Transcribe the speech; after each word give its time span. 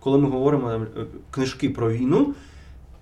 Коли 0.00 0.18
ми 0.18 0.30
говоримо 0.30 0.70
е, 0.70 0.80
книжки 1.30 1.70
про 1.70 1.92
війну, 1.92 2.34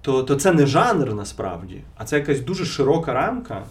то, 0.02 0.22
то 0.22 0.34
це 0.36 0.52
не 0.52 0.66
жанр 0.66 1.14
насправді, 1.14 1.80
а 1.96 2.04
це 2.04 2.16
якась 2.18 2.40
дуже 2.40 2.64
широка 2.64 3.12
рамка. 3.12 3.62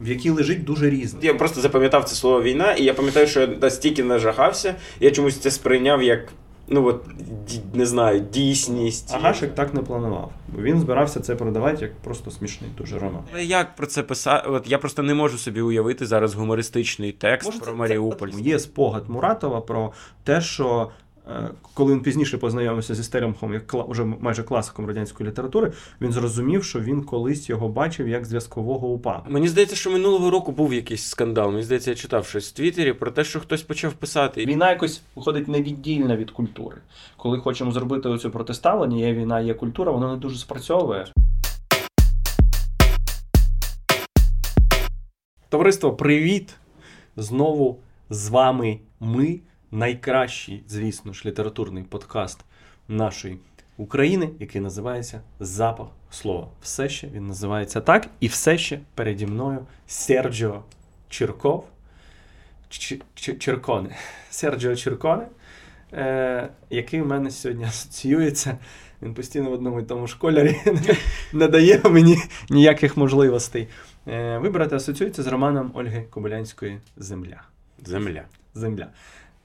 В 0.00 0.08
якій 0.08 0.30
лежить 0.30 0.64
дуже 0.64 0.90
різне. 0.90 1.20
Я 1.22 1.34
просто 1.34 1.60
запам'ятав 1.60 2.04
це 2.04 2.14
слово 2.14 2.42
війна, 2.42 2.72
і 2.72 2.84
я 2.84 2.94
пам'ятаю, 2.94 3.26
що 3.26 3.40
я 3.40 3.46
настільки 3.46 4.04
нажахався, 4.04 4.74
я 5.00 5.10
чомусь 5.10 5.36
це 5.38 5.50
сприйняв 5.50 6.02
як, 6.02 6.32
ну 6.68 6.86
от, 6.86 7.04
не 7.74 7.86
знаю, 7.86 8.20
дійсність. 8.20 9.14
Агашик 9.14 9.54
так 9.54 9.74
не 9.74 9.82
планував. 9.82 10.32
Він 10.58 10.80
збирався 10.80 11.20
це 11.20 11.34
продавати 11.36 11.78
як 11.84 11.94
просто 11.96 12.30
смішний 12.30 12.70
дуже 12.78 12.98
роман. 12.98 13.22
Але 13.32 13.44
як 13.44 13.76
про 13.76 13.86
це 13.86 14.02
писати? 14.02 14.48
От 14.48 14.68
я 14.70 14.78
просто 14.78 15.02
не 15.02 15.14
можу 15.14 15.38
собі 15.38 15.60
уявити 15.60 16.06
зараз 16.06 16.34
гумористичний 16.34 17.12
текст 17.12 17.46
Може, 17.46 17.58
про 17.58 17.72
це- 17.72 17.76
Маріуполь. 17.78 18.28
це- 18.30 18.40
Є 18.40 18.58
спогад 18.58 19.10
Муратова 19.10 19.60
про 19.60 19.92
те, 20.24 20.40
що 20.40 20.90
коли 21.74 21.92
він 21.92 22.00
пізніше 22.00 22.38
познайомився 22.38 22.94
зі 22.94 23.02
Стеремхом, 23.02 23.52
як 23.54 23.74
кла- 23.74 23.84
уже 23.84 24.04
майже 24.04 24.42
класиком 24.42 24.86
радянської 24.86 25.28
літератури, 25.30 25.72
він 26.00 26.12
зрозумів, 26.12 26.64
що 26.64 26.80
він 26.80 27.02
колись 27.02 27.48
його 27.48 27.68
бачив 27.68 28.08
як 28.08 28.24
зв'язкового 28.26 28.88
упа. 28.88 29.22
Мені 29.28 29.48
здається, 29.48 29.76
що 29.76 29.90
минулого 29.90 30.30
року 30.30 30.52
був 30.52 30.74
якийсь 30.74 31.04
скандал. 31.04 31.50
Мені 31.50 31.62
здається, 31.62 31.90
я 31.90 31.96
читав 31.96 32.26
щось 32.26 32.48
в 32.48 32.52
Твіттері 32.52 32.92
про 32.92 33.10
те, 33.10 33.24
що 33.24 33.40
хтось 33.40 33.62
почав 33.62 33.92
писати. 33.92 34.46
Війна 34.46 34.70
якось 34.70 35.02
виходить 35.16 35.48
невіддільна 35.48 36.16
від 36.16 36.30
культури. 36.30 36.76
Коли 37.16 37.38
хочемо 37.38 37.72
зробити 37.72 38.08
оцю 38.08 38.30
протиставлення, 38.30 38.96
є 38.96 39.14
війна, 39.14 39.40
є 39.40 39.54
культура, 39.54 39.92
воно 39.92 40.10
не 40.10 40.16
дуже 40.16 40.38
спрацьовує. 40.38 41.06
Товариство, 45.48 45.92
привіт! 45.92 46.54
Знову 47.16 47.78
з 48.10 48.28
вами 48.28 48.78
ми, 49.00 49.40
найкращий, 49.72 50.62
звісно 50.68 51.12
ж, 51.12 51.22
літературний 51.26 51.82
подкаст 51.84 52.40
нашої 52.88 53.38
України, 53.76 54.30
який 54.40 54.60
називається 54.60 55.20
Запах 55.40 55.86
слова. 56.10 56.48
Все 56.62 56.88
ще 56.88 57.06
він 57.08 57.26
називається 57.26 57.80
так, 57.80 58.08
і 58.20 58.26
все 58.26 58.58
ще 58.58 58.80
переді 58.94 59.26
мною 59.26 59.66
Серджіо 59.86 60.62
Чірков. 61.08 61.64
Ч- 62.68 62.98
Ч- 63.14 63.34
Черконе. 63.34 63.96
Серджіо 64.30 64.76
Черконе, 64.76 65.26
е, 65.92 66.48
який 66.70 67.02
у 67.02 67.06
мене 67.06 67.30
сьогодні 67.30 67.64
асоціюється. 67.68 68.58
Він 69.02 69.14
постійно 69.14 69.50
в 69.50 69.52
одному 69.52 69.80
і 69.80 69.82
тому 69.82 70.06
ж 70.06 70.18
кольорі 70.18 70.56
не 71.32 71.48
дає 71.48 71.80
мені 71.84 72.18
ніяких 72.50 72.96
можливостей. 72.96 73.68
Е, 74.08 74.38
вибрати 74.38 74.76
асоціюється 74.76 75.22
з 75.22 75.26
романом 75.26 75.70
Ольги 75.74 76.02
Кобилянської 76.10 76.78
Земля. 76.96 77.42
Земля. 77.84 78.22
Земля. 78.54 78.86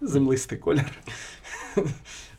Землистий 0.02 0.58
колір. 0.58 0.86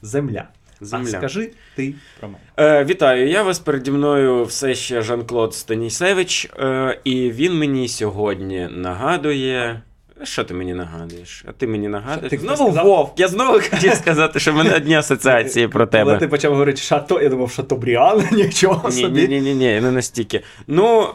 Земля. 0.02 0.48
Земля. 0.80 1.08
А 1.14 1.18
скажи 1.18 1.50
ти 1.76 1.94
про 2.20 2.28
мене. 2.28 2.40
Е, 2.56 2.84
вітаю, 2.84 3.28
я 3.28 3.42
вас 3.42 3.58
переді 3.58 3.90
мною 3.90 4.44
все 4.44 4.74
ще 4.74 5.02
Жан-Клод 5.02 5.54
Станісевич, 5.54 6.50
е, 6.58 7.00
і 7.04 7.30
він 7.30 7.58
мені 7.58 7.88
сьогодні 7.88 8.68
нагадує. 8.70 9.82
Що 10.22 10.44
ти 10.44 10.54
мені 10.54 10.74
нагадуєш? 10.74 11.44
А 11.48 11.52
ти 11.52 11.66
мені 11.66 11.88
нагадуєш? 11.88 12.20
Що, 12.20 12.30
ти 12.30 12.38
знову 12.38 12.56
сказав? 12.64 12.84
Вов. 12.86 13.14
Я 13.16 13.28
знову 13.28 13.52
хотів 13.70 13.94
сказати, 13.94 14.40
що 14.40 14.52
в 14.52 14.56
мене 14.56 14.74
одні 14.76 14.94
асоціації 14.94 15.68
про 15.68 15.86
тебе. 15.86 16.04
Коли 16.04 16.18
ти 16.18 16.28
почав 16.28 16.52
говорити 16.52 16.80
шато, 16.80 17.22
я 17.22 17.28
думав, 17.28 17.50
Шатобріан, 17.50 18.28
нічого 18.32 18.88
Ні, 18.88 19.02
собі. 19.02 19.28
ні, 19.28 19.28
ні, 19.28 19.40
ні, 19.40 19.54
ні, 19.54 19.80
не 19.80 19.90
настільки. 19.90 20.42
Ну, 20.66 21.08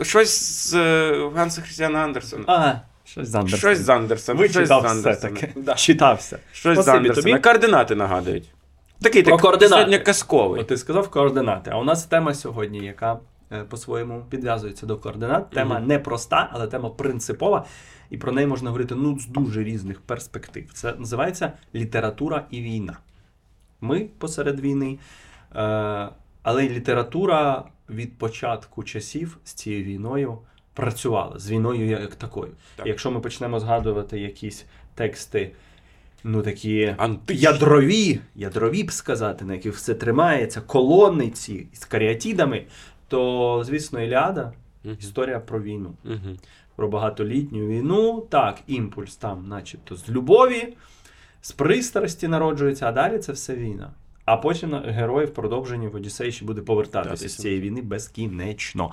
е, 0.00 0.04
щось 0.04 0.40
з 0.70 0.74
е, 0.74 1.30
Ганса 1.34 1.60
Хрістіана 1.62 1.98
Андерсона. 1.98 2.44
А, 2.46 2.74
щось 3.18 3.28
з 3.28 3.34
Андерсона. 3.34 3.58
Щось 3.58 3.78
з 3.78 3.88
Андерсона. 3.88 4.38
щось 4.38 4.56
Вичитав 4.56 4.82
з 4.82 4.84
Андерсона. 4.90 5.32
все-таки. 5.34 5.60
Да. 5.60 5.74
Читався. 5.74 6.38
Щось 6.52 6.78
з 6.78 6.82
Спасибі 6.82 6.96
Андерсона. 6.96 7.22
тобі. 7.32 7.42
Координати 7.42 7.94
нагадують. 7.94 8.48
Такий 9.02 9.22
Про 9.22 9.32
так 9.32 9.40
координати. 9.40 9.74
сьогодні 9.74 9.98
казковий. 9.98 10.60
От 10.60 10.66
ти 10.66 10.76
сказав 10.76 11.10
координати. 11.10 11.70
А 11.74 11.78
у 11.78 11.84
нас 11.84 12.04
тема 12.04 12.34
сьогодні, 12.34 12.78
яка 12.78 13.18
е, 13.52 13.64
по-своєму 13.64 14.24
підв'язується 14.30 14.86
до 14.86 14.96
координат. 14.96 15.50
Тема 15.50 15.78
Мгм. 15.78 15.88
не 15.88 15.98
проста, 15.98 16.48
але 16.52 16.66
тема 16.66 16.90
принципова. 16.90 17.64
І 18.10 18.16
про 18.18 18.32
неї 18.32 18.46
можна 18.46 18.70
говорити 18.70 18.94
ну, 18.94 19.18
з 19.18 19.26
дуже 19.26 19.64
різних 19.64 20.00
перспектив. 20.00 20.64
Це 20.72 20.94
називається 20.98 21.52
література 21.74 22.44
і 22.50 22.62
війна. 22.62 22.98
Ми 23.80 24.08
посеред 24.18 24.60
війни. 24.60 24.98
Е, 25.56 26.08
але 26.42 26.64
й 26.64 26.68
література 26.68 27.64
від 27.90 28.18
початку 28.18 28.84
часів 28.84 29.38
з 29.44 29.52
цією 29.52 29.84
війною 29.84 30.38
працювала, 30.82 31.38
з 31.38 31.50
війною 31.50 31.88
як 31.88 32.14
такою. 32.14 32.50
Так. 32.76 32.86
Якщо 32.86 33.10
ми 33.10 33.20
почнемо 33.20 33.60
згадувати 33.60 34.20
якісь 34.20 34.64
тексти, 34.94 35.50
ну 36.24 36.42
такі 36.42 36.94
Античні. 36.98 37.42
ядрові, 37.42 38.20
ядрові 38.34 38.82
б 38.84 38.92
сказати, 38.92 39.44
на 39.44 39.52
яких 39.54 39.74
все 39.74 39.94
тримається, 39.94 40.60
колони 40.60 41.30
ці 41.30 41.66
з 41.72 41.84
каріатідами, 41.84 42.64
то, 43.08 43.62
звісно, 43.66 44.00
Іліада 44.02 44.52
Мгм. 44.84 44.96
історія 45.00 45.40
про 45.40 45.62
війну, 45.62 45.94
Мгм. 46.04 46.38
про 46.76 46.88
багатолітню 46.88 47.66
війну. 47.66 48.26
Так, 48.30 48.58
імпульс 48.66 49.16
там, 49.16 49.48
начебто, 49.48 49.96
з 49.96 50.08
любові, 50.08 50.76
з 51.40 51.52
пристрасті 51.52 52.28
народжується, 52.28 52.88
а 52.88 52.92
далі 52.92 53.18
це 53.18 53.32
все 53.32 53.54
війна. 53.56 53.90
А 54.24 54.36
потім 54.36 54.74
герой 54.74 55.26
в 55.26 55.34
продовженні 55.34 55.88
в 55.88 55.94
Одіссеї 55.96 56.32
ще 56.32 56.44
буде 56.44 56.60
повертатися 56.62 57.28
з 57.28 57.36
цієї 57.36 57.60
війни 57.60 57.82
безкінечно. 57.82 58.90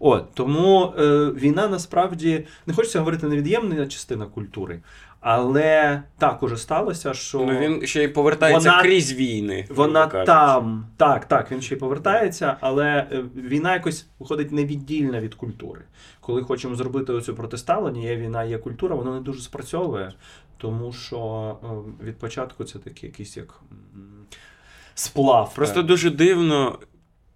От 0.00 0.34
тому 0.34 0.92
е, 0.98 1.26
війна 1.30 1.68
насправді 1.68 2.46
не 2.66 2.74
хочеться 2.74 2.98
говорити 2.98 3.26
невід'ємна 3.26 3.86
частина 3.86 4.26
культури, 4.26 4.80
але 5.20 6.02
так 6.18 6.42
уже 6.42 6.56
сталося, 6.56 7.14
що 7.14 7.38
Ну 7.38 7.58
він 7.58 7.86
ще 7.86 8.04
й 8.04 8.08
повертається 8.08 8.70
Вона- 8.70 8.82
крізь 8.82 9.12
війни. 9.12 9.66
вона 9.70 10.06
там. 10.06 10.86
Так, 10.96 11.24
так, 11.24 11.50
він 11.52 11.62
ще 11.62 11.74
й 11.74 11.78
повертається, 11.78 12.56
але 12.60 12.86
е, 13.12 13.24
війна 13.36 13.72
якось 13.74 14.06
виходить 14.18 14.52
невіддільна 14.52 15.20
від 15.20 15.34
культури. 15.34 15.80
Коли 16.20 16.42
хочемо 16.42 16.74
зробити 16.74 17.12
оцю 17.12 17.34
протиставлення, 17.34 18.00
є 18.08 18.16
війна, 18.16 18.44
є 18.44 18.58
культура, 18.58 18.96
воно 18.96 19.14
не 19.14 19.20
дуже 19.20 19.40
спрацьовує, 19.40 20.12
тому 20.58 20.92
що 20.92 21.56
е, 22.00 22.04
від 22.04 22.18
початку 22.18 22.64
це 22.64 22.78
такий 22.78 23.08
якийсь 23.10 23.36
як 23.36 23.60
сплав. 24.94 25.54
Просто 25.54 25.82
дуже 25.82 26.10
дивно, 26.10 26.78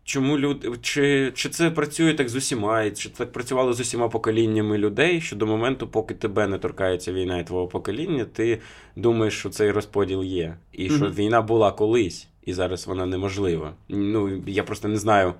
чому 0.04 0.38
люди. 0.38 0.70
Чи, 0.82 1.32
чи 1.34 1.48
це 1.48 1.70
працює 1.70 2.14
так 2.14 2.28
з 2.28 2.34
усіма, 2.36 2.82
і 2.82 2.90
чи 2.90 3.08
так 3.08 3.32
працювало 3.32 3.72
з 3.72 3.80
усіма 3.80 4.08
поколіннями 4.08 4.78
людей, 4.78 5.20
що 5.20 5.36
до 5.36 5.46
моменту, 5.46 5.88
поки 5.88 6.14
тебе 6.14 6.46
не 6.46 6.58
торкається 6.58 7.12
війна 7.12 7.38
і 7.38 7.46
твого 7.46 7.66
покоління, 7.66 8.26
ти 8.32 8.58
думаєш, 8.96 9.38
що 9.38 9.50
цей 9.50 9.70
розподіл 9.70 10.22
є. 10.22 10.56
І 10.72 10.90
що 10.90 11.04
Мгм. 11.04 11.12
війна 11.14 11.42
була 11.42 11.72
колись, 11.72 12.28
і 12.44 12.52
зараз 12.52 12.86
вона 12.86 13.06
неможлива. 13.06 13.72
Ну, 13.88 14.42
я 14.46 14.62
просто 14.64 14.88
не 14.88 14.96
знаю, 14.96 15.34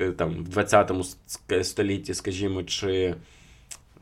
е, 0.00 0.10
там, 0.12 0.30
в 0.30 0.48
20 0.48 0.90
ск- 0.90 1.64
столітті, 1.64 2.14
скажімо, 2.14 2.62
чи. 2.62 3.14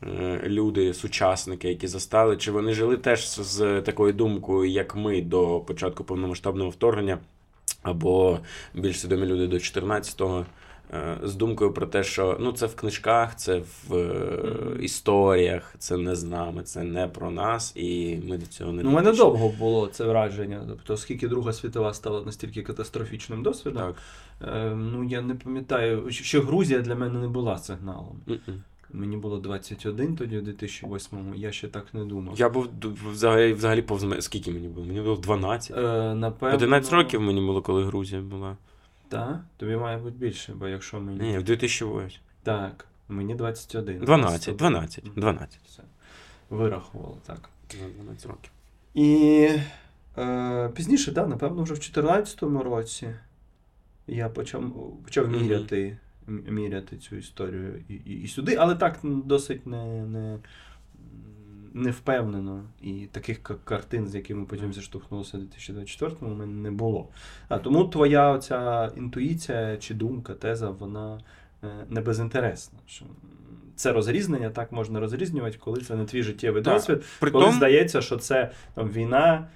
е, 0.03 0.41
Люди, 0.45 0.93
сучасники, 0.93 1.69
які 1.69 1.87
застали, 1.87 2.37
чи 2.37 2.51
вони 2.51 2.73
жили 2.73 2.97
теж 2.97 3.27
з 3.29 3.81
такою 3.81 4.13
думкою, 4.13 4.71
як 4.71 4.95
ми 4.95 5.21
до 5.21 5.59
початку 5.59 6.03
повномасштабного 6.03 6.69
вторгнення, 6.69 7.17
або 7.83 8.39
більш 8.73 8.99
свідомі 8.99 9.25
люди 9.25 9.47
до 9.47 9.55
14-го, 9.57 10.45
е, 10.93 11.17
з 11.23 11.35
думкою 11.35 11.73
про 11.73 11.87
те, 11.87 12.03
що 12.03 12.37
ну 12.39 12.51
це 12.51 12.65
в 12.65 12.75
книжках, 12.75 13.35
це 13.35 13.57
в 13.87 13.95
Мгм. 13.95 14.83
історіях, 14.83 15.75
це 15.79 15.97
не 15.97 16.15
з 16.15 16.23
нами, 16.23 16.63
це 16.63 16.83
не 16.83 17.07
про 17.07 17.31
нас, 17.31 17.73
і 17.75 18.19
ми 18.27 18.37
до 18.37 18.45
цього 18.45 18.71
не 18.71 18.83
Ну, 18.83 18.89
у 18.89 18.93
мене 18.93 19.11
довго 19.11 19.49
було 19.59 19.87
це 19.87 20.03
враження. 20.05 20.61
Тобто, 20.67 20.93
оскільки 20.93 21.27
Друга 21.27 21.53
світова 21.53 21.93
стала 21.93 22.21
настільки 22.25 22.61
катастрофічним 22.61 23.43
досвідом, 23.43 23.81
Так. 23.81 23.95
е, 24.55 24.75
ну 24.75 25.03
я 25.03 25.21
не 25.21 25.35
пам'ятаю, 25.35 26.11
що 26.11 26.41
Грузія 26.41 26.79
для 26.79 26.95
мене 26.95 27.19
не 27.19 27.27
була 27.27 27.57
сигналом. 27.57 28.19
Мгм. 28.27 28.63
Мені 28.93 29.17
було 29.17 29.37
21 29.37 30.15
тоді, 30.15 30.37
у 30.37 30.41
2008-му, 30.41 31.35
я 31.35 31.51
ще 31.51 31.67
так 31.67 31.93
не 31.93 32.05
думав. 32.05 32.39
Я 32.39 32.49
був 32.49 32.67
взагалі, 33.11 33.53
взагалі 33.53 33.81
повз 33.81 34.03
мене- 34.03 34.21
скільки 34.21 34.51
мені 34.51 34.67
було? 34.67 34.85
Мені 34.87 35.01
було 35.01 35.15
12. 35.15 35.77
Е, 35.77 36.15
напевно, 36.15 36.55
11 36.55 36.93
років 36.93 37.21
мені 37.21 37.41
було, 37.41 37.61
коли 37.61 37.85
Грузія 37.85 38.21
була. 38.21 38.57
Так, 39.09 39.39
тобі 39.57 39.75
має 39.75 39.97
бути 39.97 40.15
більше, 40.17 40.53
бо 40.53 40.67
якщо 40.67 40.99
мені. 40.99 41.19
Ні, 41.19 41.37
в 41.37 41.43
2008. 41.43 42.19
Так, 42.43 42.85
мені 43.09 43.35
21. 43.35 43.99
12, 43.99 44.55
12, 44.55 45.03
12. 45.15 45.59
Все. 45.67 45.83
Вирахували, 46.49 47.15
так. 47.25 47.49
Ну, 47.81 47.87
12 48.03 48.25
років. 48.25 48.51
І 48.93 49.49
е, 50.17 50.69
пізніше, 50.75 51.11
да, 51.11 51.27
напевно, 51.27 51.63
вже 51.63 51.73
в 51.73 51.77
2014 51.77 52.63
році 52.63 53.07
я 54.07 54.29
почав, 54.29 54.63
почав 55.05 55.27
міряти, 55.29 55.97
міряти 56.27 56.97
цю 56.97 57.15
історію 57.15 57.83
і, 57.89 57.93
і, 57.93 58.21
і 58.21 58.27
сюди, 58.27 58.55
але 58.55 58.75
так 58.75 58.99
досить 59.03 59.67
не, 59.67 60.05
не, 60.05 60.39
не 61.73 61.91
впевнено. 61.91 62.63
І 62.81 62.93
таких 63.11 63.43
ка- 63.43 63.55
картин, 63.63 64.07
з 64.07 64.15
якими 64.15 64.45
потім 64.45 64.73
зіштовхнулося 64.73 65.37
в 65.37 65.41
2024-му, 65.41 66.31
у 66.31 66.35
мене 66.35 66.53
не 66.53 66.71
було. 66.71 67.09
А, 67.49 67.57
тому 67.57 67.85
твоя 67.85 68.31
оця 68.31 68.91
інтуїція 68.97 69.77
чи 69.77 69.93
думка, 69.93 70.33
теза, 70.33 70.69
вона 70.69 71.19
е, 71.63 71.67
не 71.89 72.01
безінтересна. 72.01 72.79
Що 72.87 73.05
це 73.75 73.91
розрізнення 73.93 74.49
так 74.49 74.71
можна 74.71 74.99
розрізнювати, 74.99 75.57
коли 75.57 75.81
це 75.81 75.95
не 75.95 76.05
твій 76.05 76.23
життєвий 76.23 76.63
Так. 76.63 76.73
досвід. 76.73 77.03
При 77.19 77.31
Коли 77.31 77.45
тому, 77.45 77.57
здається, 77.57 78.01
що 78.01 78.17
це 78.17 78.51
там 78.73 78.89
війна 78.89 79.47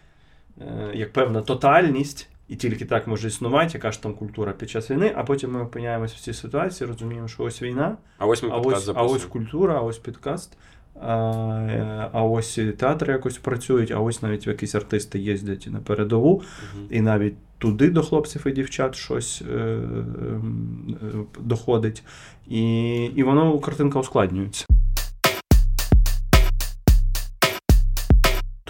е, 0.62 0.92
як 0.94 1.14
певна 1.14 1.42
тотальність, 1.42 2.30
і 2.51 2.56
тільки 2.56 2.86
так 2.86 3.07
може 3.07 3.27
існувати, 3.27 3.71
яка 3.74 3.92
ж 3.92 4.03
там 4.03 4.13
культура 4.13 4.51
під 4.51 4.69
час 4.69 4.92
війни, 4.92 5.13
а 5.15 5.24
потім 5.24 5.51
ми 5.51 5.62
опиняємося 5.62 6.15
в 6.18 6.19
цій 6.19 6.33
ситуації, 6.33 6.88
розуміємо, 6.88 7.27
що 7.27 7.44
ось 7.44 7.62
війна, 7.62 7.98
А 8.18 8.25
ось 8.25 8.44
ми 8.44 8.50
а 8.51 8.57
ось, 8.57 8.89
а 8.95 9.03
ось 9.03 9.25
культура, 9.25 9.75
а 9.75 9.81
ось 9.81 9.98
підкаст. 9.98 10.57
А, 11.01 12.09
а 12.13 12.24
ось 12.24 12.59
театри 12.77 13.13
якось 13.13 13.38
працюють, 13.38 13.92
а 13.92 14.00
ось 14.00 14.21
навіть 14.21 14.48
якісь 14.48 14.75
артисти 14.75 15.19
їздять 15.19 15.68
на 15.71 15.80
передову, 15.80 16.44
Мгм. 16.75 16.88
і 16.89 17.01
навіть 17.01 17.36
туди 17.57 17.89
до 17.89 18.03
хлопців 18.03 18.48
і 18.48 18.51
дівчат 18.51 18.95
щось 18.95 19.44
е, 19.51 19.56
ем, 19.56 20.98
е, 21.03 21.39
доходить. 21.39 22.03
І, 22.48 23.03
і 23.06 23.24
воно 23.24 23.59
картинка 23.59 24.00
ускладнюється. 24.00 24.65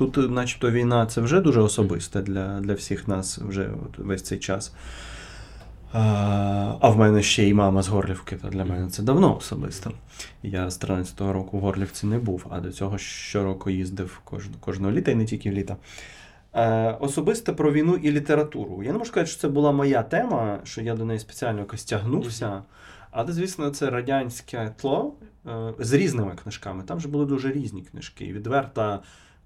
Тут, 0.01 0.17
е, 0.17 0.21
начебто, 0.21 0.71
війна 0.71 1.05
це 1.05 1.21
вже 1.21 1.41
дуже 1.41 1.61
особисте 1.61 2.21
для, 2.21 2.59
для 2.59 2.73
всіх 2.73 3.07
нас 3.07 3.37
вже 3.37 3.69
от 3.85 3.97
весь 3.97 4.21
цей 4.21 4.39
час. 4.39 4.73
А, 5.93 6.75
а 6.81 6.89
в 6.89 6.97
мене 6.97 7.21
ще 7.23 7.43
й 7.43 7.53
мама 7.53 7.81
з 7.81 7.87
Горлівки, 7.87 8.35
то 8.35 8.47
для 8.47 8.65
мене 8.65 8.89
це 8.89 9.03
давно 9.03 9.37
особисто. 9.37 9.91
Я 10.43 10.69
з 10.69 10.81
13-го 10.81 11.33
року 11.33 11.57
в 11.57 11.61
Горлівці 11.61 12.07
не 12.07 12.19
був, 12.19 12.45
а 12.49 12.59
до 12.59 12.71
цього 12.71 12.97
щороку 12.97 13.69
їздив 13.69 14.21
кожного, 14.23 14.57
кожного 14.59 14.91
літа 14.91 15.11
і 15.11 15.15
не 15.15 15.25
тільки 15.25 15.51
літа. 15.51 15.77
Е, 16.53 16.97
особисто 16.99 17.55
про 17.55 17.71
війну 17.71 17.95
і 17.95 18.11
літературу. 18.11 18.83
Я 18.83 18.91
не 18.91 18.97
можу 18.97 19.11
сказати, 19.11 19.31
що 19.31 19.41
це 19.41 19.47
була 19.47 19.71
моя 19.71 20.03
тема, 20.03 20.59
що 20.63 20.81
я 20.81 20.95
до 20.95 21.05
неї 21.05 21.19
спеціально 21.19 21.59
якось 21.59 21.83
тягнувся. 21.83 22.63
Але, 23.11 23.33
звісно, 23.33 23.69
це 23.69 23.89
радянське 23.89 24.73
тло 24.77 25.13
е, 25.47 25.73
з 25.79 25.93
різними 25.93 26.35
книжками. 26.43 26.83
Там 26.83 26.99
же 26.99 27.07
були 27.07 27.25
дуже 27.25 27.51
різні 27.51 27.81
книжки. 27.81 28.33
Відверта 28.33 28.99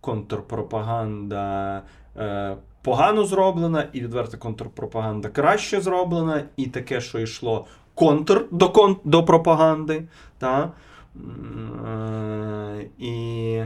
контрпропаганда 0.05 1.81
е, 2.17 2.57
погано 2.81 3.25
зроблена, 3.25 3.87
і 3.93 4.01
відверта 4.01 4.37
контрпропаганда 4.37 5.29
краще 5.29 5.81
зроблена, 5.81 6.43
і 6.57 6.65
таке, 6.65 7.01
що 7.01 7.19
йшло 7.19 7.65
контр 7.95 8.45
до, 8.51 8.69
кон, 8.69 8.97
до 9.03 9.23
пропаганди. 9.23 10.07
Та? 10.37 10.71
Е, 11.85 12.89
І, 12.99 13.61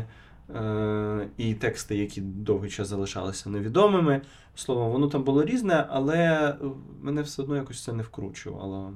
е, 0.55 1.27
і 1.37 1.53
тексти, 1.53 1.97
які 1.97 2.21
довгий 2.21 2.69
час 2.69 2.87
залишалися 2.87 3.49
невідомими. 3.49 4.21
Словом, 4.55 4.91
воно 4.91 5.07
там 5.07 5.23
було 5.23 5.43
різне, 5.43 5.87
але 5.89 6.55
мене 7.01 7.21
все 7.21 7.41
одно 7.41 7.55
якось 7.55 7.83
це 7.83 7.93
не 7.93 8.03
вкручувало. 8.03 8.93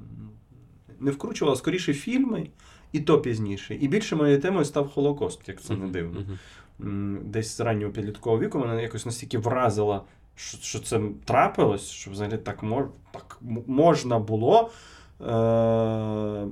Не 1.00 1.10
вкручувало 1.10 1.56
скоріше 1.56 1.94
фільми, 1.94 2.48
і 2.92 3.00
то 3.00 3.20
пізніше. 3.20 3.74
І 3.74 3.88
більше 3.88 4.16
моєю 4.16 4.40
темою 4.40 4.64
став 4.64 4.88
Холокост, 4.88 5.48
як 5.48 5.62
це 5.62 5.76
не 5.76 5.88
дивно. 5.88 6.20
Десь 7.22 7.56
з 7.56 7.60
раннього 7.60 7.92
підліткового 7.92 8.42
віку 8.42 8.58
мене 8.58 8.82
якось 8.82 9.06
настільки 9.06 9.38
вразило, 9.38 10.04
що, 10.34 10.58
що 10.58 10.78
це 10.80 11.00
трапилось, 11.24 11.88
що 11.88 12.10
взагалі 12.10 12.38
так, 12.38 12.62
мож, 12.62 12.84
так 13.12 13.38
можна 13.66 14.18
було 14.18 14.70
е- 15.20 16.46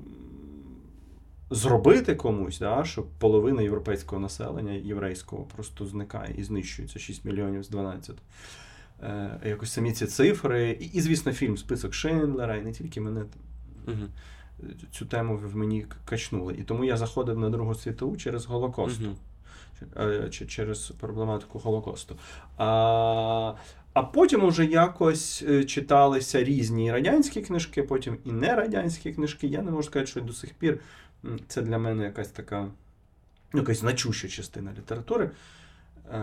зробити 1.51 2.15
комусь, 2.15 2.59
да, 2.59 2.85
що 2.85 3.03
половина 3.19 3.63
європейського 3.63 4.23
населення 4.23 4.73
єврейського 4.73 5.43
просто 5.43 5.87
зникає 5.87 6.35
і 6.39 6.43
знищується 6.43 6.99
6 6.99 7.25
мільйонів 7.25 7.63
з 7.63 7.69
12. 7.69 8.17
Е, 9.03 9.41
якось 9.45 9.73
самі 9.73 9.93
ці 9.93 10.07
цифри, 10.07 10.71
і, 10.81 10.85
і, 10.85 11.01
звісно, 11.01 11.33
фільм 11.33 11.57
Список 11.57 11.95
Шиндлера, 11.95 12.57
і 12.57 12.63
не 12.63 12.73
тільки 12.73 13.01
мене 13.01 13.25
цю 14.91 15.07
тему 15.07 15.37
в 15.37 15.57
мені 15.57 15.87
качнули. 16.05 16.55
І 16.59 16.63
тому 16.63 16.85
я 16.85 16.97
заходив 16.97 17.39
на 17.39 17.51
Другу 17.51 17.75
світову 17.75 18.17
через 18.17 18.47
Голокост. 18.47 19.01
Мгм. 19.01 19.17
Е, 19.97 20.31
через 20.31 20.91
проблематику 21.01 21.59
Голокосту. 21.59 22.17
А, 22.59 23.55
а 23.93 24.03
потім 24.03 24.45
уже 24.45 24.65
якось 24.65 25.45
е, 25.49 25.65
читалися 25.65 26.45
різні 26.45 26.93
радянські 26.93 27.43
книжки, 27.43 27.83
потім 27.83 28.19
і 28.25 28.33
нерадянські 28.33 29.13
книжки. 29.13 29.47
Я 29.47 29.63
не 29.63 29.71
можу 29.71 29.83
сказати, 29.89 30.11
що 30.11 30.21
до 30.21 30.33
сих 30.33 30.55
пір 30.55 30.81
це 31.49 31.63
для 31.63 31.79
мене 31.79 32.05
якась 32.05 32.29
така 32.29 32.69
якась 33.55 33.81
значуща 33.81 34.29
частина 34.29 34.73
літератури. 34.79 35.31
Е, 36.13 36.21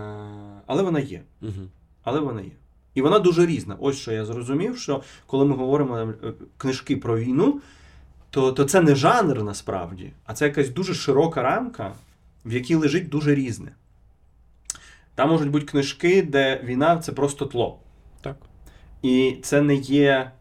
Але 0.66 0.84
вона 0.84 1.00
є. 1.00 1.22
Мгм. 1.42 1.70
Але 2.04 2.20
вона 2.20 2.42
є. 2.42 2.52
І 2.94 3.02
вона 3.02 3.20
дуже 3.20 3.46
різна. 3.46 3.78
Ось 3.80 3.98
що 3.98 4.12
я 4.12 4.26
зрозумів, 4.26 4.78
що 4.78 5.04
коли 5.28 5.46
ми 5.46 5.56
говоримо 5.56 6.14
книжки 6.58 6.98
про 6.98 7.20
війну, 7.20 7.62
то, 8.30 8.52
то 8.52 8.66
це 8.66 8.82
не 8.82 8.96
жанр 8.96 9.44
насправді, 9.44 10.14
а 10.26 10.34
це 10.34 10.46
якась 10.46 10.70
дуже 10.70 10.94
широка 10.94 11.44
рамка, 11.44 11.94
в 12.46 12.54
якій 12.54 12.76
лежить 12.76 13.10
дуже 13.10 13.36
різне. 13.36 13.72
Там 15.16 15.30
можуть 15.30 15.50
бути 15.50 15.66
книжки, 15.66 16.22
де 16.22 16.62
війна 16.64 16.98
це 16.98 17.12
просто 17.12 17.46
тло. 17.46 17.80
Так. 18.22 18.36
І 19.02 19.36
це 19.44 19.62
не 19.62 19.76
є. 19.76 20.32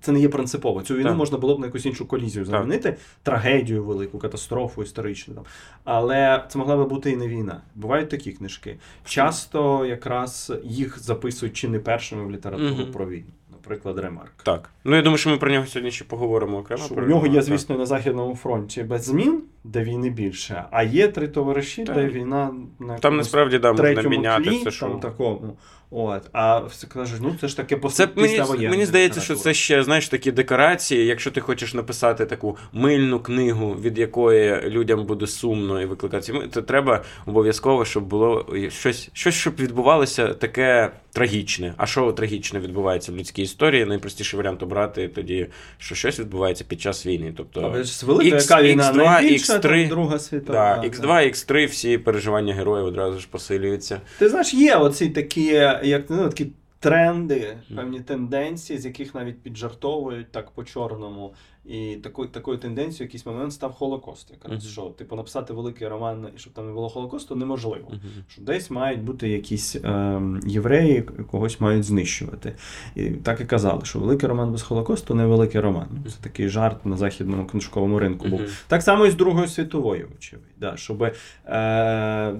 Це 0.00 0.12
не 0.12 0.20
є 0.20 0.28
принципово. 0.28 0.82
Цю 0.82 0.94
війну 0.94 1.08
Так. 1.08 1.16
можна 1.16 1.38
було 1.38 1.56
б 1.56 1.60
на 1.60 1.66
якусь 1.66 1.86
іншу 1.86 2.06
колізію 2.06 2.44
замінити, 2.44 2.96
трагедію 3.22 3.84
велику, 3.84 4.18
катастрофу 4.18 4.82
історичну. 4.82 5.34
Там. 5.34 5.44
Але 5.84 6.44
це 6.48 6.58
могла 6.58 6.76
би 6.76 6.84
бути 6.84 7.10
і 7.10 7.16
не 7.16 7.28
війна. 7.28 7.60
Бувають 7.74 8.08
такі 8.08 8.32
книжки. 8.32 8.78
Часто 9.04 9.86
якраз 9.86 10.52
їх 10.64 10.98
записують 10.98 11.56
чи 11.56 11.68
не 11.68 11.78
першими 11.78 12.24
в 12.26 12.30
літературу 12.30 12.74
Мгм. 12.74 12.92
про 12.92 13.08
війну. 13.08 13.26
Наприклад, 13.64 13.98
Ремарк. 13.98 14.32
Так. 14.42 14.70
Ну 14.84 14.96
я 14.96 15.02
думаю, 15.02 15.18
що 15.18 15.30
ми 15.30 15.36
про 15.36 15.50
нього 15.50 15.66
сьогодні 15.66 15.90
ще 15.90 16.04
поговоримо 16.04 16.58
окремо. 16.58 16.82
Що 16.84 16.94
про 16.94 17.04
у 17.04 17.08
нього 17.08 17.26
є, 17.26 17.34
так. 17.34 17.42
звісно, 17.42 17.78
на 17.78 17.86
Західному 17.86 18.36
фронті 18.36 18.82
без 18.82 19.04
змін, 19.04 19.42
де 19.64 19.84
війни 19.84 20.10
більше, 20.10 20.64
а 20.70 20.82
є 20.82 21.08
три 21.08 21.28
товариші, 21.28 21.84
Так. 21.84 21.96
де 21.96 22.06
війна 22.06 22.54
на 22.78 22.98
Там 22.98 23.16
насправді 23.16 23.58
да, 23.58 23.72
можна 23.72 24.02
міняти 24.02 24.42
тлі, 24.44 24.56
все, 24.58 24.70
що. 24.70 24.86
там 24.86 25.00
такому. 25.00 25.56
От. 25.90 26.22
А 26.32 26.58
все 26.58 26.86
кажеш, 26.86 27.18
ну 27.22 27.36
це 27.40 27.48
ж 27.48 27.56
таке 27.56 27.80
Це 27.90 28.08
мені, 28.16 28.68
мені 28.68 28.86
здається, 28.86 29.20
що 29.20 29.34
це 29.34 29.54
ще 29.54 29.82
знаєш 29.82 30.08
такі 30.08 30.32
декорації. 30.32 31.06
Якщо 31.06 31.30
ти 31.30 31.40
хочеш 31.40 31.74
написати 31.74 32.26
таку 32.26 32.56
мильну 32.72 33.20
книгу, 33.20 33.76
від 33.82 33.98
якої 33.98 34.60
людям 34.60 35.06
буде 35.06 35.26
сумно 35.26 35.82
і 35.82 35.84
викликати, 35.84 36.32
то 36.32 36.62
треба 36.62 37.02
обов'язково, 37.26 37.84
щоб 37.84 38.04
було 38.04 38.46
щось, 38.68 39.10
щось, 39.12 39.34
щоб 39.34 39.54
відбувалося 39.58 40.28
таке 40.34 40.90
трагічне. 41.12 41.74
А 41.76 41.86
що 41.86 42.12
трагічне 42.12 42.60
відбувається 42.60 43.12
в 43.12 43.16
людській 43.16 43.42
історії? 43.42 43.84
Найпростіший 43.84 44.36
варіант 44.36 44.62
обрати 44.62 45.08
тоді, 45.08 45.46
що 45.78 45.94
щось 45.94 46.20
відбувається 46.20 46.64
під 46.68 46.80
час 46.80 47.06
війни. 47.06 47.34
Тобто 47.36 47.60
Але 47.60 47.84
ж 47.84 48.06
велика 48.06 48.36
X, 48.36 48.62
війна, 48.62 48.92
X2, 48.92 49.32
X3, 49.32 49.88
Друга 49.88 50.18
світова. 50.18 50.74
да, 50.82 50.82
так. 50.82 50.94
X2, 50.94 51.28
X3, 51.28 51.68
всі 51.68 51.98
переживання 51.98 52.54
героїв 52.54 52.86
одразу 52.86 53.20
ж 53.20 53.28
посилюються. 53.30 54.00
Ти 54.18 54.28
знаєш, 54.28 54.54
є 54.54 54.76
оці 54.76 55.08
такі, 55.08 55.52
як 55.82 56.10
ну, 56.10 56.28
такі 56.28 56.46
тренди, 56.84 57.56
певні 57.76 58.00
тенденції, 58.00 58.78
з 58.78 58.84
яких 58.84 59.14
навіть 59.14 59.42
піджартовують 59.42 60.32
так 60.32 60.50
по-чорному. 60.50 61.34
І 61.64 61.96
такою, 61.96 62.28
такою 62.28 62.58
тенденцією 62.58 62.98
в 62.98 63.08
якийсь 63.08 63.26
момент 63.26 63.52
став 63.52 63.72
Холокост. 63.72 64.30
Якраз 64.30 64.64
Мгм. 64.64 64.72
що, 64.72 64.82
типу, 64.82 65.16
написати 65.16 65.52
великий 65.52 65.88
роман, 65.88 66.28
і 66.36 66.38
щоб 66.38 66.52
там 66.52 66.66
не 66.66 66.72
було 66.72 66.88
Холокосту, 66.88 67.36
неможливо. 67.36 67.88
Мгм. 67.88 68.24
Що 68.28 68.42
десь 68.42 68.70
мають 68.70 69.02
бути 69.02 69.28
якісь 69.28 69.76
ем, 69.84 70.40
євреї, 70.46 71.02
когось 71.02 71.60
мають 71.60 71.84
знищувати. 71.84 72.54
І 72.94 73.10
так 73.10 73.40
і 73.40 73.44
казали, 73.44 73.84
що 73.84 73.98
великий 73.98 74.28
роман 74.28 74.52
без 74.52 74.62
Холокосту 74.62 75.14
не 75.14 75.26
великий 75.26 75.60
роман. 75.60 75.88
Це 76.06 76.16
такий 76.20 76.48
жарт 76.48 76.86
на 76.86 76.96
західному 76.96 77.46
книжковому 77.46 77.98
ринку 77.98 78.28
був. 78.28 78.40
Мгм. 78.40 78.50
Так 78.68 78.82
само 78.82 79.06
і 79.06 79.10
з 79.10 79.14
Другої 79.14 79.48
світової, 79.48 80.06
очевидь. 80.16 80.44
Да, 80.60 80.76
щоб 80.76 81.02
е, 81.46 82.34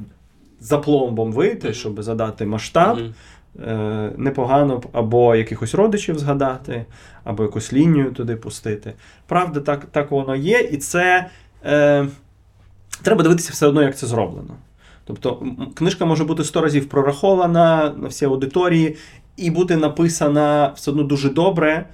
за 0.65 0.79
пломбом 0.79 1.33
вийти, 1.33 1.75
щоб 1.75 2.03
задати 2.03 2.47
масштаб. 2.47 2.99
Е, 3.67 4.13
непогано 4.17 4.83
або 4.93 5.35
якихось 5.37 5.75
родичів 5.75 6.19
згадати, 6.19 6.85
або 7.25 7.43
якусь 7.43 7.73
лінію 7.73 8.13
туди 8.13 8.37
пустити. 8.37 8.93
Правда, 9.27 9.61
так, 9.61 9.85
так 9.85 10.11
воно 10.11 10.37
є, 10.37 10.61
і 10.61 10.77
це 10.77 11.27
е, 11.65 12.07
треба 13.03 13.23
дивитися 13.23 13.51
все 13.53 13.67
одно, 13.67 13.83
як 13.83 13.97
це 13.97 14.07
зроблено. 14.07 14.55
Тобто, 15.05 15.43
книжка 15.75 16.05
може 16.05 16.25
бути 16.25 16.45
сто 16.45 16.61
разів 16.61 16.89
прорахована 16.89 17.95
на 17.97 18.09
всі 18.09 18.25
аудиторії, 18.25 18.97
і 19.37 19.51
бути 19.51 19.77
написана 19.77 20.73
все 20.77 20.91
одно 20.91 21.03
дуже 21.03 21.31
добре, 21.31 21.87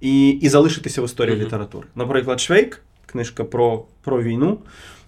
і, 0.00 0.28
і 0.28 0.48
залишитися 0.48 1.02
в 1.02 1.04
історії 1.04 1.36
Мгм. 1.36 1.46
літератури. 1.46 1.86
Наприклад, 1.94 2.40
Швейк, 2.40 2.82
книжка 3.06 3.44
про, 3.44 3.84
про 4.02 4.22
війну. 4.22 4.58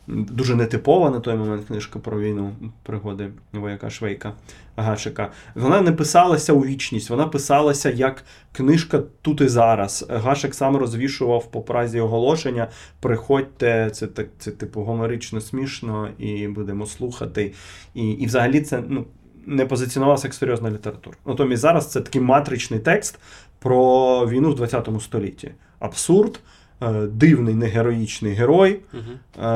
Дуже 0.06 0.56
нетипова 0.56 1.10
на 1.10 1.20
той 1.20 1.36
момент 1.36 1.66
книжка 1.66 1.98
про 1.98 2.20
війну, 2.20 2.52
пригоди 2.82 3.30
вояка 3.52 3.90
Швейка 3.90 4.32
Гашика. 4.76 5.30
Вона 5.54 5.80
не 5.80 5.92
писалася 5.92 6.52
у 6.52 6.60
вічність, 6.60 7.10
вона 7.10 7.26
писалася 7.26 7.90
як 7.90 8.24
книжка 8.52 9.02
тут 9.22 9.40
і 9.40 9.48
зараз. 9.48 10.06
Гашик 10.10 10.54
сам 10.54 10.76
розвішував 10.76 11.50
по 11.50 11.60
празі 11.60 12.00
оголошення. 12.00 12.68
Приходьте, 13.00 13.90
це 13.92 14.06
так, 14.06 14.26
це 14.38 14.50
типу 14.50 14.82
гомерично 14.82 15.40
смішно, 15.40 16.08
і 16.18 16.48
будемо 16.48 16.86
слухати. 16.86 17.52
І, 17.94 18.10
і 18.10 18.26
взагалі 18.26 18.60
це 18.60 18.82
ну, 18.88 19.06
не 19.46 19.66
позиціонувалося 19.66 20.26
як 20.26 20.34
серйозна 20.34 20.70
література. 20.70 21.16
Натомість 21.26 21.62
зараз 21.62 21.90
це 21.90 22.00
такий 22.00 22.20
матричний 22.20 22.80
текст 22.80 23.18
про 23.58 24.26
війну 24.28 24.50
в 24.50 24.54
20 24.54 24.88
столітті. 25.00 25.50
Абсурд, 25.78 26.40
дивний 26.90 27.54
негероїчний 27.54 28.32
герой, 28.32 28.80
Угу. 28.94 29.44
е, 29.46 29.48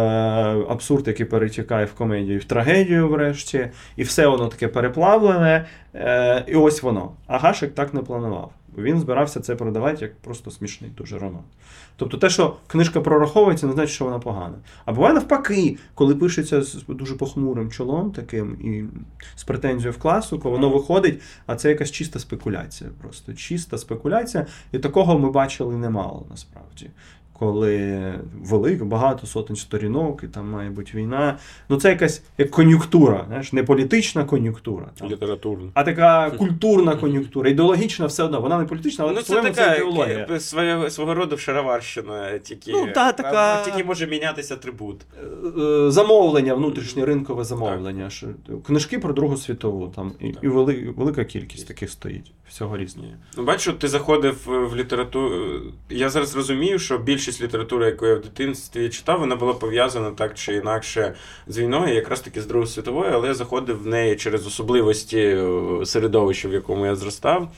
абсурд, 0.68 1.08
який 1.08 1.26
перетікає 1.26 1.86
в 1.86 1.92
комедію, 1.92 2.38
в 2.38 2.44
трагедію, 2.44 3.08
врешті, 3.08 3.68
і 3.96 4.02
все 4.02 4.26
воно 4.26 4.48
таке 4.48 4.68
переплавлене. 4.68 5.66
Е, 5.94 6.44
і 6.46 6.54
ось 6.54 6.82
воно. 6.82 7.12
А 7.26 7.38
Гашик 7.38 7.74
так 7.74 7.94
не 7.94 8.02
планував. 8.02 8.52
Він 8.78 9.00
збирався 9.00 9.40
це 9.40 9.56
продавати 9.56 10.04
як 10.04 10.16
просто 10.16 10.50
смішний 10.50 10.90
дуже 10.96 11.18
роман. 11.18 11.42
Тобто 11.96 12.16
те, 12.16 12.30
що 12.30 12.56
книжка 12.66 13.00
прораховується, 13.00 13.66
не 13.66 13.72
значить, 13.72 13.94
що 13.94 14.04
вона 14.04 14.18
погана. 14.18 14.54
А 14.84 14.92
буває 14.92 15.14
навпаки, 15.14 15.78
коли 15.94 16.14
пишеться 16.14 16.62
з 16.62 16.84
дуже 16.88 17.14
похмурим 17.14 17.70
чолом, 17.70 18.10
таким 18.10 18.56
і 18.60 18.84
з 19.36 19.44
претензією 19.44 19.92
в 19.92 19.98
класику, 19.98 20.50
воно 20.50 20.70
виходить, 20.70 21.20
а 21.46 21.56
це 21.56 21.68
якась 21.68 21.90
чиста 21.90 22.18
спекуляція. 22.18 22.90
Просто 23.00 23.34
чиста 23.34 23.78
спекуляція. 23.78 24.46
І 24.72 24.78
такого 24.78 25.18
ми 25.18 25.30
бачили 25.30 25.76
немало 25.76 26.26
насправді. 26.30 26.90
Коли 27.38 28.14
велик, 28.44 28.84
багато 28.84 29.26
сотень 29.26 29.56
сторінок, 29.56 30.20
і 30.24 30.26
там 30.26 30.50
має 30.50 30.70
бути 30.70 30.90
війна. 30.94 31.38
Ну 31.68 31.76
це 31.76 31.88
якась 31.90 32.22
як 32.38 32.50
кон'юнктура, 32.50 33.24
знаєш, 33.28 33.52
не 33.52 33.62
політична 33.62 34.24
кон'юнктура, 34.24 34.86
там, 34.98 35.08
Літературно. 35.10 35.70
а 35.74 35.84
така 35.84 36.30
культурна 36.30 36.96
кон'юнктура, 36.96 37.50
ідеологічна 37.50 38.06
все 38.06 38.22
одно. 38.22 38.40
Вона 38.40 38.58
не 38.58 38.64
політична, 38.64 39.04
але 39.04 39.14
Ну, 39.14 39.22
це 39.22 39.42
така 39.42 39.74
ідеологія. 39.74 40.26
е, 40.30 40.40
своє, 40.40 40.90
свого 40.90 41.14
роду 41.14 41.36
шароварщина, 41.36 42.38
тільки, 42.38 42.72
Ну, 42.72 42.86
та, 42.94 43.12
така- 43.12 43.60
а, 43.62 43.64
тільки 43.64 43.84
може 43.84 44.06
мінятися 44.06 44.54
атрибут. 44.54 45.00
Е, 45.58 45.90
Замовлення, 45.90 46.54
внутрішнє 46.54 47.04
ринкове 47.04 47.44
замовлення. 47.44 48.10
Що, 48.10 48.26
книжки 48.66 48.98
про 48.98 49.12
Другу 49.12 49.36
світову, 49.36 49.92
там 49.96 50.12
і, 50.20 50.34
і 50.42 50.48
вели, 50.48 50.94
велика 50.96 51.24
кількість 51.24 51.68
таких 51.68 51.90
стоїть. 51.90 52.32
Всього 52.48 52.76
різного. 52.78 53.08
Ну, 53.36 53.44
бачу, 53.44 53.72
ти 53.72 53.88
заходив 53.88 54.48
е, 54.48 54.58
в 54.58 54.76
літературу. 54.76 55.60
Я 55.90 56.10
зараз 56.10 56.36
розумію, 56.36 56.78
що 56.78 56.98
більшість 57.26 57.42
літератури, 57.42 57.86
яку 57.86 58.06
я 58.06 58.14
в 58.14 58.20
дитинстві 58.20 58.88
читав, 58.88 59.20
вона 59.20 59.36
була 59.36 59.54
пов'язана 59.54 60.10
так 60.10 60.34
чи 60.34 60.54
інакше 60.54 61.14
з 61.46 61.58
війною, 61.58 61.94
якраз 61.94 62.20
таки 62.20 62.42
з 62.42 62.46
Другою 62.46 62.66
світовою, 62.66 63.10
але 63.14 63.28
я 63.28 63.34
заходив 63.34 63.82
в 63.82 63.86
неї 63.86 64.16
через 64.16 64.46
особливості 64.46 65.18
е, 65.18 65.86
середовища, 65.86 66.48
в 66.48 66.52
якому 66.52 66.86
я 66.86 66.96
зростав. 66.96 67.48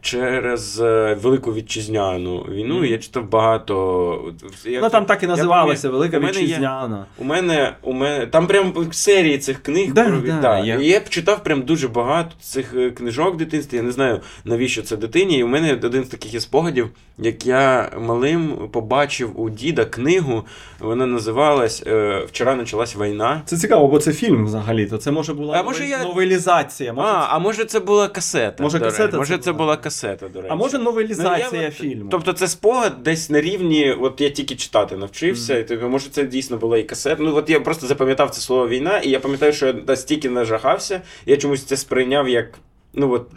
Через 0.00 0.80
е, 0.80 1.18
велику 1.22 1.54
вітчизняну 1.54 2.38
війну 2.38 2.84
я 2.84 2.98
читав 2.98 3.30
багато. 3.30 4.32
Я- 4.64 4.78
Вона 4.78 4.90
там 4.90 5.04
так 5.04 5.22
і 5.22 5.26
я 5.26 5.30
називалася 5.30 5.90
Велика 5.90 6.18
у 6.18 6.20
мене 6.20 6.38
є- 6.38 6.44
Вітчизняна. 6.46 7.06
У 7.18 7.24
мене, 7.24 7.72
у 7.82 7.92
мене 7.92 8.26
там 8.26 8.46
прям 8.46 8.72
серії 8.92 9.38
цих 9.38 9.62
книг. 9.62 9.92
Да, 9.92 10.04
про- 10.04 10.20
да, 10.20 10.38
да. 10.40 10.58
я- 10.58 10.76
я 10.80 11.00
б 11.00 11.08
читав 11.08 11.44
прям 11.44 11.62
дуже 11.62 11.88
багато 11.88 12.30
цих 12.40 12.74
е, 12.74 12.90
книжок 12.90 13.34
в 13.34 13.36
дитинстві. 13.36 13.76
Я 13.76 13.82
не 13.82 13.92
знаю 13.92 14.20
навіщо 14.44 14.82
це 14.82 14.96
дитині. 14.96 15.38
І 15.38 15.42
у 15.42 15.46
мене 15.48 15.72
один 15.84 16.04
з 16.04 16.08
таких 16.08 16.34
є 16.34 16.40
спогадів, 16.40 16.88
як 17.18 17.46
я 17.46 17.90
малим 18.00 18.68
побачив 18.72 19.40
у 19.40 19.50
діда 19.50 19.84
книгу. 19.84 20.44
Вона 20.80 21.06
називалась 21.06 21.82
е, 21.86 22.24
Вчора 22.28 22.56
почалась 22.56 22.96
війна. 22.96 23.42
Це 23.46 23.56
цікаво, 23.56 23.88
бо 23.88 23.98
це 23.98 24.12
фільм 24.12 24.44
взагалі, 24.46 24.86
то 24.86 24.98
це 24.98 25.10
може 25.10 25.34
була 25.34 25.56
А 25.58 25.62
може 25.62 25.98
новелізація. 26.04 26.92
Може, 26.92 27.08
А, 27.08 27.12
це- 27.20 27.26
а 27.30 27.38
може 27.38 27.64
це 27.64 27.80
була 27.80 28.08
касета? 28.08 28.62
Може, 28.62 28.80
касета 28.80 29.16
може 29.16 29.38
це 29.38 29.52
була? 29.52 29.64
була 29.64 29.76
касета, 29.76 29.87
до 30.28 30.40
речі. 30.40 30.52
а 30.52 30.54
може 30.54 30.78
новелізація 30.78 31.48
Ну, 31.52 31.62
я 31.62 31.70
фільму. 31.70 32.08
Тобто 32.10 32.32
це 32.32 32.48
спогад 32.48 33.02
десь 33.02 33.30
на 33.30 33.40
рівні, 33.40 33.92
от 33.92 34.20
я 34.20 34.30
тільки 34.30 34.56
читати 34.56 34.96
навчився, 34.96 35.54
mm. 35.54 35.60
і 35.60 35.64
тобі, 35.64 35.84
може 35.84 36.08
це 36.10 36.24
дійсно 36.24 36.56
була 36.56 36.78
і 36.78 36.82
касета. 36.82 37.22
Ну 37.22 37.36
от 37.36 37.50
я 37.50 37.60
просто 37.60 37.86
запам'ятав 37.86 38.30
це 38.30 38.40
слово 38.40 38.68
війна, 38.68 38.98
і 38.98 39.10
я 39.10 39.20
пам'ятаю, 39.20 39.52
що 39.52 39.66
я 39.66 39.72
настільки 39.72 40.30
нажахався, 40.30 41.02
я 41.26 41.36
чомусь 41.36 41.62
це 41.62 41.76
сприйняв 41.76 42.28
як. 42.28 42.58
Ну 42.94 43.12
от 43.12 43.30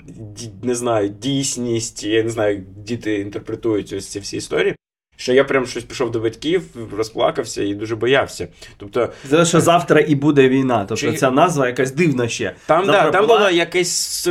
не 0.63 0.75
знаю, 0.75 1.09
дійсність, 1.09 2.03
я 2.03 2.23
не 2.23 2.29
знаю, 2.29 2.55
як 2.55 2.63
діти 2.83 3.19
інтерпретують 3.19 3.93
ось 3.93 4.07
ці 4.07 4.19
всі 4.19 4.37
історії. 4.37 4.75
Що 5.21 5.33
я 5.33 5.43
прям 5.43 5.67
щось 5.67 5.83
пішов 5.83 6.11
до 6.11 6.19
батьків, 6.19 6.63
розплакався 6.97 7.63
і 7.63 7.73
дуже 7.73 7.95
боявся. 7.95 8.47
Тобто, 8.77 9.09
Це 9.29 9.45
що 9.45 9.61
завтра 9.61 9.99
і 10.07 10.15
буде 10.15 10.49
війна. 10.49 10.85
Тобто 10.89 10.95
Чи- 11.11 11.13
ця 11.17 11.31
назва 11.31 11.67
якась 11.67 11.91
дивна 11.91 12.27
ще. 12.27 12.53
там, 12.65 12.85
Завтра 12.85 13.03
да, 13.05 13.11
там 13.11 13.25
була- 13.27 13.37
було 13.39 13.49
якесь 13.49 14.27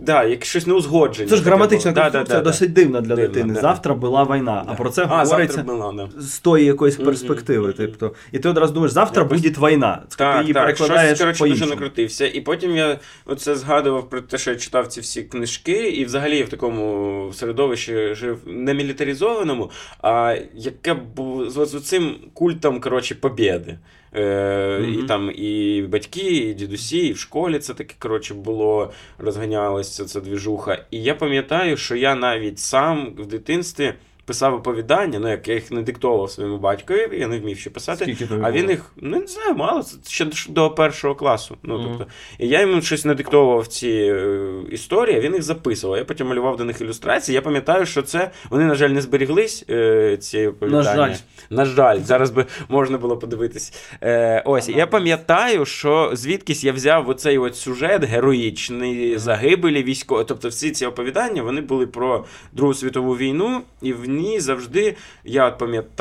да, 0.00 0.24
як 0.24 0.44
щось 0.44 0.66
неузгодження. 0.66 1.28
Це 1.28 1.36
ж 1.36 1.42
граматична. 1.42 1.92
Да, 1.92 2.10
да, 2.10 2.22
да, 2.24 2.40
досить 2.40 2.72
дивна 2.72 3.00
для 3.00 3.16
Дивна, 3.16 3.28
дитини. 3.34 3.54
да. 3.54 3.60
Завтра 3.60 3.94
була 3.94 4.24
війна, 4.24 4.64
а 4.66 4.74
про 4.74 4.90
це 4.90 5.06
а, 5.10 5.24
говориться 5.24 5.62
була, 5.62 5.92
да. 5.92 6.08
з 6.20 6.38
тої 6.38 6.64
якоїсь 6.64 6.96
перспективи. 6.96 7.66
мгм. 7.68 7.74
Тобто, 7.76 8.14
і 8.32 8.38
ти 8.38 8.48
одразу 8.48 8.72
думаєш, 8.72 8.92
завтра 8.92 9.22
Якось- 9.22 9.40
буде 9.42 9.68
війна. 9.68 10.02
ти 10.08 10.16
Так, 10.16 10.40
її 10.40 10.52
так, 10.54 10.62
перекладаєш 10.62 11.18
щось, 11.18 11.20
коротше, 11.20 11.44
дуже 11.48 11.66
накрутився. 11.66 12.26
І 12.26 12.40
потім 12.40 12.76
я 12.76 12.98
оце 13.26 13.54
згадував 13.56 14.10
про 14.10 14.20
те, 14.20 14.38
що 14.38 14.50
я 14.50 14.56
читав 14.56 14.86
ці 14.86 15.00
всі 15.00 15.22
книжки, 15.22 15.88
і 15.88 16.04
взагалі 16.04 16.38
я 16.38 16.44
в 16.44 16.48
такому 16.48 17.30
середовищі 17.34 18.14
жив 18.14 18.38
не 18.46 18.74
мілітаризованому, 18.74 19.70
а 20.02 20.36
яке 20.54 20.94
б 20.94 21.20
з, 21.48 21.80
цим 21.80 22.16
культом 22.34 22.80
коротше, 22.80 23.14
побєди. 23.14 23.78
Е, 24.16 24.78
Мгм. 24.80 24.94
І 24.94 25.02
там 25.02 25.30
і 25.34 25.82
батьки, 25.82 26.20
і 26.20 26.54
дідусі, 26.54 26.98
і 26.98 27.12
в 27.12 27.18
школі 27.18 27.58
це 27.58 27.74
таке 27.74 27.94
коротше 27.98 28.34
було, 28.34 28.92
розганялося 29.18 30.04
ця 30.04 30.20
двіжуха. 30.20 30.84
І 30.90 31.02
я 31.02 31.14
пам'ятаю, 31.14 31.76
що 31.76 31.96
я 31.96 32.14
навіть 32.14 32.58
сам 32.58 33.14
в 33.18 33.26
дитинстві 33.26 33.94
писав 34.24 34.54
оповідання, 34.54 35.18
ну 35.18 35.28
як 35.30 35.48
я 35.48 35.54
їх 35.54 35.70
не 35.70 35.82
диктовував 35.82 36.30
своєму 36.30 36.58
батькові, 36.58 37.08
я 37.18 37.26
не 37.28 37.38
вмів 37.38 37.58
ще 37.58 37.70
писати. 37.70 38.04
Скільки 38.04 38.26
тобі 38.26 38.40
А 38.44 38.50
він 38.52 38.60
було? 38.60 38.70
їх, 38.72 38.92
ну 38.96 39.20
не 39.20 39.26
знаю, 39.26 39.54
мало, 39.54 39.82
це 39.82 39.96
ще 40.10 40.26
до- 40.48 40.70
першого 40.70 41.14
класу. 41.14 41.56
Ну, 41.62 41.78
Мгм. 41.78 41.86
тобто, 41.98 42.12
і 42.38 42.48
я 42.48 42.60
йому 42.60 42.82
щось 42.82 43.04
надиктовував 43.04 43.66
ці 43.66 43.88
е, 43.88 44.48
історії, 44.70 45.20
він 45.20 45.32
їх 45.34 45.42
записував. 45.42 45.98
Я 45.98 46.04
потім 46.04 46.26
малював 46.26 46.56
до 46.56 46.64
них 46.64 46.80
ілюстрації. 46.80 47.34
Я 47.34 47.42
пам'ятаю, 47.42 47.86
що 47.86 48.02
це 48.02 48.30
вони, 48.50 48.64
на 48.64 48.74
жаль, 48.74 48.88
не 48.90 49.00
зберіглись, 49.00 49.64
е, 49.70 50.16
ці 50.16 50.46
оповідання. 50.46 50.82
жаль. 50.94 51.14
На 51.50 51.64
жаль, 51.64 52.00
зараз 52.00 52.30
би 52.30 52.46
можна 52.68 52.98
було 52.98 53.16
подивитись. 53.16 53.72
Е, 54.02 54.42
ось, 54.46 54.68
я 54.68 54.86
пам'ятаю, 54.86 55.64
що 55.64 56.10
звідкись 56.12 56.64
я 56.64 56.72
взяв 56.72 57.08
оцей 57.08 57.38
от 57.38 57.56
сюжет 57.56 58.04
героїчний, 58.04 59.18
загибелі 59.18 59.82
військових. 59.82 60.26
Тобто, 60.26 60.48
всі 60.48 60.70
ці 60.70 60.86
оповідання 60.86 61.42
вони 61.42 61.60
були 61.60 61.86
про 61.86 62.24
Другу 62.52 62.74
світову 62.74 63.16
війну, 63.16 63.60
і 63.82 63.92
в 63.92 64.08
ній 64.14 64.40
завжди 64.40 64.96
я 65.24 65.50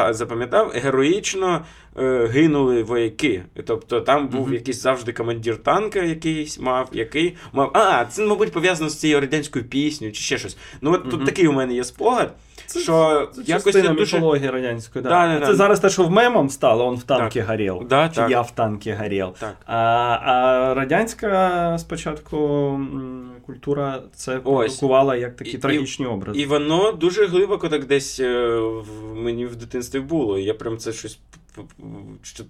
запам'ятав 0.10 0.70
героїчно. 0.70 1.66
Е, 2.00 2.28
Гинули 2.28 2.84
вояки. 2.84 3.44
Тобто 3.66 4.02
там 4.02 4.28
був 4.28 4.42
Мгм. 4.46 4.54
якийсь 4.54 4.82
завжди 4.82 5.14
командир 5.14 5.58
танка, 5.58 6.00
якийсь 6.00 6.60
мав, 6.60 6.90
який 6.92 7.36
мав. 7.54 7.72
А, 7.74 8.06
це, 8.06 8.26
мабуть, 8.26 8.52
пов'язано 8.52 8.90
з 8.90 9.00
цією 9.00 9.20
радянською 9.22 9.66
піснею 9.66 10.14
чи 10.14 10.22
ще 10.22 10.38
щось. 10.38 10.58
Ну, 10.82 10.92
от 10.94 11.02
Мгм. 11.02 11.12
тут 11.12 11.26
такий 11.26 11.48
у 11.48 11.52
мене 11.52 11.74
є 11.74 11.84
спогад, 11.84 12.34
Це- 12.66 12.80
що 12.80 13.30
Це 13.36 13.42
якось 13.46 13.64
частина 13.64 13.94
дуже. 13.94 14.18
міфології 14.18 14.50
радянської. 14.50 15.04
Да. 15.04 15.10
Да, 15.10 15.40
да, 15.40 15.46
це 15.46 15.52
да. 15.52 15.58
зараз 15.58 15.80
те, 15.80 15.90
що 15.90 16.04
в 16.04 16.12
мемом 16.12 16.50
стало, 16.50 16.86
он 16.88 16.96
в 16.96 17.04
танки 17.04 17.40
Так. 17.40 17.50
горів. 17.50 17.76
Да, 17.90 18.10
Чи 18.10 18.16
так. 18.16 18.32
я 18.32 18.42
в 18.42 18.52
танки 18.52 18.98
горів. 19.02 19.28
Так. 19.40 19.56
А, 19.66 19.76
а 19.76 20.74
радянська 20.74 21.78
спочатку 21.80 22.80
культура 23.46 24.02
це 24.16 24.38
продукувала 24.38 25.16
як 25.16 25.36
такі 25.36 25.52
І- 25.52 25.58
трагічні 25.58 26.06
образи. 26.06 26.40
І 26.42 26.46
воно 26.46 26.92
дуже 26.92 27.26
глибоко 27.28 27.70
так 27.70 27.86
десь 27.86 28.20
е, 28.20 28.56
в 28.60 29.16
мені 29.16 29.46
в 29.46 29.56
дитинстві 29.56 30.00
було. 30.00 30.40
Я 30.40 30.54
прям 30.54 30.78
це 30.78 30.94
щось 30.94 31.20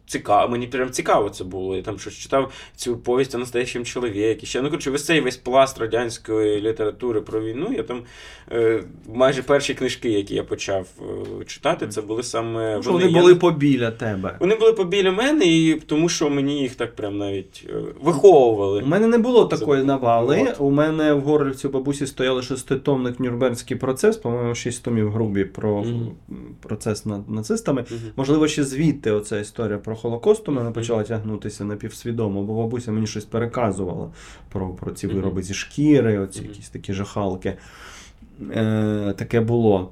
цікаво. 0.07 0.51
Мені 0.51 0.67
прям 0.67 0.91
цікаво 0.91 1.29
це 1.29 1.43
було. 1.43 1.75
Я 1.75 1.81
там 1.81 1.99
щось 1.99 2.13
читав 2.13 2.51
цю 2.75 2.97
повість 2.97 3.35
о 3.35 3.37
настоящем 3.37 3.85
чоловіці. 3.85 4.45
Ще 4.45 4.61
ну 4.61 4.69
коротше, 4.69 4.91
весь 4.91 5.05
цей 5.05 5.21
весь 5.21 5.37
пласт 5.37 5.79
радянської 5.79 6.61
літератури 6.61 7.21
про 7.21 7.41
війну. 7.41 7.73
Я 7.77 7.83
там 7.83 8.01
е, 8.51 8.83
майже 9.13 9.43
перші 9.43 9.73
книжки, 9.73 10.09
які 10.09 10.35
я 10.35 10.43
почав 10.43 10.87
е, 11.41 11.45
читати, 11.45 11.87
це 11.87 12.01
були 12.01 12.23
саме 12.23 12.75
Ну, 12.75 12.83
що 12.83 12.91
вони 12.91 13.05
Я- 13.05 13.19
були 13.21 13.35
побіля 13.35 13.91
тебе. 13.91 14.37
Вони 14.39 14.55
були 14.55 14.73
побіля 14.73 15.11
мене, 15.11 15.45
і 15.45 15.73
тому 15.85 16.09
що 16.09 16.29
мені 16.29 16.61
їх 16.61 16.75
так 16.75 16.95
прям 16.95 17.17
навіть 17.17 17.65
е, 17.69 17.73
виховували. 18.01 18.81
У 18.81 18.85
мене 18.85 19.07
не 19.07 19.17
було 19.17 19.45
такої 19.45 19.81
Це- 19.81 19.87
навали. 19.87 20.47
От. 20.49 20.55
У 20.61 20.69
мене 20.71 21.13
в 21.13 21.21
Горлівці 21.21 21.67
у 21.67 21.71
бабусі 21.71 22.07
стояли 22.07 22.41
шеститомник 22.41 23.19
Нюрнберзький 23.19 23.77
процес, 23.77 24.17
по-моєму, 24.17 24.55
шість 24.55 24.83
томів 24.83 25.11
грубі 25.11 25.43
про 25.45 25.83
Мгм. 25.83 26.11
процес 26.61 27.05
над 27.05 27.29
нацистами. 27.29 27.85
Мгм. 27.91 27.99
Можливо, 28.15 28.47
ще 28.47 28.63
звідти 28.63 28.92
оця 29.05 29.39
історія 29.39 29.77
про 29.77 29.95
Холокост 29.95 30.49
у 30.49 30.51
мене 30.51 30.71
почала 30.71 31.03
тягнутися 31.03 31.65
напівсвідомо, 31.65 32.43
бо 32.43 32.53
бабуся 32.53 32.91
мені 32.91 33.07
щось 33.07 33.25
переказувала 33.25 34.11
про, 34.49 34.69
про 34.69 34.91
ці 34.91 35.07
вироби 35.07 35.43
зі 35.43 35.53
шкіри, 35.53 36.19
оці 36.19 36.41
якісь 36.41 36.69
такі 36.69 36.93
жахалки. 36.93 37.53
Е, 38.51 39.13
таке 39.17 39.41
було. 39.41 39.91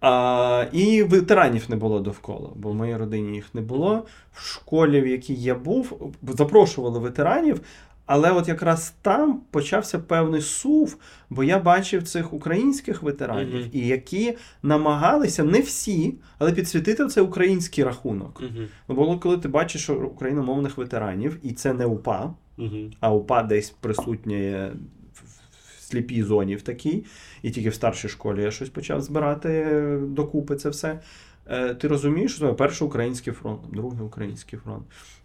А, 0.00 0.66
і 0.72 1.02
ветеранів 1.02 1.64
не 1.68 1.76
було 1.76 2.00
довкола, 2.00 2.50
бо 2.54 2.70
в 2.70 2.74
моїй 2.74 2.96
родині 2.96 3.34
їх 3.34 3.54
не 3.54 3.60
було. 3.60 4.04
В 4.32 4.46
школі, 4.46 5.00
в 5.00 5.06
якій 5.06 5.34
я 5.34 5.54
був, 5.54 6.12
запрошували 6.22 6.98
ветеранів, 6.98 7.60
але 8.08 8.30
от 8.32 8.48
якраз 8.48 8.94
там 9.02 9.40
почався 9.50 9.98
певний 9.98 10.40
сув, 10.42 10.96
бо 11.30 11.44
я 11.44 11.58
бачив 11.58 12.02
цих 12.02 12.32
українських 12.32 13.02
ветеранів, 13.02 13.54
Мгм. 13.60 13.70
і 13.72 13.86
які 13.86 14.36
намагалися 14.62 15.44
не 15.44 15.60
всі, 15.60 16.14
але 16.38 16.52
підсвітити 16.52 17.06
цей 17.06 17.22
український 17.22 17.84
рахунок. 17.84 18.40
Мгм. 18.42 18.66
Ну, 18.88 18.94
Було, 18.94 19.18
коли 19.18 19.38
ти 19.38 19.48
бачиш 19.48 19.82
що 19.82 19.94
україномовних 19.94 20.78
ветеранів, 20.78 21.38
і 21.42 21.52
це 21.52 21.72
не 21.72 21.86
УПА, 21.86 22.34
Мгм. 22.56 22.90
а 23.00 23.12
УПА 23.14 23.42
десь 23.42 23.70
присутнє 23.70 24.72
в 25.14 25.82
сліпій 25.82 26.22
зоні 26.22 26.56
в 26.56 26.62
такій, 26.62 27.04
і 27.42 27.50
тільки 27.50 27.68
в 27.68 27.74
старшій 27.74 28.08
школі 28.08 28.42
я 28.42 28.50
щось 28.50 28.68
почав 28.68 29.00
збирати 29.02 29.64
докупи 30.02 30.56
це 30.56 30.68
все. 30.68 31.00
е, 31.50 31.74
ти 31.74 31.88
розумієш, 31.88 32.34
що 32.36 32.46
це 32.48 32.52
перший 32.52 32.86
український 32.88 33.32
фронт, 33.32 33.60
другий 33.72 34.00
український 34.02 34.58
фронт, 34.58 34.84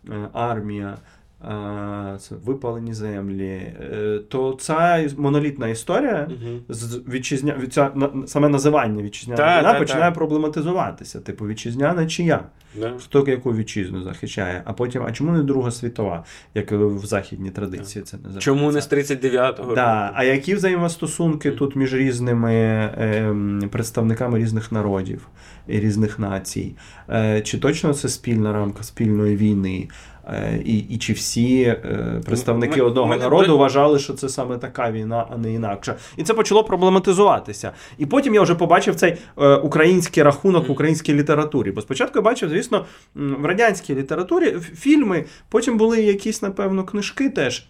е, 0.10 0.30
армія. 0.34 0.98
Е, 1.44 2.18
випалені 2.46 2.94
землі, 2.94 3.74
е, 3.94 4.20
то 4.30 4.58
ця 4.60 5.10
монолітна 5.18 5.68
історія 5.68 6.28
з 6.70 7.02
вітчизня... 7.10 7.56
від 7.60 7.74
ця... 7.74 7.92
саме 8.26 8.50
називання 8.50 9.04
вітчизняна 9.04 9.38
Та, 9.38 9.60
війна 9.60 9.74
та, 9.74 9.80
починає 9.80 10.12
та. 10.12 10.16
проблематизуватися. 10.16 11.20
Типу, 11.20 11.48
вітчизняна 11.48 12.08
чи 12.08 12.24
я? 12.24 12.44
Да. 12.76 12.94
Хто 13.00 13.26
яку 13.28 13.54
вітчизну 13.54 14.02
захищає? 14.02 14.62
А 14.66 14.74
потім, 14.74 15.04
а 15.08 15.12
чому 15.12 15.32
не 15.32 15.44
Друга 15.44 15.72
світова, 15.72 16.24
як 16.54 16.72
в 16.72 17.06
західній 17.06 17.50
традиції 17.50 18.04
це 18.04 18.18
називається? 18.18 18.46
Чому 18.46 18.72
не 18.72 18.82
з 18.82 18.92
39-го 18.92 19.76
Да. 19.76 20.12
А 20.14 20.24
які 20.24 20.56
взаємостосунки 20.56 21.52
тут 21.52 21.76
між 21.76 21.94
різними 21.94 22.54
ем, 22.98 23.70
представниками 23.72 24.40
різних 24.40 24.72
народів 24.72 25.28
різних 25.68 26.20
націй? 26.20 26.76
Е, 27.10 27.42
чи 27.42 27.58
точно 27.58 27.94
це 27.94 28.10
спільна 28.10 28.54
рамка 28.54 28.84
спільної 28.84 29.36
війни? 29.36 29.88
Е, 30.28 30.62
і, 30.66 30.78
і 30.78 30.98
чи 30.98 31.14
всі 31.14 31.62
е, 31.64 32.22
представники 32.26 32.80
Ми- 32.82 32.88
одного 32.88 33.08
мене 33.08 33.24
народу 33.24 33.48
до- 33.48 33.58
вважали, 33.58 34.00
що 34.00 34.14
це 34.14 34.30
саме 34.30 34.58
така 34.58 34.92
війна, 34.92 35.26
а 35.34 35.38
не 35.38 35.54
інакша? 35.54 35.96
І 36.18 36.24
це 36.24 36.34
почало 36.34 36.64
проблематизуватися. 36.64 37.72
І 37.98 38.06
потім 38.06 38.34
я 38.34 38.42
вже 38.42 38.56
побачив 38.56 38.96
цей 38.96 39.18
український 39.64 40.24
рахунок 40.24 40.68
в 40.68 40.72
українській 40.72 41.14
літературі. 41.14 41.72
Бо 41.72 41.82
спочатку 41.82 42.20
я 42.20 42.22
бачив, 42.22 42.50
звісно, 42.50 42.86
в 43.16 43.46
радянській 43.46 43.96
літературі 43.96 44.52
фільми, 44.60 45.26
потім 45.50 45.78
були 45.78 46.02
якісь, 46.02 46.42
напевно, 46.42 46.84
книжки 46.84 47.30
теж. 47.30 47.66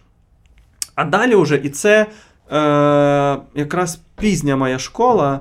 А 0.94 1.04
далі 1.04 1.34
вже 1.34 1.56
і 1.56 1.68
це 1.68 2.00
е, 2.00 2.06
якраз 3.54 4.00
пізня 4.20 4.56
моя 4.56 4.78
школа. 4.78 5.40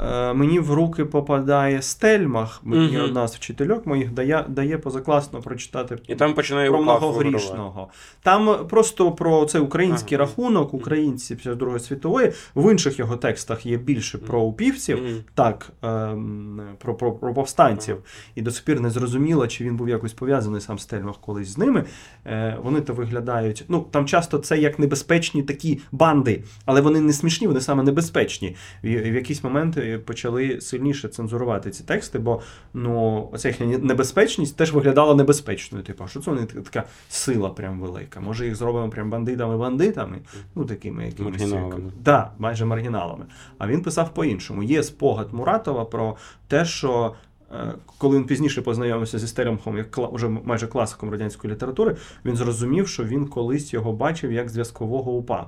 Е, 0.00 0.32
мені 0.32 0.58
в 0.60 0.72
руки 0.72 1.04
попадає 1.04 1.82
Стельмах. 1.82 2.60
Мені 2.64 2.96
Мгм. 2.96 3.04
одна 3.04 3.28
з 3.28 3.34
вчительок 3.36 3.86
моїх 3.86 4.12
дає, 4.12 4.44
дає 4.48 4.78
позакласно 4.78 5.40
прочитати 5.40 5.98
І 6.08 6.14
там 6.14 6.34
починає 6.34 6.70
про 6.70 6.82
многогрішного. 6.82 7.88
Там 8.22 8.66
просто 8.68 9.12
про 9.12 9.44
цей 9.44 9.60
український 9.60 10.16
Ага. 10.18 10.26
рахунок, 10.26 10.74
українці 10.74 11.36
після 11.36 11.54
Другої 11.54 11.80
світової. 11.80 12.32
В 12.54 12.72
інших 12.72 12.98
його 12.98 13.16
текстах 13.16 13.66
є 13.66 13.76
більше 13.76 14.18
про 14.18 14.40
упівців, 14.40 14.98
Мгм. 15.02 15.14
так, 15.34 15.70
ем, 15.82 16.60
про, 16.78 16.94
про, 16.94 17.12
про 17.12 17.34
повстанців. 17.34 17.96
І 18.34 18.42
до 18.42 18.50
сих 18.50 18.64
пір 18.64 18.80
не 18.80 18.90
зрозуміло, 18.90 19.46
чи 19.46 19.64
він 19.64 19.76
був 19.76 19.88
якось 19.88 20.12
пов'язаний 20.12 20.60
сам 20.60 20.78
Стельмах 20.78 21.16
колись 21.20 21.48
з 21.48 21.58
ними. 21.58 21.84
Е, 22.26 22.58
вони 22.62 22.80
то 22.80 22.94
виглядають. 22.94 23.64
Ну, 23.68 23.86
там 23.90 24.06
часто 24.06 24.38
це 24.38 24.58
як 24.58 24.78
небезпечні 24.78 25.42
такі 25.42 25.80
банди, 25.92 26.44
але 26.64 26.80
вони 26.80 27.00
не 27.00 27.12
смішні, 27.12 27.46
вони 27.46 27.60
саме 27.60 27.82
небезпечні. 27.82 28.56
В 28.84 29.14
якісь 29.14 29.44
моменти 29.44 29.81
почали 30.06 30.60
сильніше 30.60 31.08
цензурувати 31.08 31.70
ці 31.70 31.84
тексти, 31.84 32.18
бо 32.18 32.40
ну, 32.74 33.28
оця 33.32 33.48
їхня 33.48 33.78
небезпечність 33.78 34.56
теж 34.56 34.72
виглядала 34.72 35.14
небезпечною. 35.14 35.84
Типу, 35.84 36.08
що 36.08 36.20
це 36.20 36.30
вони 36.30 36.46
така- 36.46 36.84
сила 37.08 37.48
прям 37.48 37.80
велика? 37.80 38.20
Може 38.20 38.44
їх 38.46 38.56
зробимо 38.56 38.90
прям 38.90 39.10
бандитами-бандитами? 39.10 40.16
Ну, 40.54 40.64
такими 40.64 41.06
якимись. 41.06 41.40
Маргіналами. 41.40 41.90
Да, 42.04 42.30
майже 42.38 42.64
маргіналами. 42.64 43.24
А 43.58 43.66
він 43.66 43.82
писав 43.82 44.14
по-іншому. 44.14 44.62
Є 44.62 44.82
спогад 44.82 45.32
Муратова 45.32 45.84
про 45.84 46.16
те, 46.48 46.64
що. 46.64 47.14
е, 47.54 47.72
Коли 47.98 48.16
він 48.16 48.24
пізніше 48.24 48.62
познайомився 48.62 49.18
зі 49.18 49.26
Стельмахом, 49.26 49.76
як 49.78 49.98
кла- 49.98 50.08
уже 50.08 50.28
майже 50.28 50.66
класиком 50.66 51.10
радянської 51.10 51.52
літератури, 51.54 51.96
він 52.24 52.36
зрозумів, 52.36 52.88
що 52.88 53.04
він 53.04 53.26
колись 53.26 53.72
його 53.72 53.92
бачив 53.92 54.32
як 54.32 54.48
зв'язкового 54.48 55.12
упа. 55.12 55.46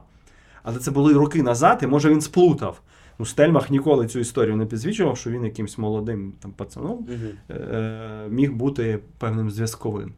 Але 0.62 0.78
це 0.78 0.90
були 0.90 1.12
роки 1.14 1.42
назад, 1.42 1.80
і 1.82 1.86
може 1.86 2.10
він 2.10 2.20
сплутав. 2.20 2.80
Ну, 3.18 3.26
Стельмах 3.26 3.70
ніколи 3.70 4.06
цю 4.06 4.18
історію 4.18 4.56
не 4.56 4.66
підсвічував, 4.66 5.16
що 5.16 5.30
він 5.30 5.44
якимсь 5.44 5.78
молодим 5.78 6.32
там, 6.42 6.52
пацаном 6.52 7.06
е, 7.50 8.26
міг 8.28 8.52
бути 8.52 8.98
певним 9.18 9.50
зв'язковим. 9.50 10.12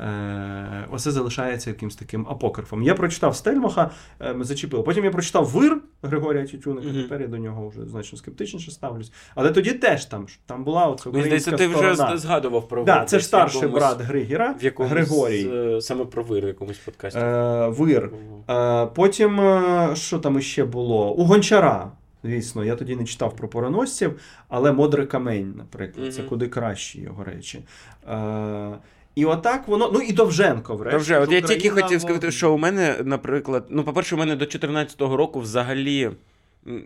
Е, 0.00 0.86
Оце 0.90 1.10
залишається 1.10 1.70
якимсь 1.70 1.96
таким 1.96 2.26
апокрифом. 2.30 2.82
Я 2.82 2.94
прочитав 2.94 3.36
Стельмаха, 3.36 3.90
е, 4.20 4.34
ми 4.34 4.44
зачепили. 4.44 4.82
Потім 4.82 5.04
я 5.04 5.10
прочитав 5.10 5.44
вир 5.46 5.80
Григорія 6.02 6.46
Тютюника, 6.46 6.88
Мгм. 6.88 7.02
тепер 7.02 7.20
я 7.20 7.26
до 7.28 7.38
нього 7.38 7.68
вже 7.68 7.86
значно 7.86 8.18
скептичніше 8.18 8.70
ставлюсь. 8.70 9.12
Але 9.34 9.50
тоді 9.50 9.72
теж 9.72 10.04
там, 10.04 10.26
там 10.46 10.64
була 10.64 10.86
оця 10.86 11.10
Мені 11.10 11.24
здається, 11.24 11.50
українська 11.50 11.78
ти 11.80 11.86
вже 11.86 11.94
сторона. 11.96 12.18
згадував 12.18 12.68
про 12.68 12.84
Да, 12.84 12.98
вир 12.98 13.06
це 13.08 13.18
ж 13.18 13.24
старший 13.24 13.60
якомусь- 13.60 13.80
брат 13.80 14.00
Григіра, 14.00 14.54
в 14.60 14.64
якомусь, 14.64 14.92
Григорій. 14.92 15.50
е, 15.54 15.80
саме 15.80 16.04
про 16.04 16.22
вир 16.22 16.44
в 16.44 16.48
якомусь 16.48 16.78
подкасті. 16.78 17.18
Е, 17.18 17.68
вир. 17.68 18.10
Е, 18.50 18.86
Потім, 18.86 19.40
е, 19.40 19.90
що 19.94 20.18
там 20.18 20.38
іще 20.38 20.64
було? 20.64 21.12
У 21.14 21.24
Гончара. 21.24 21.90
Звісно, 22.24 22.64
я 22.64 22.76
тоді 22.76 22.96
не 22.96 23.04
читав 23.04 23.36
про 23.36 23.48
пороносців, 23.48 24.20
але 24.48 24.72
Модрий 24.72 25.06
камень, 25.06 25.54
наприклад, 25.56 26.14
це 26.14 26.22
куди 26.22 26.48
кращі 26.48 27.00
його 27.00 27.24
речі. 27.24 27.64
Е, 28.08 28.78
і 29.14 29.24
отак 29.24 29.68
воно. 29.68 29.90
Ну 29.94 30.00
і 30.00 30.12
Довженко, 30.12 30.76
врешті. 30.76 30.98
Добре, 30.98 31.24
от 31.24 31.32
я 31.32 31.38
Україна 31.38 31.48
тільки 31.48 31.82
хотів 31.82 32.00
сказати, 32.00 32.30
що 32.30 32.52
у 32.52 32.58
мене, 32.58 32.96
наприклад, 33.04 33.66
ну, 33.70 33.84
по-перше, 33.84 34.14
у 34.14 34.18
мене 34.18 34.36
до 34.36 34.44
14-го 34.44 35.16
року 35.16 35.40
взагалі 35.40 36.10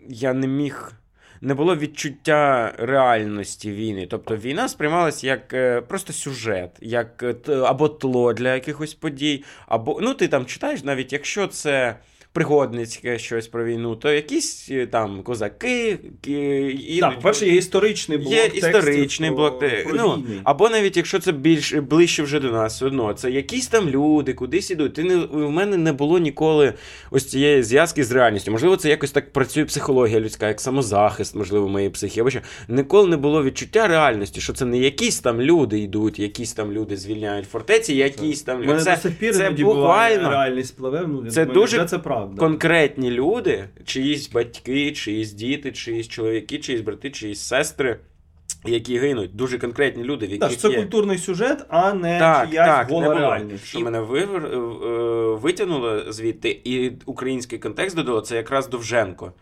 я 0.09 0.33
не 0.33 0.47
міг. 0.47 0.91
Не 1.41 1.53
було 1.53 1.75
відчуття 1.75 2.73
реальності 2.77 3.71
війни. 3.71 4.07
Тобто 4.09 4.37
війна 4.37 4.69
сприймалася 4.69 5.27
як 5.27 5.53
е, 5.53 5.81
просто 5.81 6.13
сюжет, 6.13 6.71
як 6.81 7.23
е, 7.23 7.55
або 7.55 7.89
тло 7.89 8.33
для 8.33 8.53
якихось 8.53 8.93
подій, 8.93 9.43
або 9.67 9.99
ну 10.01 10.13
ти 10.13 10.27
там 10.27 10.45
читаєш, 10.45 10.83
навіть 10.83 11.13
якщо 11.13 11.47
це 11.47 11.95
пригодницьке 12.37 13.19
щось 13.19 13.47
про 13.47 13.65
війну, 13.65 13.95
то 13.95 14.11
якісь 14.11 14.67
е, 14.71 14.87
там 14.87 15.23
козаки. 15.23 15.99
і- 16.27 16.99
Так, 16.99 17.15
по-перше, 17.15 17.45
є 17.45 17.55
історичний 17.55 18.17
блок. 18.17 18.33
Є 18.33 18.41
текстів 18.41 18.65
історичний 18.65 19.29
про- 19.29 19.37
блок. 19.37 19.59
те- 19.59 19.83
про 19.87 19.95
ну, 19.95 20.13
війни. 20.13 20.41
або 20.43 20.69
навіть 20.69 20.97
якщо 20.97 21.19
це 21.19 21.31
більш 21.31 21.73
ближче 21.73 22.23
вже 22.23 22.39
до 22.39 22.51
нас, 22.51 22.75
все 22.75 22.85
одно 22.85 23.13
це 23.13 23.31
якісь 23.31 23.67
там 23.67 23.89
люди, 23.89 24.33
кудись 24.33 24.71
ідуть. 24.71 24.93
Ти 24.93 25.03
не 25.03 25.15
в 25.15 25.51
мене 25.51 25.77
не 25.77 25.93
було 25.93 26.19
ніколи 26.19 26.73
ось 27.11 27.25
цієї 27.25 27.63
зв'язки 27.63 28.03
з 28.03 28.11
реальністю. 28.11 28.51
Можливо, 28.51 28.77
це 28.77 28.89
якось 28.89 29.11
так 29.11 29.33
працює 29.33 29.65
психологія 29.65 30.19
людська, 30.19 30.47
як 30.47 30.61
самозахист, 30.61 31.35
можливо, 31.35 31.67
моєї 31.67 31.89
психіки. 31.89 32.21
Або 32.21 32.29
що 32.29 32.39
ніколи 32.67 33.09
не 33.09 33.17
було 33.17 33.43
відчуття 33.43 33.87
реальності, 33.87 34.41
що 34.41 34.53
це 34.53 34.65
не 34.65 34.77
якісь 34.77 35.19
там 35.19 35.41
люди 35.41 35.79
йдуть, 35.79 36.19
якісь 36.19 36.53
там 36.53 36.71
люди 36.71 36.97
звільняють 36.97 37.47
фортеці, 37.49 37.95
якісь 37.95 38.41
там 38.41 38.65
мене 38.65 38.79
це, 38.79 38.97
це 39.33 39.49
буквально 39.49 40.29
реальність 40.29 40.77
пливе. 40.77 41.05
Ну, 41.07 41.31
Це 41.31 41.45
дуже 41.45 41.85
це 41.85 41.97
правда. 41.97 42.26
Конкретні 42.37 43.11
люди, 43.11 43.69
чиїсь 43.85 44.31
батьки, 44.31 44.91
чиїсь 44.91 45.33
діти, 45.33 45.71
чиїсь 45.71 46.07
чоловіки, 46.07 46.59
чиїсь 46.59 46.81
брати, 46.81 47.11
чиїсь 47.11 47.41
сестри. 47.41 47.99
Які 48.65 48.97
гинуть, 48.97 49.35
дуже 49.35 49.59
конкретні 49.59 50.03
люди, 50.03 50.25
в 50.27 50.39
Так, 50.39 50.57
це 50.57 50.69
є 50.69 50.77
культурний 50.77 51.17
сюжет, 51.17 51.65
а 51.69 51.93
не 51.93 52.19
так, 52.19 52.49
чиясь 52.49 52.67
так, 52.67 52.89
гола 52.89 53.13
реальність. 53.13 53.65
Що 53.65 53.79
мене 53.79 54.01
вивер, 54.01 54.45
е, 54.45 54.57
витягнуло 55.35 56.11
звідти, 56.11 56.61
і 56.63 56.91
український 57.05 57.59
контекст 57.59 57.95
додало, 57.95 58.21
це 58.21 58.35
якраз 58.35 58.69
Довженко. 58.69 59.33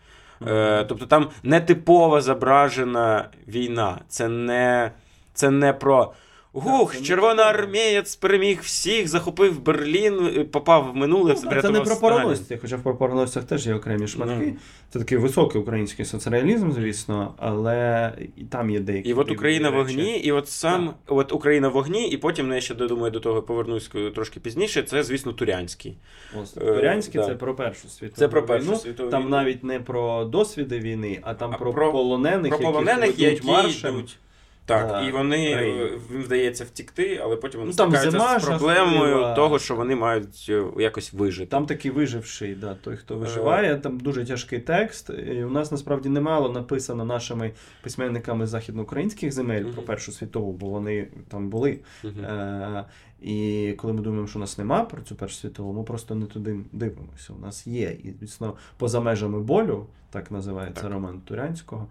Е, 0.46 0.84
тобто 0.84 1.06
там 1.06 1.30
не 1.42 1.60
типова 1.60 2.20
зображена 2.20 3.28
війна. 3.48 4.00
Це 4.08 4.28
не, 4.28 4.90
це 5.34 5.50
не 5.50 5.72
про. 5.72 6.12
Гух, 6.60 7.02
червоноармієць 7.02 8.16
переміг 8.16 8.60
всіх, 8.62 9.08
захопив 9.08 9.60
Берлін, 9.60 10.30
е, 10.36 10.44
попав 10.44 10.90
в 10.92 10.96
минуле, 10.96 11.34
Ну, 11.44 11.60
це 11.62 11.70
не 11.70 11.80
про 11.80 11.96
пороносці, 11.96 12.58
хоча 12.62 12.76
в 12.76 12.82
про 12.82 12.96
пороносцях 12.96 13.44
теж 13.44 13.66
є 13.66 13.74
окремі 13.74 14.06
шматки. 14.08 14.46
Ну. 14.46 14.56
Це 14.90 14.98
такий 14.98 15.18
високий 15.18 15.60
український 15.60 16.04
соцреалізм, 16.04 16.70
звісно, 16.72 17.34
але 17.38 18.12
і 18.36 18.44
там 18.44 18.70
є 18.70 18.80
деякі. 18.80 19.08
І 19.08 19.12
от 19.14 19.30
Україна 19.30 19.70
в 19.70 19.76
огні, 19.78 20.18
і 20.18 20.32
от 20.32 20.48
сам 20.48 20.94
от 21.06 21.32
Україна 21.32 21.68
в 21.68 21.72
вогні, 21.72 22.08
і 22.08 22.16
потім 22.16 22.48
ну, 22.48 22.54
я 22.54 22.60
ще 22.60 22.74
думаю, 22.74 23.10
до 23.10 23.20
того 23.20 23.42
повернусь 23.42 23.90
трошки 24.14 24.40
пізніше. 24.40 24.82
Це, 24.82 25.02
звісно, 25.02 25.32
Турянський. 25.32 25.96
Ось, 26.42 26.56
Е, 26.56 26.60
Турянський 26.60 27.20
да. 27.20 27.26
це 27.26 27.34
про 27.34 27.54
Першу 27.54 27.88
світову 27.88 28.16
Це 28.18 28.28
про 28.28 28.46
Першу 28.46 28.66
війну. 28.66 28.76
світову 28.76 29.10
Там 29.10 29.20
війну. 29.20 29.30
навіть 29.30 29.64
не 29.64 29.80
про 29.80 30.24
досвіди 30.24 30.78
війни, 30.78 31.18
а 31.22 31.34
там 31.34 31.50
А 31.54 31.56
про, 31.58 31.72
про- 31.72 31.92
полонених, 31.92 32.52
Про 32.58 32.58
полонених, 32.72 33.00
ведуть 33.06 33.18
які 33.18 33.46
маршем. 33.46 33.94
йдуть. 33.94 34.18
Так, 34.66 34.88
Да, 34.88 35.02
і 35.02 35.12
вони 35.12 35.36
е, 35.36 35.68
їм 36.12 36.22
вдається 36.22 36.64
втікти, 36.64 37.20
але 37.22 37.36
потім 37.36 37.60
вони 37.60 37.70
Ну, 37.70 37.76
там 37.76 37.88
стикаються 37.90 38.10
зима 38.18 38.38
з 38.40 38.44
проблемою 38.44 39.00
жахлива. 39.14 39.34
того, 39.34 39.58
що 39.58 39.76
вони 39.76 39.96
мають 39.96 40.46
е, 40.48 40.64
якось 40.78 41.12
вижити. 41.12 41.46
Там 41.50 41.66
такий 41.66 41.90
виживший, 41.90 42.54
да, 42.54 42.74
той, 42.74 42.94
Е. 42.94 42.96
хто 42.96 43.16
виживає, 43.16 43.76
там 43.76 44.00
дуже 44.00 44.24
тяжкий 44.24 44.58
текст. 44.58 45.10
І 45.28 45.44
у 45.44 45.50
нас 45.50 45.72
насправді 45.72 46.08
немало 46.08 46.48
написано 46.48 47.04
нашими 47.04 47.52
письменниками 47.82 48.46
західноукраїнських 48.46 49.32
земель 49.32 49.62
Мгм. 49.62 49.72
про 49.72 49.82
Першу 49.82 50.12
світову, 50.12 50.52
бо 50.52 50.66
вони 50.68 51.08
там 51.28 51.48
були. 51.48 51.78
Мгм. 52.04 52.24
Е, 52.24 52.84
І 53.22 53.74
коли 53.76 53.92
ми 53.92 54.00
думаємо, 54.00 54.26
що 54.26 54.38
у 54.38 54.40
нас 54.40 54.58
нема 54.58 54.84
про 54.84 55.02
цю 55.02 55.14
першу 55.14 55.34
світову, 55.36 55.72
ми 55.72 55.82
просто 55.82 56.14
не 56.14 56.26
туди 56.26 56.56
дивимося. 56.72 57.32
У 57.32 57.42
нас 57.46 57.66
є. 57.66 57.90
І, 58.04 58.14
звісно, 58.20 58.54
поза 58.76 59.00
межами 59.00 59.40
болю, 59.40 59.86
так 60.16 60.30
називається 60.30 60.82
Так. 60.82 60.92
роман 60.92 61.20
Турянського, 61.20 61.88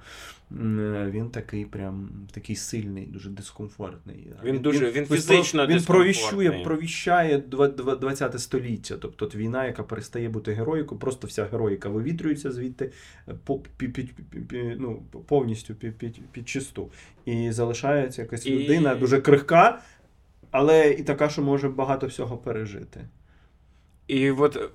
він 1.11 1.29
такий 1.29 1.65
прям 1.65 2.09
такий 2.31 2.55
сильний, 2.55 3.05
дуже 3.05 3.29
дискомфортний. 3.29 4.27
Він 4.43 4.59
дуже- 4.59 4.91
він 4.91 5.03
ось 5.09 5.27
фізично 5.27 5.67
Він 5.67 5.83
провіщує, 5.83 6.51
провіщає 6.63 7.38
два- 7.38 7.67
два- 7.67 7.95
20 7.95 8.39
століття. 8.39 8.95
Тобто 9.01 9.25
от 9.25 9.35
війна, 9.35 9.65
яка 9.65 9.83
перестає 9.83 10.29
бути 10.29 10.53
героїкою, 10.53 10.99
просто 10.99 11.27
вся 11.27 11.45
героїка 11.45 11.89
вивітрюється 11.89 12.51
звідти 12.51 12.91
по, 13.43 13.59
пі, 13.59 13.88
пі, 13.88 14.03
пі, 14.49 14.75
ну, 14.79 15.01
повністю 15.27 15.75
під, 15.75 15.95
під, 15.97 16.19
під 16.31 16.49
чисту. 16.49 16.89
І 17.25 17.51
залишається 17.51 18.21
якась 18.21 18.45
І- 18.45 18.59
людина 18.59 18.95
дуже 18.95 19.21
крихка, 19.21 19.81
але 20.51 20.89
і 20.91 21.03
така, 21.03 21.29
що 21.29 21.41
може 21.41 21.69
багато 21.69 22.07
всього 22.07 22.38
пережити. 22.38 23.01
І 24.07 24.31
от 24.31 24.69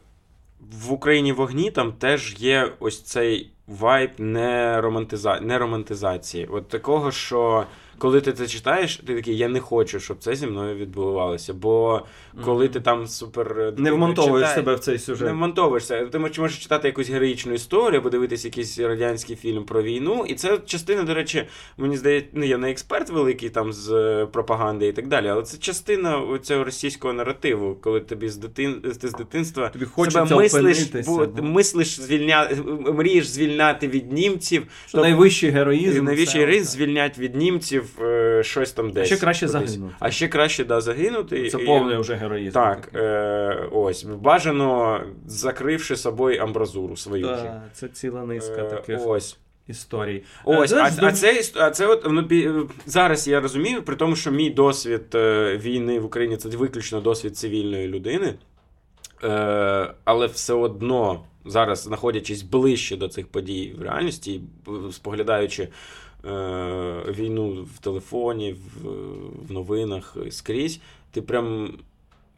в 0.72 0.92
Україні 0.92 1.32
вогні 1.32 1.70
там 1.70 1.92
теж 1.92 2.36
є 2.38 2.72
ось 2.80 3.02
цей 3.02 3.50
вайб 3.66 4.10
не, 4.18 4.80
романтиза... 4.80 5.40
не 5.40 5.58
романтизації. 5.58 6.46
От 6.46 6.68
такого, 6.68 7.10
що 7.10 7.66
коли 8.00 8.20
ти 8.20 8.32
це 8.32 8.46
читаєш, 8.46 8.96
ти 8.96 9.14
такий, 9.14 9.36
я 9.36 9.48
не 9.48 9.60
хочу, 9.60 10.00
щоб 10.00 10.18
це 10.18 10.34
зі 10.34 10.46
мною 10.46 10.76
відбувалося. 10.76 11.54
Бо 11.54 12.02
коли 12.44 12.68
ти 12.68 12.80
там 12.80 13.06
супер 13.06 13.74
Не 13.76 13.92
вмонтовуєш 13.92 14.48
читаєш- 14.48 14.54
себе 14.54 14.74
в 14.74 14.78
цей 14.78 14.98
сюжет. 14.98 15.26
Не 15.26 15.32
вмонтовуєшся. 15.32 16.06
Ти 16.06 16.18
можеш, 16.18 16.58
читати 16.58 16.88
якусь 16.88 17.10
героїчну 17.10 17.52
історію, 17.52 18.00
або 18.00 18.10
дивитися 18.10 18.48
якийсь 18.48 18.78
радянський 18.78 19.36
фільм 19.36 19.64
про 19.64 19.82
війну. 19.82 20.24
І 20.28 20.34
це 20.34 20.58
частина, 20.66 21.02
до 21.02 21.14
речі, 21.14 21.46
мені 21.78 21.96
здається, 21.96 22.30
ну 22.32 22.44
я 22.44 22.58
не 22.58 22.70
експерт 22.70 23.10
великий 23.10 23.50
там 23.50 23.72
з 23.72 23.92
е, 23.92 24.26
пропаганди 24.26 24.86
і 24.86 24.92
так 24.92 25.06
далі, 25.06 25.28
але 25.28 25.42
це 25.42 25.58
частина 25.58 26.38
цього 26.42 26.64
російського 26.64 27.14
наративу, 27.14 27.76
коли 27.80 28.00
тобі 28.00 28.28
з 28.28 28.36
дитин 28.36 28.82
ти 29.00 29.08
з 29.08 29.12
дитинства 29.12 29.68
Тобі 29.68 29.86
себе 30.10 30.36
мислиш, 30.36 30.52
опинитися, 30.52 31.10
бо, 31.10 31.26
ну. 31.36 31.42
мислиш 31.42 32.00
звільня... 32.00 32.50
мрієш 32.94 33.28
звільняти 33.28 33.88
від 33.88 34.12
німців. 34.12 34.66
Що 34.86 34.98
найвищий 34.98 35.50
героїзм. 35.50 36.08
Все 36.14 36.38
героїзм 36.38 36.64
звільнять 36.64 37.18
від 37.18 37.36
німців 37.36 37.89
е, 38.02 38.42
щось 38.44 38.72
там 38.72 38.90
десь. 38.90 39.06
ще 39.06 39.16
краще 39.16 39.46
кудись. 39.46 39.70
загинути. 39.70 39.94
А 40.00 40.10
ще 40.10 40.28
краще 40.28 40.64
да, 40.64 40.80
загинути. 40.80 41.48
Це 41.50 41.58
І- 41.62 41.66
повний 41.66 41.96
вже 41.98 42.14
героїзм. 42.14 42.54
так, 42.54 42.90
е, 42.94 43.68
ось 43.72 44.04
бажано 44.04 45.00
закривши 45.26 45.96
собою 45.96 46.42
амбразуру 46.42 46.96
свою. 46.96 47.26
вже. 47.26 47.42
Да, 47.42 47.62
це 47.72 47.88
ціла 47.88 48.24
низка 48.24 48.62
Е, 48.62 48.70
таких 48.70 49.06
Ось. 49.06 49.38
історій. 49.68 50.22
Ось, 50.44 50.72
Е, 50.72 50.76
а, 50.76 51.06
а, 51.06 51.12
це, 51.12 51.42
а 51.56 51.70
це 51.70 51.86
от 51.86 52.06
ну, 52.10 52.68
зараз 52.86 53.28
я 53.28 53.40
розумію, 53.40 53.82
при 53.82 53.96
тому, 53.96 54.16
що 54.16 54.30
мій 54.30 54.50
досвід 54.50 55.02
е, 55.14 55.56
війни 55.56 56.00
в 56.00 56.04
Україні 56.04 56.36
це 56.36 56.48
виключно 56.48 57.00
досвід 57.00 57.36
цивільної 57.36 57.88
людини. 57.88 58.34
Е, 59.24 59.94
але 60.04 60.26
все 60.26 60.52
одно 60.54 61.24
зараз, 61.44 61.78
знаходячись 61.82 62.42
ближче 62.42 62.96
до 62.96 63.08
цих 63.08 63.28
подій 63.28 63.74
в 63.78 63.82
реальності, 63.82 64.40
споглядаючи 64.92 65.68
війну 67.18 67.66
в 67.74 67.78
телефоні, 67.78 68.52
в, 68.52 68.88
в 69.48 69.52
новинах 69.52 70.16
скрізь, 70.30 70.80
ти 71.10 71.22
прям 71.22 71.78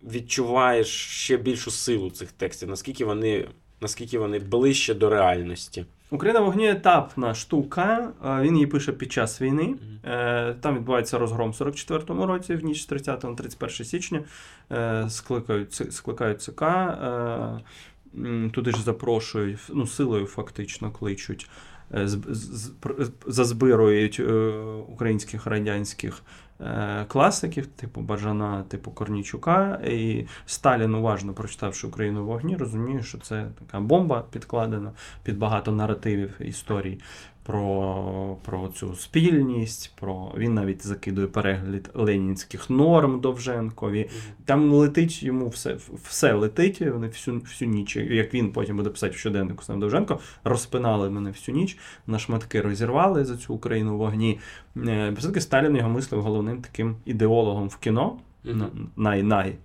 відчуваєш 0.02 0.88
ще 1.06 1.36
більшу 1.36 1.70
силу 1.70 2.10
цих 2.10 2.32
текстів, 2.32 2.68
наскільки 2.68 3.04
вони, 3.04 3.48
наскільки 3.80 4.18
вони 4.18 4.38
ближче 4.38 4.94
до 4.94 5.10
реальності. 5.10 5.86
Україна 6.10 6.40
в 6.40 6.44
вогні 6.44 6.70
етапна 6.70 7.34
штука. 7.34 8.12
е, 8.26 8.42
Він 8.42 8.54
її 8.54 8.66
пише 8.66 8.92
під 8.92 9.12
час 9.12 9.40
війни. 9.42 9.74
Е, 10.04 10.54
Там 10.60 10.74
відбувається 10.76 11.18
розгром 11.18 11.50
в 11.50 11.54
44-му 11.54 12.26
році, 12.26 12.54
в 12.54 12.64
ніч 12.64 12.82
з 12.82 12.86
30 12.86 13.24
на 13.24 13.34
31 13.34 13.86
січня. 13.86 14.22
Е, 14.72 15.06
Скликають, 15.10 15.74
скликають 15.94 16.42
ЦК. 16.42 16.62
е, 16.62 17.60
Туди 18.52 18.70
ж 18.72 18.82
запрошують, 18.82 19.58
ну, 19.68 19.86
силою 19.86 20.26
фактично 20.26 20.90
кличуть. 20.90 21.48
Е, 21.94 22.06
пр- 22.80 23.10
Зазбирують 23.26 24.20
е, 24.20 24.32
українських 24.88 25.46
радянських 25.46 26.22
е, 26.60 27.04
класиків, 27.08 27.66
типу 27.66 28.00
Бажана, 28.00 28.62
типу 28.62 28.90
Корнічука. 28.90 29.80
І 29.86 30.26
Сталін, 30.46 30.94
уважно 30.94 31.32
прочитавши 31.32 31.86
Україну 31.86 32.22
в 32.22 32.26
вогні, 32.26 32.56
розуміє, 32.56 33.02
що 33.02 33.18
це 33.18 33.46
така 33.58 33.80
бомба 33.80 34.24
підкладена 34.30 34.92
під 35.22 35.38
багато 35.38 35.72
наративів 35.72 36.30
історій 36.40 36.98
про, 37.42 38.36
про 38.44 38.68
цю 38.68 38.94
спільність. 38.94 39.92
Про 40.00 40.32
він 40.36 40.54
навіть 40.54 40.86
закидує 40.86 41.26
перегляд 41.26 41.90
ленінських 41.94 42.70
норм 42.70 43.20
Довженкові. 43.20 44.10
Там 44.44 44.72
летить 44.72 45.22
йому 45.22 45.48
все, 45.48 45.76
все 46.04 46.32
летить. 46.32 46.80
Вони 46.80 47.06
всю, 47.06 47.40
всю 47.40 47.70
ніч, 47.70 47.96
як 47.96 48.34
він 48.34 48.52
потім 48.52 48.76
буде 48.76 48.90
писати 48.90 49.14
в 49.14 49.18
щоденнику 49.18 49.64
сам 49.64 49.80
Довженко, 49.80 50.18
розпинали 50.44 51.10
мене 51.10 51.30
всю 51.30 51.56
ніч, 51.56 51.78
на 52.06 52.18
шматки 52.18 52.60
розірвали 52.60 53.24
за 53.24 53.36
цю 53.36 53.54
Україну 53.54 53.94
в 53.94 53.98
вогні. 53.98 54.38
Е, 54.76 55.10
Все-таки 55.10 55.40
Сталін 55.40 55.76
його 55.76 55.88
мислив 55.88 56.22
головним 56.22 56.62
таким 56.62 56.96
ідеологом 57.04 57.68
в 57.68 57.76
кіно. 57.76 58.18
Най-най. 58.96 59.56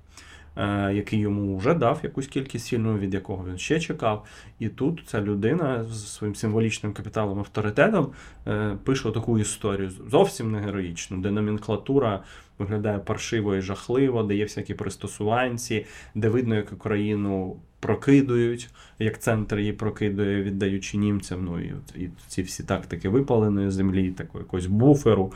Е, 0.57 0.93
Який 0.93 1.19
йому 1.19 1.57
вже 1.57 1.73
дав 1.73 1.99
якусь 2.03 2.27
кількість 2.27 2.67
фільмів, 2.67 2.99
від 2.99 3.13
якого 3.13 3.45
він 3.49 3.57
ще 3.57 3.79
чекав. 3.79 4.25
І 4.59 4.69
тут 4.69 5.03
ця 5.05 5.21
людина 5.21 5.83
з 5.83 6.13
своїм 6.13 6.35
символічним 6.35 6.93
капіталом 6.93 7.39
авторитетом 7.39 8.11
е, 8.47 8.77
пише 8.83 9.11
таку 9.11 9.39
історію 9.39 9.91
зовсім 10.11 10.51
не 10.51 10.59
героїчну, 10.59 11.17
де 11.17 11.31
номенклатура 11.31 12.23
виглядає 12.59 12.99
паршиво 12.99 13.55
і 13.55 13.61
жахливо, 13.61 14.23
де 14.23 14.35
є 14.35 14.43
всякі 14.43 14.73
пристосуванці, 14.73 15.85
де 16.15 16.29
видно, 16.29 16.55
як 16.55 16.73
Україну 16.73 17.55
прокидують, 17.79 18.69
як 18.99 19.19
центр 19.19 19.59
її 19.59 19.73
прокидує, 19.73 20.43
віддаючи 20.43 20.97
німцям. 20.97 21.45
Ну 21.45 21.59
і, 21.59 21.73
і 21.95 22.09
ці 22.27 22.41
всі 22.41 22.63
тактики 22.63 23.09
випаленої 23.09 23.71
землі, 23.71 24.11
такого 24.11 24.39
якогось 24.39 24.65
буферу. 24.65 25.33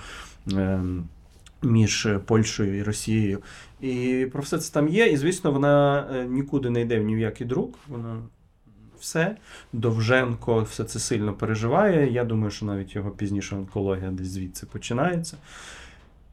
ем, 0.54 1.04
Між 1.64 2.08
Польщею 2.26 2.78
і 2.78 2.84
Росією. 2.84 3.40
І 3.82 4.28
про 4.32 4.42
все 4.42 4.58
це 4.58 4.74
там 4.74 4.88
є. 4.88 5.08
І, 5.08 5.18
звісно, 5.18 5.52
вона 5.52 6.08
е, 6.16 6.26
нікуди 6.26 6.70
не 6.70 6.82
йде 6.82 7.00
в 7.00 7.04
ні 7.04 7.16
в 7.16 7.20
який 7.20 7.48
друк. 7.48 7.80
Вона 7.88 8.22
все. 9.00 9.38
Довженко 9.74 10.62
все 10.62 10.84
це 10.84 11.00
сильно 11.00 11.34
переживає. 11.34 12.12
Я 12.12 12.24
думаю, 12.24 12.52
що 12.52 12.66
навіть 12.66 12.96
його 12.96 13.12
пізніше 13.12 13.56
онкологія 13.56 14.12
десь 14.12 14.28
звідси 14.28 14.66
починається. 14.66 15.38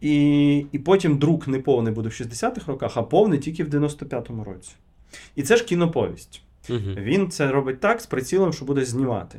І, 0.00 0.56
і 0.72 0.78
потім 0.78 1.18
друк 1.18 1.48
не 1.48 1.58
повний 1.58 1.92
буде 1.92 2.08
в 2.08 2.12
60-х 2.12 2.66
роках, 2.66 2.96
а 2.96 3.02
повний 3.02 3.38
тільки 3.38 3.64
в 3.64 3.68
95-му 3.68 4.44
році. 4.44 4.72
І 5.36 5.42
це 5.42 5.56
ж 5.56 5.64
кіноповість. 5.64 6.42
Мгм. 6.68 6.94
Він 6.98 7.30
це 7.30 7.50
робить 7.50 7.80
так 7.80 8.00
з 8.00 8.06
прицілом, 8.06 8.52
що 8.52 8.64
буде 8.64 8.84
знімати. 8.84 9.38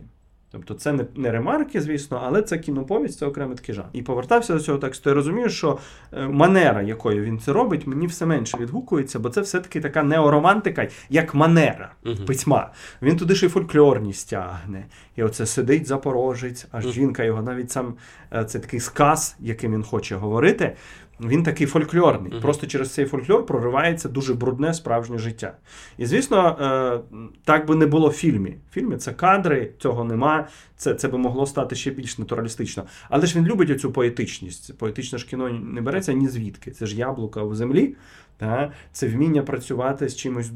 Тобто 0.52 0.74
це 0.74 0.94
не, 0.94 1.06
не 1.16 1.32
ремарки, 1.32 1.82
звісно, 1.82 2.22
але 2.26 2.42
це 2.42 2.58
кіноповість, 2.58 3.20
це 3.20 3.26
окремий 3.26 3.58
такий 3.58 3.76
жанр. 3.76 3.88
І 3.94 4.02
повертався 4.02 4.54
до 4.54 4.60
цього 4.60 4.78
тексту. 4.78 5.10
Я 5.10 5.14
розумію, 5.14 5.50
що 5.50 5.78
е, 6.14 6.28
манера, 6.28 6.82
якою 6.82 7.24
він 7.24 7.40
це 7.40 7.54
робить, 7.54 7.88
мені 7.88 8.08
все 8.08 8.26
менше 8.26 8.58
відгукується, 8.58 9.20
бо 9.20 9.30
це 9.30 9.42
все-таки 9.42 9.82
така 9.82 10.04
неоромантика, 10.04 10.88
як 11.10 11.36
манера 11.36 11.92
Мгм. 12.04 12.26
письма. 12.26 12.72
Він 13.02 13.18
туди 13.18 13.36
ще 13.36 13.46
й 13.46 13.50
фольклорність 13.50 14.30
тягне. 14.30 14.86
І 15.16 15.24
оце 15.24 15.46
сидить 15.46 15.88
запорожець, 15.88 16.68
аж 16.72 16.84
Мгм. 16.86 16.94
жінка 16.94 17.24
його 17.24 17.42
навіть 17.42 17.72
сам 17.72 17.94
е, 18.34 18.46
це 18.46 18.60
такий 18.60 18.80
сказ, 18.80 19.36
яким 19.40 19.74
він 19.74 19.84
хоче 19.84 20.16
говорити. 20.16 20.76
Він 21.22 21.44
такий 21.44 21.68
фольклорний. 21.68 22.32
Мгм. 22.32 22.42
Просто 22.42 22.68
через 22.68 22.94
цей 22.94 23.06
фольклор 23.06 23.46
проривається 23.46 24.10
дуже 24.10 24.34
брудне 24.34 24.74
справжнє 24.74 25.18
життя. 25.18 25.54
І 25.98 26.06
звісно, 26.06 26.58
е, 26.62 27.30
так 27.44 27.68
би 27.68 27.76
не 27.76 27.86
було 27.86 28.10
в 28.10 28.14
фільмі. 28.14 28.58
В 28.70 28.74
фільмі 28.74 28.98
це 28.98 29.14
кадри, 29.14 29.72
цього 29.80 30.04
нема. 30.04 30.48
Це, 30.78 30.94
це 30.94 31.08
би 31.08 31.18
могло 31.18 31.46
стати 31.46 31.76
ще 31.76 31.92
більш 31.92 32.18
натуралістично. 32.18 32.84
Але 33.10 33.26
ж 33.26 33.40
він 33.40 33.46
любить 33.46 33.70
оцю 33.70 33.92
поетичність. 33.92 34.78
Поетичне 34.78 35.18
ж 35.18 35.28
кіно 35.28 35.50
не 35.50 35.82
береться 35.82 36.14
ні 36.14 36.28
звідки. 36.28 36.72
Це 36.72 36.86
ж 36.86 36.96
яблука 36.96 37.44
в 37.44 37.56
землі. 37.56 37.96
Та? 38.38 38.72
Це 38.92 39.08
вміння 39.08 39.42
працювати 39.42 40.10
з 40.10 40.16
чимось 40.16 40.52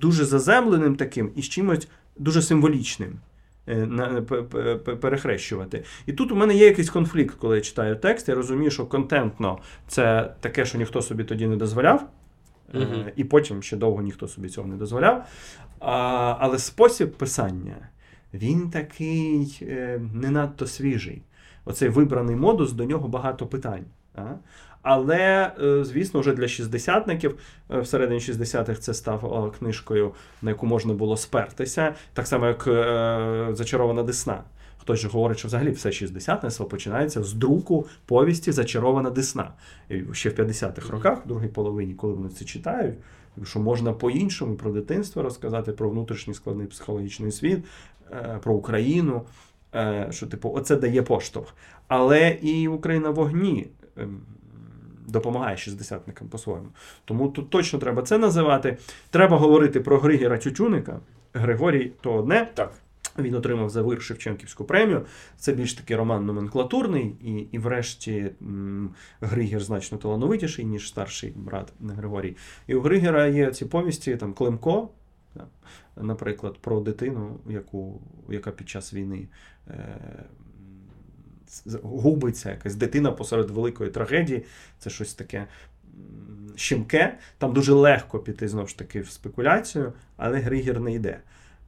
дуже 0.00 0.24
заземленим 0.24 0.96
таким 0.96 1.30
і 1.36 1.42
з 1.42 1.48
чимось 1.48 1.88
дуже 2.16 2.42
символічним. 2.42 3.18
Е, 3.68 4.22
п- 4.22 4.96
Перехрещувати. 4.96 5.84
І 6.06 6.12
тут 6.12 6.32
у 6.32 6.36
мене 6.36 6.54
є 6.54 6.64
якийсь 6.66 6.90
конфлікт, 6.90 7.34
коли 7.38 7.56
я 7.56 7.62
читаю 7.62 7.96
текст. 7.96 8.28
Я 8.28 8.34
розумію, 8.34 8.70
що 8.70 8.86
контентно 8.86 9.58
це 9.88 10.34
таке, 10.40 10.64
що 10.64 10.78
ніхто 10.78 11.02
собі 11.02 11.24
тоді 11.24 11.46
не 11.46 11.56
дозволяв. 11.56 12.08
Е, 12.74 12.78
Мгм. 12.78 13.04
І 13.16 13.24
потім 13.24 13.62
ще 13.62 13.76
довго 13.76 14.02
ніхто 14.02 14.28
собі 14.28 14.48
цього 14.48 14.68
не 14.68 14.76
дозволяв. 14.76 15.24
А, 15.80 16.36
але 16.38 16.58
спосіб 16.58 17.12
писання 17.12 17.76
він 18.34 18.70
такий 18.70 19.58
е, 19.62 20.00
не 20.14 20.30
надто 20.30 20.66
свіжий. 20.66 21.22
Оцей 21.64 21.88
вибраний 21.88 22.36
модус, 22.36 22.72
до 22.72 22.84
нього 22.84 23.08
багато 23.08 23.46
питань. 23.46 23.84
А? 24.14 24.24
Але, 24.90 25.52
е, 25.62 25.84
звісно, 25.84 26.20
вже 26.20 26.32
для 26.32 26.48
шістдесятників 26.48 27.38
е, 27.70 27.80
всередині 27.80 28.20
60-х 28.20 28.80
це 28.80 28.94
стало 28.94 29.54
книжкою, 29.58 30.12
на 30.42 30.50
яку 30.50 30.66
можна 30.66 30.94
було 30.94 31.16
спертися, 31.16 31.94
так 32.12 32.26
само, 32.26 32.46
як 32.46 32.66
е, 32.66 33.48
Зачарована 33.52 34.02
Десна. 34.02 34.42
Хтось 34.78 35.00
же 35.00 35.08
говорить, 35.08 35.38
що 35.38 35.48
взагалі 35.48 35.70
все 35.70 35.92
шістдесятництво 35.92 36.66
починається 36.66 37.22
з 37.22 37.32
друку 37.32 37.86
повісті 38.06 38.52
Зачарована 38.52 39.10
Десна. 39.10 39.50
І 39.88 40.02
ще 40.12 40.30
в 40.30 40.32
50-х 40.32 40.90
роках, 40.90 41.24
в 41.24 41.28
другій 41.28 41.48
половині, 41.48 41.94
коли 41.94 42.12
вони 42.14 42.28
це 42.28 42.44
читають, 42.44 42.94
що 43.44 43.60
можна 43.60 43.92
по-іншому 43.92 44.54
про 44.54 44.70
дитинство 44.70 45.22
розказати, 45.22 45.72
про 45.72 45.90
внутрішній 45.90 46.34
складний 46.34 46.66
психологічний 46.66 47.32
світ, 47.32 47.64
е, 48.12 48.38
про 48.42 48.54
Україну. 48.54 49.22
е, 49.74 50.08
Що, 50.10 50.26
типу, 50.26 50.52
оце 50.54 50.76
дає 50.76 51.02
поштовх. 51.02 51.54
Але 51.88 52.30
і 52.30 52.68
Україна 52.68 53.10
в 53.10 53.14
вогні 53.14 53.66
ем, 53.96 54.20
допомагає 55.08 55.56
шістдесятникам 55.56 56.28
по-своєму. 56.28 56.68
Тому 57.04 57.28
тут 57.28 57.50
точно 57.50 57.78
треба 57.78 58.02
це 58.02 58.18
називати. 58.18 58.78
Треба 59.10 59.36
говорити 59.36 59.80
про 59.80 59.98
Григора 59.98 60.38
Тютюника. 60.38 61.00
Григорій 61.32 61.92
то 62.00 62.14
одне. 62.14 62.48
Так. 62.54 62.72
Він 63.18 63.34
отримав 63.34 63.70
за 63.70 63.82
вир 63.82 64.02
Шевченківську 64.02 64.64
премію. 64.64 65.06
Це 65.36 65.52
більш 65.52 65.74
такий 65.74 65.96
роман 65.96 66.26
номенклатурний, 66.26 67.16
і, 67.20 67.32
і 67.32 67.58
врешті 67.58 68.30
Григір 69.20 69.60
значно 69.60 69.98
талановитіший, 69.98 70.64
ніж 70.64 70.88
старший 70.88 71.32
брат 71.36 71.72
Григорій. 71.80 72.36
І 72.66 72.74
у 72.74 72.80
Григера 72.80 73.26
є 73.26 73.50
ці 73.50 73.64
повісті, 73.64 74.16
там 74.16 74.32
Климко, 74.32 74.88
наприклад, 75.96 76.58
про 76.60 76.80
дитину, 76.80 77.40
яку, 77.48 78.00
яка 78.28 78.50
під 78.50 78.68
час 78.68 78.94
війни 78.94 79.28
е, 79.68 79.98
губиться, 81.82 82.50
якась 82.50 82.74
дитина 82.74 83.12
посеред 83.12 83.50
великої 83.50 83.90
трагедії. 83.90 84.44
Це 84.78 84.90
щось 84.90 85.14
таке 85.14 85.46
щемке. 86.56 87.18
Там 87.38 87.52
дуже 87.52 87.72
легко 87.72 88.18
піти 88.18 88.48
знову 88.48 88.66
ж 88.66 88.78
таки 88.78 89.00
в 89.00 89.10
спекуляцію, 89.10 89.92
але 90.16 90.38
Григір 90.38 90.80
не 90.80 90.94
йде. 90.94 91.20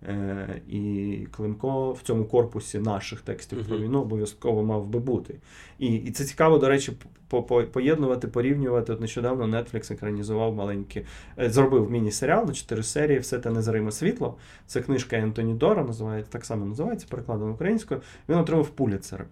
Е, 0.09 0.61
і 0.69 1.27
Климко 1.31 1.93
в 1.93 2.01
цьому 2.03 2.25
корпусі 2.25 2.79
наших 2.79 3.21
текстів 3.21 3.66
про 3.69 3.79
війну 3.79 4.01
обов'язково 4.01 4.62
мав 4.62 4.87
би 4.87 4.99
бути. 4.99 5.35
І, 5.79 5.87
і 5.95 6.11
це 6.11 6.25
цікаво, 6.25 6.59
до 6.59 6.69
речі, 6.69 6.93
по- 7.29 7.43
по- 7.43 7.64
поєднувати, 7.64 8.29
порівнювати. 8.29 8.93
От 8.93 9.01
нещодавно 9.01 9.45
Netflix 9.59 9.93
екранізував 9.93 10.55
маленький, 10.55 11.07
е, 11.38 11.51
зробив 11.51 11.90
міні-серіал 11.90 12.47
на 12.47 12.53
чотири 12.53 12.83
серії 12.83 13.19
Все 13.19 13.38
те 13.38 13.51
незриме 13.51 13.93
світло. 13.93 14.37
Це 14.66 14.81
книжка 14.81 15.16
Ентоні 15.16 15.55
Дора, 15.55 15.85
називається, 15.85 16.33
так 16.33 16.45
само 16.45 16.66
називається, 16.66 17.07
перекладена 17.11 17.51
українською. 17.51 18.01
Він 18.29 18.37
отримав 18.37 18.69
Пуліцер. 18.69 19.27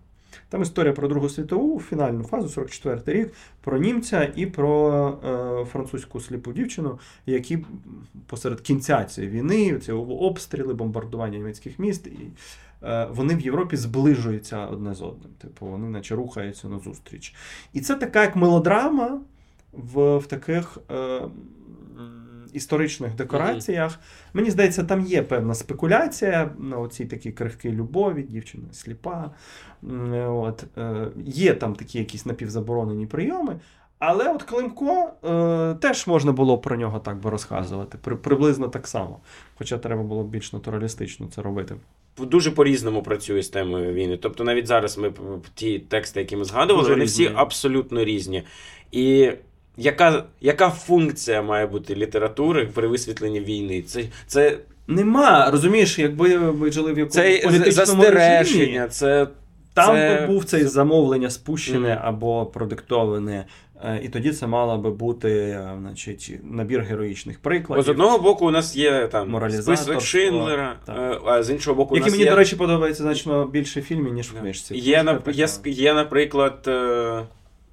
Там 0.49 0.63
історія 0.63 0.93
про 0.93 1.09
Другу 1.09 1.29
світову, 1.29 1.81
фінальну 1.81 2.25
фазу, 2.25 2.61
44-й 2.61 3.13
рік, 3.13 3.33
про 3.61 3.79
німця 3.79 4.33
і 4.37 4.47
про 4.47 5.09
е, 5.25 5.65
французьку 5.65 6.21
сліпу 6.21 6.53
дівчину, 6.53 6.99
які 7.27 7.59
посеред 8.27 8.61
кінця 8.61 9.05
цієї 9.05 9.33
війни, 9.33 9.79
ці 9.79 9.93
обстріли, 9.93 10.75
бомбардування 10.75 11.39
німецьких 11.39 11.79
міст, 11.79 12.07
і 12.07 12.31
е, 12.83 13.09
вони 13.11 13.35
в 13.35 13.41
Європі 13.41 13.77
зближуються 13.77 14.67
одне 14.67 14.95
з 14.95 15.03
одним. 15.03 15.33
Типу, 15.39 15.67
вони 15.67 15.89
наче 15.89 16.15
рухаються 16.15 16.69
на 16.69 16.79
зустріч. 16.79 17.35
І 17.73 17.81
це 17.81 17.95
така 17.95 18.23
як 18.23 18.37
мелодрама 18.37 19.21
в, 19.73 20.17
в 20.17 20.27
таких. 20.27 20.79
Е, 20.91 21.21
Історичних 22.53 23.15
декораціях. 23.15 23.99
Мені 24.33 24.51
здається, 24.51 24.85
там 24.85 25.01
є 25.01 25.23
певна 25.23 25.55
спекуляція 25.55 26.51
на 26.59 26.79
оцій 26.79 27.05
такій 27.05 27.33
крихкій 27.33 27.73
любові, 27.73 28.23
дівчина 28.23 28.65
сліпа. 28.73 29.31
От, 30.27 30.65
е, 30.79 31.09
є 31.25 31.55
там 31.55 31.75
такі 31.75 31.99
якісь 31.99 32.27
напівзаборонені 32.27 33.07
прийоми. 33.07 33.61
Але 33.99 34.33
от 34.33 34.43
Климко 34.43 35.11
е, 35.25 35.75
теж 35.75 36.07
можна 36.07 36.33
було 36.33 36.59
про 36.59 36.77
нього 36.77 36.99
так 36.99 37.21
би 37.21 37.31
розказувати, 37.31 37.99
при, 38.03 38.17
приблизно 38.17 38.69
так 38.69 38.89
само. 38.89 39.21
Хоча 39.55 39.79
треба 39.79 40.03
було 40.03 40.25
більш 40.25 40.53
натуралістично 40.53 41.29
це 41.35 41.43
робити. 41.43 41.77
Дуже 42.19 42.51
по-різному 42.51 43.03
працює 43.03 43.43
з 43.43 43.49
темою 43.49 43.93
війни. 43.95 44.17
Тобто 44.17 44.45
навіть 44.45 44.67
зараз 44.67 44.99
ми 44.99 45.13
ті 45.55 45.79
тексти, 45.79 46.21
які 46.21 46.37
ми 46.37 46.45
згадували, 46.45 46.83
Дуже 46.83 46.91
вони 46.95 47.05
різні. 47.05 47.25
всі 47.27 47.35
абсолютно 47.37 48.05
різні. 48.05 48.43
І 48.93 49.33
яка, 49.79 50.25
яка 50.41 50.71
функція 50.71 51.43
має 51.43 51.67
бути 51.67 51.95
літератури 51.95 52.69
при 52.75 52.89
висвітленні 52.89 53.41
війни? 53.41 53.83
Це, 53.83 54.05
це, 54.27 54.59
Нема, 54.91 55.51
розумієш, 55.51 55.99
якби 55.99 56.37
ви 56.39 56.73
жили 56.73 56.93
в 56.93 56.99
якомусь 56.99 57.15
це 57.15 57.41
політичному 57.45 58.03
режимі, 58.03 58.83
це. 58.91 59.27
там 59.75 59.97
це- 59.97 60.21
би 60.21 60.27
був 60.33 60.45
цей 60.45 60.65
замовлення 60.65 61.31
спущене 61.31 61.89
Мгм. 61.95 61.99
або 62.03 62.47
продиктоване, 62.47 63.45
е, 63.85 64.01
і 64.05 64.09
тоді 64.09 64.33
це 64.33 64.47
мала 64.47 64.77
би 64.77 64.91
бути 64.91 65.31
е, 65.31 65.71
значить, 65.81 66.33
набір 66.43 66.81
героїчних 66.81 67.37
Бо 67.37 67.43
прикладів. 67.43 67.85
з 67.85 67.89
одного 67.89 68.19
боку 68.19 68.47
у 68.47 68.51
нас 68.51 68.77
є 68.77 69.09
там 69.13 69.51
список 69.63 70.01
Шиндлера, 70.01 70.77
так. 70.87 70.97
е, 70.99 71.19
а 71.27 71.43
з 71.43 71.51
іншого 71.51 71.77
боку, 71.77 71.95
у 71.95 71.97
Які 71.99 72.07
нас 72.07 72.13
мені, 72.13 72.25
є, 72.25 72.31
до 72.31 72.37
речі, 72.37 72.57
подобається 72.57 73.03
значно 73.03 73.47
більше 73.47 73.81
в 73.81 73.85
фільмі, 73.85 74.11
ніж 74.11 74.27
в 74.31 74.41
книжці. 74.41 74.75
є, 74.75 75.05
є, 75.35 75.49
є, 75.65 75.95
наприклад, 75.95 76.69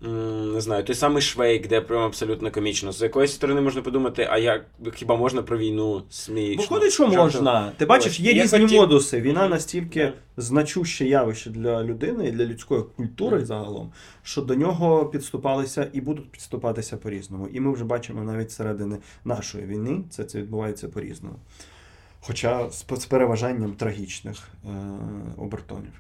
не 0.02 0.62
знаю, 0.62 0.84
той 0.84 0.96
самий 0.96 1.22
Швейк, 1.22 1.68
де 1.68 1.82
прям 1.82 2.02
абсолютно 2.04 2.52
комічно. 2.52 2.92
З 2.92 3.02
якоїсь 3.02 3.32
сторони 3.32 3.62
можна 3.62 3.82
подумати, 3.82 4.28
а 4.32 4.38
як 4.38 4.66
хіба 4.96 5.16
можна 5.16 5.42
про 5.44 5.58
війну 5.58 6.04
смішно? 6.10 6.62
Виходить, 6.62 6.92
що 6.94 7.04
Жартом. 7.04 7.24
можна. 7.24 7.72
Ти 7.78 7.86
бачиш, 7.86 8.20
є 8.20 8.32
Я 8.32 8.44
різні 8.44 8.60
хотів- 8.60 8.80
модуси. 8.82 9.22
Війна 9.22 9.48
настільки 9.50 10.00
Да. 10.06 10.14
значуще 10.44 11.06
явище 11.06 11.50
для 11.50 11.84
людини 11.84 12.28
і 12.28 12.32
для 12.32 12.46
людської 12.46 12.84
культури 12.96 13.38
Мгм. 13.38 13.46
загалом, 13.46 13.92
що 14.24 14.42
до 14.42 14.56
нього 14.56 15.06
підступалися 15.06 15.88
і 15.94 16.02
будуть 16.02 16.32
підступатися 16.32 16.98
по-різному. 16.98 17.48
І 17.48 17.60
ми 17.60 17.74
вже 17.74 17.84
бачимо 17.84 18.24
навіть 18.24 18.52
середини 18.52 18.98
нашої 19.26 19.66
війни 19.66 20.02
це, 20.10 20.24
це 20.24 20.38
відбувається 20.38 20.88
по-різному. 20.90 21.36
Хоча 22.22 22.70
з, 22.72 22.86
з 23.02 23.06
переважанням 23.06 23.74
трагічних 23.74 24.38
е, 24.66 24.70
обертонів. 25.38 25.92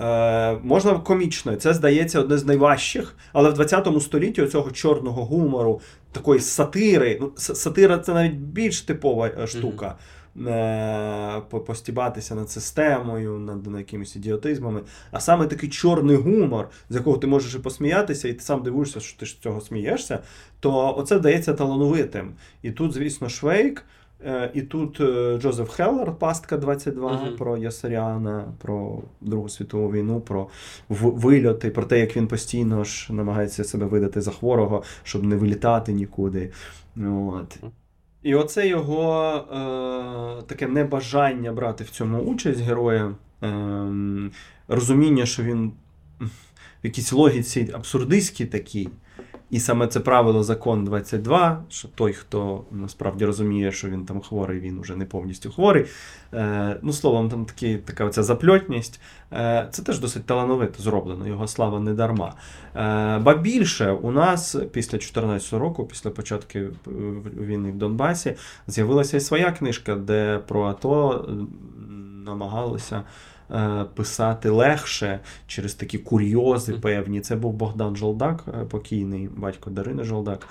Е, 0.00 0.58
можна 0.62 0.98
комічно, 0.98 1.56
це 1.56 1.74
здається 1.74 2.20
одне 2.20 2.38
з 2.38 2.46
найважчих, 2.46 3.16
але 3.32 3.50
в 3.50 3.54
20 3.54 3.88
столітті 4.02 4.42
оцього 4.42 4.70
чорного 4.70 5.24
гумору, 5.24 5.80
такої 6.12 6.40
сатири. 6.40 7.18
Ну, 7.20 7.32
сатира 7.36 7.98
це 7.98 8.14
навіть 8.14 8.34
більш 8.34 8.80
типова 8.80 9.26
е, 9.26 9.46
штука. 9.46 9.96
Е, 10.46 11.40
постібатися 11.66 12.34
над 12.34 12.50
системою, 12.50 13.38
над, 13.38 13.66
над 13.66 13.78
якимись 13.78 14.16
ідіотизмами. 14.16 14.80
А 15.10 15.20
саме 15.20 15.46
такий 15.46 15.68
чорний 15.68 16.16
гумор, 16.16 16.68
з 16.90 16.94
якого 16.94 17.18
ти 17.18 17.26
можеш 17.26 17.54
і 17.54 17.58
посміятися, 17.58 18.28
і 18.28 18.32
ти 18.32 18.40
сам 18.40 18.62
дивуєшся, 18.62 19.00
що 19.00 19.18
ти 19.18 19.26
з 19.26 19.34
цього 19.34 19.60
смієшся, 19.60 20.18
то 20.60 20.94
оце 20.96 21.16
вдається 21.16 21.54
талановитим. 21.54 22.32
І 22.62 22.70
тут, 22.70 22.92
звісно, 22.92 23.28
Швейк. 23.28 23.84
Е, 24.26 24.50
І 24.54 24.62
тут 24.62 25.00
е, 25.00 25.38
Джозеф 25.40 25.70
Хеллер, 25.70 26.12
Пастка 26.12 26.56
22, 26.56 27.12
Мгм. 27.12 27.36
про 27.36 27.56
Ясаріана, 27.56 28.44
про 28.58 28.98
Другу 29.20 29.48
світову 29.48 29.92
війну, 29.92 30.20
про 30.20 30.48
вильоти, 30.88 31.70
про 31.70 31.84
те, 31.84 32.00
як 32.00 32.16
він 32.16 32.26
постійно 32.26 32.84
ж 32.84 33.12
намагається 33.12 33.64
себе 33.64 33.86
видати 33.86 34.20
за 34.20 34.30
хворого, 34.30 34.82
щоб 35.02 35.24
не 35.24 35.36
вилітати 35.36 35.92
нікуди. 35.92 36.50
От. 37.06 37.58
І 38.22 38.34
оце 38.34 38.68
його 38.68 39.34
е, 39.36 40.42
таке 40.46 40.66
небажання 40.66 41.52
брати 41.52 41.84
в 41.84 41.90
цьому 41.90 42.18
участь 42.18 42.60
героя, 42.60 43.14
е, 43.42 43.86
розуміння, 44.68 45.26
що 45.26 45.42
він 45.42 45.72
в 46.20 46.86
якійсь 46.86 47.12
логіці 47.12 47.70
абсурдистський 47.74 48.46
такий. 48.46 48.88
І 49.52 49.60
саме 49.60 49.86
це 49.86 50.00
правило 50.00 50.42
закон 50.42 50.84
22, 50.84 51.64
що 51.68 51.88
той, 51.88 52.12
хто 52.12 52.64
насправді 52.70 53.24
розуміє, 53.24 53.72
що 53.72 53.88
він 53.88 54.04
там 54.04 54.20
хворий, 54.20 54.60
він 54.60 54.78
уже 54.78 54.96
не 54.96 55.04
повністю 55.04 55.50
хворий. 55.50 55.86
Е, 56.34 56.76
ну, 56.82 56.92
словом, 56.92 57.28
там 57.30 57.44
такі, 57.44 57.76
така 57.76 58.04
оця 58.04 58.22
запльотність. 58.22 59.00
Е, 59.32 59.68
це 59.70 59.82
теж 59.82 59.98
досить 59.98 60.26
талановито 60.26 60.82
зроблено, 60.82 61.28
його 61.28 61.48
слава 61.48 61.80
не 61.80 61.94
дарма. 61.94 62.34
Е, 62.76 63.18
ба 63.18 63.34
більше, 63.34 63.92
у 63.92 64.10
нас 64.10 64.54
після 64.54 64.98
2014 64.98 65.52
року, 65.52 65.86
після 65.86 66.10
початку 66.10 66.58
е, 66.58 66.70
війни 67.40 67.70
в 67.70 67.76
Донбасі, 67.76 68.34
з'явилася 68.66 69.16
і 69.16 69.20
своя 69.20 69.52
книжка, 69.52 69.94
де 69.94 70.38
про 70.48 70.64
АТО 70.64 71.28
намагалися 72.24 73.02
писати 73.94 74.48
легше 74.48 75.20
через 75.46 75.74
такі 75.74 75.98
курйози 75.98 76.72
певні. 76.72 77.20
Це 77.20 77.36
був 77.36 77.52
Богдан 77.52 77.96
Жолдак, 77.96 78.44
е, 78.48 78.64
покійний 78.64 79.28
батько 79.36 79.70
Дарини 79.70 80.04
Жолдак, 80.04 80.48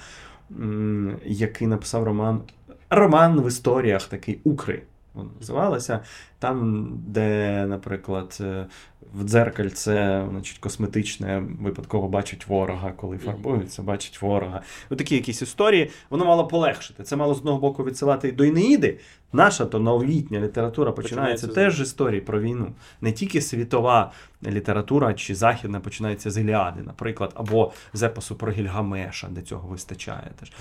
який 1.25 1.67
написав 1.67 2.03
роман. 2.03 2.41
Роман 2.89 3.41
в 3.41 3.47
історіях 3.47 4.05
такий 4.05 4.39
Укри. 4.43 4.83
Воно 5.13 5.31
називалося. 5.39 5.99
Там, 6.39 6.87
де, 7.07 7.65
наприклад, 7.65 8.37
е, 8.41 8.67
в 9.13 9.23
дзеркальце, 9.23 10.27
значить, 10.29 10.57
косметичне 10.57 11.43
випадково 11.59 12.07
бачить 12.07 12.47
ворога, 12.47 12.91
коли 12.91 13.17
фарбуються, 13.17 13.81
бачить 13.81 14.21
ворога. 14.21 14.61
Ось 14.89 14.97
такі 14.97 15.15
якісь 15.15 15.41
історії. 15.41 15.91
Воно 16.09 16.25
мало 16.25 16.47
полегшити. 16.47 17.03
Це 17.03 17.15
мало 17.15 17.33
з 17.33 17.37
одного 17.37 17.59
боку 17.59 17.83
відсилати 17.83 18.27
і 18.27 18.31
до 18.31 18.45
Інеїди. 18.45 18.99
Наша 19.33 19.65
то 19.65 19.79
новолітня 19.79 20.39
література 20.39 20.91
починається 20.91 21.47
Починається 21.47 21.71
теж 21.71 21.87
з 21.87 21.89
історії 21.89 22.21
про 22.21 22.41
війну. 22.41 22.71
Не 23.01 23.11
тільки 23.11 23.41
світова 23.41 24.11
література 24.47 25.13
чи 25.13 25.35
західна 25.35 25.79
починається 25.79 26.31
з 26.31 26.37
Іліади, 26.37 26.81
наприклад, 26.83 27.31
або 27.35 27.71
з 27.93 28.03
епосу 28.03 28.35
про 28.35 28.51
Гільгамеша, 28.51 29.27
де 29.31 29.41
цього 29.41 29.67
вистачає 29.67 30.31
теж. 30.39 30.51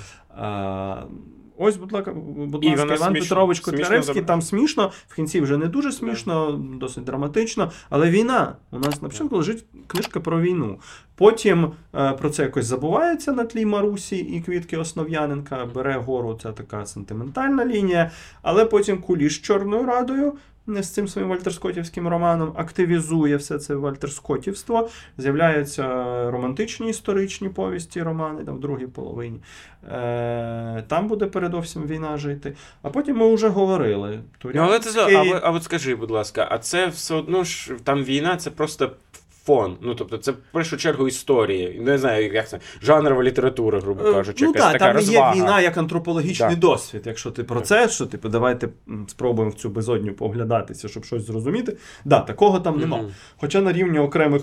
Ось, 1.63 1.77
будь 1.77 1.93
ласка, 1.93 2.13
будь 2.13 2.65
ласка, 2.65 2.85
Іван 2.85 2.99
смішно- 3.15 3.21
Петрович 3.21 3.61
Котляревський, 3.61 4.23
там 4.23 4.43
смішно, 4.43 4.93
в 5.09 5.15
кінці 5.17 5.41
вже 5.41 5.57
не 5.57 5.67
дуже 5.67 5.93
смішно, 5.93 6.53
досить 6.81 7.05
драматично, 7.05 7.71
але 7.91 8.11
війна. 8.11 8.57
У 8.71 8.79
нас 8.79 9.03
на 9.03 9.09
початку 9.09 9.37
лежить 9.37 9.65
книжка 9.87 10.21
про 10.21 10.41
війну. 10.41 10.79
Потім 11.15 11.73
е, 11.95 12.13
про 12.13 12.31
це 12.31 12.43
якось 12.43 12.67
забувається 12.67 13.33
на 13.33 13.45
тлі 13.45 13.67
Марусі 13.67 14.17
і 14.17 14.41
Квітки 14.41 14.77
Основ'яненка. 14.77 15.67
Бере 15.75 15.95
гору 16.07 16.39
ця 16.43 16.53
така 16.53 16.87
сентиментальна 16.87 17.67
лінія, 17.67 18.11
але 18.43 18.65
потім 18.65 18.99
куліш 19.03 19.39
Чорною 19.39 19.87
Радою. 19.87 20.33
З 20.79 20.89
цим 20.91 21.09
своїм 21.09 21.31
вальтерскотівським 21.31 22.09
романом 22.09 22.53
активізує 22.57 23.37
все 23.37 23.59
це 23.59 23.75
вальтерскотівство. 23.75 24.89
З'являються 25.19 25.85
романтичні 26.31 26.91
історичні 26.91 27.49
повісті, 27.49 28.03
романи 28.03 28.45
там 28.45 28.57
в 28.57 28.61
другій 28.61 28.87
половині. 28.87 29.41
Е, 29.93 30.85
Там 30.89 31.09
буде 31.09 31.27
передовсім 31.27 31.87
війна 31.87 32.17
жити. 32.17 32.57
А 32.83 32.91
потім 32.91 33.17
ми 33.17 33.35
вже 33.35 33.49
говорили. 33.49 34.21
Ну, 34.45 34.53
але 34.63 34.79
це, 34.79 35.17
а, 35.17 35.41
а 35.43 35.51
от 35.51 35.65
скажи, 35.65 35.95
будь 35.95 36.11
ласка, 36.11 36.49
а 36.51 36.59
це 36.59 36.87
все 36.87 37.15
одно 37.15 37.45
ж 37.45 37.73
там 37.85 38.05
війна, 38.05 38.37
це 38.37 38.51
просто 38.51 38.93
фон. 39.45 39.77
Ну, 39.81 39.95
тобто, 39.95 40.19
це 40.19 40.33
в 40.33 40.37
першу 40.53 40.77
чергу 40.77 41.09
історії. 41.09 41.81
Не 41.81 41.99
знаю, 41.99 42.33
як 42.33 42.49
це 42.49 42.61
жанрова 42.83 43.23
література, 43.23 43.81
грубо 43.81 44.13
кажучи, 44.13 44.45
ну, 44.45 44.51
якась 44.51 44.63
так, 44.63 44.73
така 44.73 44.85
там 44.85 44.97
розвага. 44.97 45.35
є 45.35 45.41
війна 45.41 45.61
як 45.61 45.77
антропологічний 45.77 46.51
Так. 46.51 46.59
досвід. 46.59 47.03
Якщо 47.05 47.31
ти 47.31 47.45
про 47.45 47.61
це, 47.61 47.89
що 47.89 48.07
типу, 48.07 48.29
давайте 48.29 48.69
спробуємо 49.09 49.51
в 49.51 49.55
цю 49.55 49.69
безодню 49.71 50.15
поглядатися, 50.15 50.89
щоб 50.89 51.05
щось 51.05 51.27
зрозуміти. 51.27 51.77
Да, 52.05 52.21
такого 52.21 52.61
там 52.61 52.81
нема. 52.81 52.97
Мгм. 52.97 53.11
Хоча 53.37 53.61
на 53.61 53.73
рівні 53.73 53.99
окремих 53.99 54.43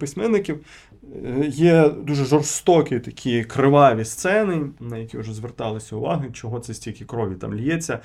письменників 0.00 0.56
е, 1.04 1.05
є 1.48 1.88
дуже 1.88 2.24
жорстокі 2.24 2.98
такі 3.00 3.44
криваві 3.44 4.04
сцени, 4.04 4.66
на 4.80 4.98
які 4.98 5.18
вже 5.18 5.34
зверталися 5.34 5.96
уваги, 5.96 6.30
чого 6.32 6.60
це 6.60 6.74
стільки 6.74 7.04
крові 7.04 7.34
там 7.34 7.54
лється. 7.54 7.98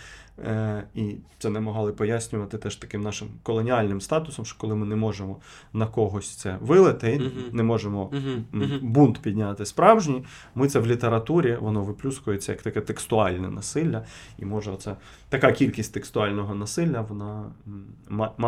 Е, 0.47 0.83
І 0.95 1.15
це 1.39 1.49
не 1.49 1.59
могли 1.59 1.91
пояснювати 1.93 2.57
теж 2.57 2.75
таким 2.75 3.01
нашим 3.01 3.27
колоніальним 3.43 4.01
статусом, 4.01 4.45
що 4.45 4.57
коли 4.57 4.75
ми 4.75 4.85
не 4.85 4.95
можемо 4.95 5.37
на 5.73 5.87
когось 5.87 6.29
це 6.35 6.57
вилити, 6.61 7.19
Мгм. 7.19 7.31
не 7.57 7.63
можемо 7.63 8.11
м, 8.53 8.79
бунт 8.81 9.19
підняти 9.21 9.65
справжній, 9.65 10.23
ми 10.55 10.67
це 10.67 10.79
в 10.79 10.87
літературі, 10.87 11.57
воно 11.61 11.81
виплюскується 11.83 12.51
як 12.51 12.61
таке 12.61 12.81
текстуальне 12.81 13.49
насилля. 13.49 14.05
І 14.39 14.45
може 14.45 14.75
це 14.77 14.95
така 15.29 15.51
кількість 15.51 15.93
текстуального 15.93 16.55
насилля, 16.55 17.01
вона 17.01 17.51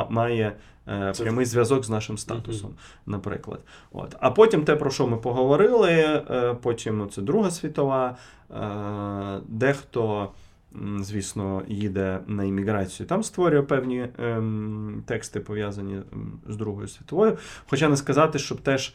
має 0.10 0.56
е, 0.88 1.14
прямий 1.20 1.46
зв'язок 1.46 1.86
з 1.86 1.90
нашим 1.90 2.18
статусом, 2.18 2.74
наприклад. 3.06 3.60
От. 3.92 4.16
А 4.20 4.32
потім 4.32 4.53
те, 4.62 4.76
про 4.76 4.92
що 4.92 5.08
ми 5.08 5.18
поговорили, 5.18 5.92
е, 5.92 6.56
потім 6.62 7.10
це 7.10 7.22
Друга 7.22 7.52
світова, 7.52 8.18
е, 8.52 9.42
дехто. 9.48 10.32
Звісно, 11.00 11.64
їде 11.68 12.20
на 12.28 12.44
імміграцію, 12.44 13.08
там 13.08 13.24
створює 13.24 13.62
певні 13.62 14.08
ем, 14.20 15.04
тексти, 15.06 15.40
пов'язані 15.40 16.02
з 16.48 16.56
Другою 16.56 16.88
світовою. 16.88 17.38
Хоча 17.70 17.90
не 17.90 17.98
сказати, 17.98 18.40
щоб 18.40 18.62
теж 18.62 18.94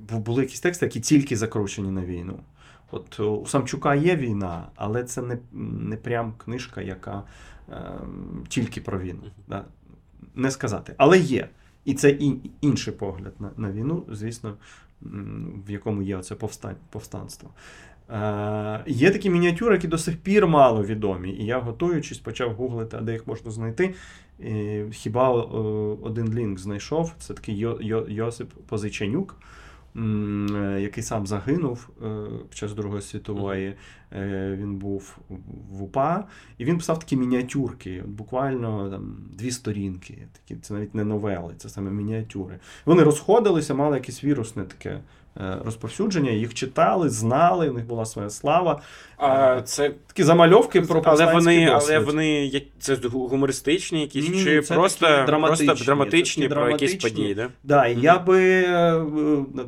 були 0.00 0.42
якісь 0.42 0.60
тексти, 0.60 0.86
які 0.86 1.00
тільки 1.00 1.36
закручені 1.36 1.90
на 1.90 2.04
війну. 2.04 2.38
От 2.90 3.20
е, 3.20 3.22
у 3.22 3.46
Самчука 3.46 3.94
є 3.94 4.16
війна, 4.16 4.66
але 4.74 5.04
це 5.04 5.22
не, 5.22 5.38
не 5.80 5.96
прям 5.96 6.34
книжка, 6.38 6.80
яка 6.80 7.22
ем, 7.72 8.44
тільки 8.48 8.80
про 8.80 8.98
війну. 8.98 9.22
Да? 9.48 9.64
Не 10.34 10.50
сказати. 10.50 10.94
Але 10.98 11.18
є. 11.18 11.48
І 11.84 11.94
це 11.94 12.10
і, 12.10 12.50
інший 12.60 12.92
погляд 12.92 13.32
на, 13.38 13.50
на 13.56 13.72
війну, 13.72 14.04
звісно, 14.12 14.54
в 15.66 15.70
якому 15.70 16.02
є 16.02 16.16
оце 16.16 16.34
повстань, 16.34 16.76
повстанство. 16.90 17.50
Е, 18.10 18.84
є 18.86 19.10
такі 19.10 19.30
мініатюри, 19.30 19.74
які 19.74 19.88
до 19.88 19.98
сих 19.98 20.16
пір 20.16 20.46
мало 20.46 20.84
відомі. 20.84 21.30
І 21.30 21.46
я, 21.46 21.58
готуючись, 21.58 22.18
почав 22.18 22.54
гуглити, 22.54 22.96
а 22.96 23.00
де 23.00 23.12
їх 23.12 23.26
можна 23.26 23.50
знайти. 23.50 23.94
Хіба 24.92 25.30
е, 25.30 25.42
один 26.02 26.34
лінк 26.34 26.58
знайшов. 26.58 27.12
Це 27.18 27.34
такий 27.34 27.56
Йо, 27.56 27.78
Йо, 27.80 28.06
Йосип 28.08 28.50
Позичанюк, 28.52 29.36
який 30.80 31.02
сам 31.02 31.26
загинув 31.26 31.88
е, 32.02 32.26
під 32.48 32.58
час 32.58 32.72
Другої 32.72 33.02
світової. 33.02 33.74
Е, 34.12 34.56
Він 34.60 34.76
був 34.76 35.18
в 35.70 35.82
УПА, 35.82 36.24
і 36.58 36.64
він 36.64 36.76
писав 36.76 36.98
такі 36.98 37.16
мініатюрки, 37.16 38.02
буквально 38.06 38.90
там 38.90 39.16
дві 39.32 39.50
сторінки. 39.50 40.28
Такі, 40.32 40.60
це 40.60 40.74
навіть 40.74 40.94
не 40.94 41.04
новели, 41.04 41.54
це 41.56 41.68
саме 41.68 41.90
мініатюри. 41.90 42.58
Вони 42.84 43.02
розходилися, 43.02 43.74
мали 43.74 43.96
якесь 43.96 44.24
вірусне 44.24 44.64
таке 44.64 44.90
е, 44.90 45.02
розповсюдження, 45.64 46.30
їх 46.30 46.54
читали, 46.54 47.10
знали, 47.10 47.70
у 47.70 47.72
них 47.72 47.86
була 47.86 48.04
своя 48.04 48.30
слава. 48.30 48.80
А 49.16 49.60
це 49.64 49.90
Такі 50.06 50.22
замальовки 50.24 50.80
про 50.80 51.02
але 51.04 51.32
вони, 51.32 51.66
але 51.66 51.98
вони 51.98 52.46
як- 52.46 52.62
це 52.78 52.96
гумористичні 53.12 54.00
якісь, 54.00 54.28
Ні-ні, 54.28 54.44
чи 54.44 54.62
це 54.62 54.74
просто, 54.74 55.06
такі 55.06 55.26
драматичні, 55.26 55.66
просто 55.66 55.84
драматичні 55.84 56.42
це 56.42 56.48
такі 56.48 56.60
про 56.60 56.70
якісь 56.70 56.94
події, 56.94 57.34
да? 57.34 57.48
Да, 57.64 57.86
і 57.86 57.92
Мгм. 57.94 58.04
я 58.04 58.18
би 58.18 58.62
е, 58.62 59.04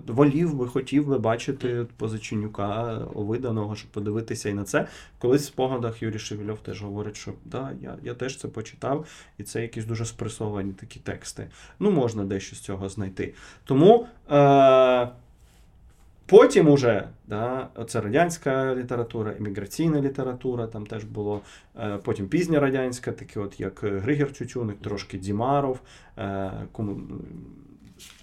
волів 0.07 0.55
би, 0.55 0.68
хотів 0.68 1.07
би 1.07 1.18
бачити 1.18 1.87
Позиченюка 1.96 3.00
виданого, 3.14 3.77
щоб 3.77 3.90
подивитися 3.90 4.48
і 4.48 4.55
на 4.55 4.64
це. 4.64 4.87
Колись 5.18 5.42
в 5.42 5.46
спогадах 5.46 6.03
Юрій 6.03 6.18
Шевельов 6.18 6.59
теж 6.59 6.83
говорить, 6.83 7.16
що 7.16 7.33
да, 7.44 7.70
я, 7.83 7.94
я 8.03 8.14
теж 8.14 8.37
це 8.37 8.48
почитав, 8.48 9.07
і 9.38 9.42
це 9.42 9.62
якісь 9.62 9.85
дуже 9.85 10.05
спресовані 10.05 10.72
такі 10.72 11.00
тексти. 11.00 11.46
Ну, 11.79 11.90
можна 11.90 12.24
дещо 12.24 12.57
з 12.57 12.61
цього 12.61 12.88
знайти. 12.88 13.35
Тому 13.64 14.07
е, 14.31 15.09
потім 16.26 16.68
уже, 16.68 17.08
да, 17.26 17.68
це 17.88 18.00
радянська 18.00 18.74
література, 18.74 19.32
імміграційна 19.32 20.00
література, 20.00 20.66
там 20.66 20.87
теж 20.87 21.04
було. 21.04 21.40
Е, 21.78 21.98
потім 22.04 22.28
пізня 22.28 22.60
радянська, 22.60 23.12
такі 23.12 23.38
от 23.38 23.60
як 23.60 23.80
Григір 23.82 24.32
Чучуник, 24.32 24.78
трошки 24.78 25.18
Дімаров, 25.18 25.80
е, 26.18 26.52
кому 26.72 27.00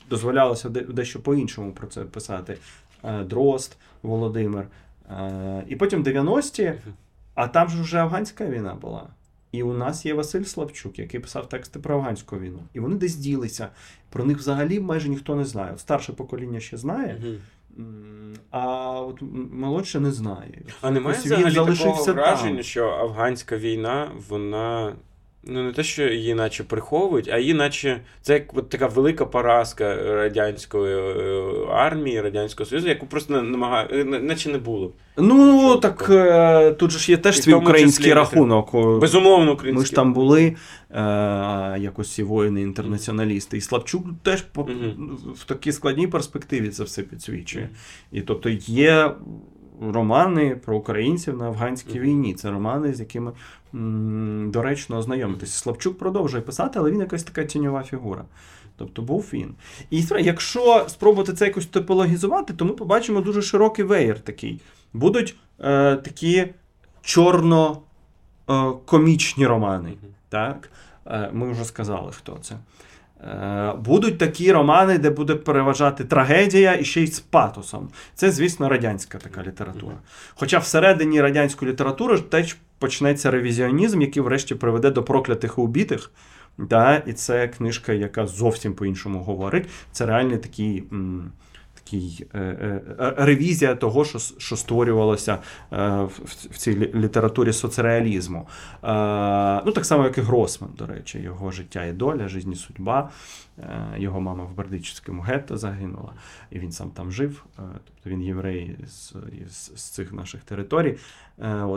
дозволялося 0.09 0.69
дещо 0.69 1.19
по-іншому 1.19 1.71
про 1.71 1.87
це 1.87 2.01
писати. 2.01 2.57
Е, 3.03 3.23
Дрозд, 3.23 3.77
Володимир. 4.03 4.67
Е, 5.09 5.63
І 5.67 5.75
потім 5.75 6.03
90-ті, 6.03 6.73
а 7.35 7.47
там 7.47 7.69
ж 7.69 7.81
вже 7.81 7.97
афганська 7.97 8.45
війна 8.45 8.75
була. 8.75 9.07
І 9.51 9.63
у 9.63 9.73
нас 9.73 10.05
є 10.05 10.13
Василь 10.13 10.43
Славчук, 10.43 10.99
який 10.99 11.19
писав 11.19 11.49
тексти 11.49 11.79
про 11.79 11.95
афганську 11.95 12.39
війну. 12.39 12.59
І 12.73 12.79
вони 12.79 12.95
десь 12.95 13.15
ділися. 13.15 13.69
Про 14.09 14.25
них 14.25 14.37
взагалі 14.37 14.79
майже 14.79 15.09
ніхто 15.09 15.35
не 15.35 15.45
знає. 15.45 15.77
Старше 15.77 16.13
покоління 16.13 16.59
ще 16.59 16.77
знає, 16.77 17.21
а 18.51 18.91
от 19.01 19.21
молодше 19.51 19.99
не 19.99 20.12
знає. 20.12 20.63
А 20.81 20.91
немає 20.91 21.17
він 21.25 21.47
взагалі 21.47 21.77
такого 21.77 22.03
враження, 22.03 22.55
там. 22.55 22.63
що 22.63 22.88
афганська 22.89 23.57
війна, 23.57 24.12
вона. 24.29 24.95
Ну, 25.43 25.63
не 25.63 25.71
те, 25.71 25.84
що 25.84 26.04
її 26.04 26.34
наче 26.34 26.63
приховують, 26.63 27.30
а 27.30 27.38
її 27.38 27.54
наче 27.54 28.01
це 28.21 28.34
як 28.34 28.58
от 28.58 28.69
така 28.69 28.88
велика 28.88 29.25
поразка 29.25 29.95
радянської 29.95 30.95
е, 30.95 31.43
армії, 31.71 32.21
Радянського 32.21 32.69
Союзу, 32.69 32.88
яку 32.88 33.06
просто 33.06 33.41
намагає, 33.41 34.04
наче 34.06 34.49
не 34.49 34.58
було. 34.58 34.91
Ну, 35.17 35.60
Що 35.69 35.75
так 35.80 35.97
таке? 35.97 36.13
е, 36.69 36.71
тут 36.71 36.91
же 36.91 36.99
ж 36.99 37.12
є 37.12 37.17
теж 37.17 37.38
І 37.38 37.41
свій 37.41 37.54
український 37.54 38.04
числі 38.04 38.13
рахунок. 38.13 38.99
Безумовно, 38.99 39.54
українські. 39.54 39.80
Ми 39.82 39.86
ж 39.86 39.93
там 39.95 40.13
були 40.13 40.43
е, 40.45 40.56
якось 41.80 42.13
ці 42.13 42.23
воїни-інтернаціоналісти. 42.23 43.58
І 43.58 43.62
Славчук 43.62 44.06
теж 44.23 44.41
по, 44.41 44.63
Мгм. 44.63 45.17
в 45.36 45.43
такій 45.43 45.71
складній 45.71 46.08
перспективі 46.08 46.69
це 46.69 46.84
все 46.84 47.01
підсвічує. 47.04 47.69
І 48.12 48.21
тобто 48.21 48.49
є 48.65 49.12
романи 49.93 50.56
про 50.65 50.77
українців 50.77 51.38
на 51.38 51.45
афганській 51.45 51.99
Мгм. 51.99 52.08
війні. 52.08 52.34
Це 52.34 52.51
романи, 52.51 52.93
з 52.93 52.99
якими 52.99 53.32
доречно 53.73 54.97
ознайомитися. 54.97 55.60
Славчук 55.60 55.97
продовжує 55.97 56.43
писати, 56.43 56.79
але 56.79 56.91
він 56.91 56.99
якась 56.99 57.23
така 57.23 57.43
тіньова 57.43 57.84
фігура. 57.84 58.25
Тобто 58.77 59.01
був 59.01 59.29
він. 59.34 59.55
І 59.89 60.03
якщо 60.19 60.86
спробувати 60.89 61.34
це 61.34 61.45
якось 61.45 61.65
типологізувати, 61.65 62.53
то 62.53 62.65
ми 62.65 62.73
побачимо 62.73 63.21
дуже 63.21 63.41
широкий 63.41 63.86
веєр 63.86 64.19
такий. 64.19 64.62
Будуть 64.93 65.36
е, 65.60 65.95
такі 65.95 66.47
чорно-комічні 67.03 69.47
романи. 69.47 69.93
Так? 70.29 70.71
Е, 71.05 71.29
Ми 71.34 71.51
вже 71.51 71.65
сказали, 71.65 72.12
хто 72.12 72.38
це. 72.41 72.55
Е, 73.23 73.73
Будуть 73.86 74.17
такі 74.17 74.51
романи, 74.51 74.97
де 74.97 75.10
буде 75.10 75.36
переважати 75.36 76.03
трагедія 76.05 76.75
і 76.75 76.84
ще 76.84 77.01
й 77.01 77.07
з 77.07 77.19
патосом. 77.19 77.89
Це, 78.15 78.31
звісно, 78.31 78.69
радянська 78.69 79.17
така 79.17 79.43
література. 79.43 79.95
Хоча 80.36 80.57
всередині 80.60 81.21
радянської 81.21 81.71
літератури 81.71 82.19
теж 82.19 82.55
почнеться 82.79 83.31
ревізіонізм, 83.31 84.01
який 84.01 84.23
врешті 84.23 84.55
приведе 84.55 84.89
до 84.91 85.03
проклятих 85.03 85.53
і 85.57 85.62
убитих. 85.62 86.12
Да? 86.57 86.95
І 87.05 87.13
це 87.13 87.47
книжка, 87.47 87.93
яка 87.93 88.27
зовсім 88.27 88.73
по-іншому 88.73 89.23
говорить. 89.23 89.69
Це 89.91 90.05
реальний 90.05 90.38
такий. 90.38 90.84
м, 90.91 91.31
Такий 91.91 92.27
е, 92.34 92.39
е, 92.39 92.82
е, 92.99 93.13
ревізія 93.17 93.75
того, 93.75 94.06
що, 94.06 94.19
що 94.19 94.56
створювалося 94.56 95.38
в, 95.71 96.58
цій 96.58 96.75
літературі 96.95 97.54
соцреалізму. 97.54 98.47
Ну, 99.65 99.71
так 99.71 99.86
само, 99.86 100.04
як 100.04 100.17
і 100.17 100.21
Гросман, 100.21 100.69
до 100.77 100.86
речі, 100.86 101.19
його 101.19 101.51
життя 101.51 101.86
і 101.86 101.93
доля, 101.93 102.27
жизнь 102.27 102.51
і 102.51 102.56
судьба. 102.56 103.10
Його 103.97 104.21
мама 104.21 104.43
в 104.43 104.56
Бердичівському 104.56 105.21
гетто 105.21 105.58
загинула, 105.58 106.13
і 106.51 106.60
він 106.60 106.71
сам 106.71 106.89
там 106.89 107.12
жив. 107.12 107.45
Тобто 107.56 108.10
він 108.10 108.21
єврей 108.21 108.77
з, 108.88 109.13
з, 109.49 109.80
з 109.80 109.89
цих 109.89 110.13
наших 110.13 110.42
територій. 110.44 110.98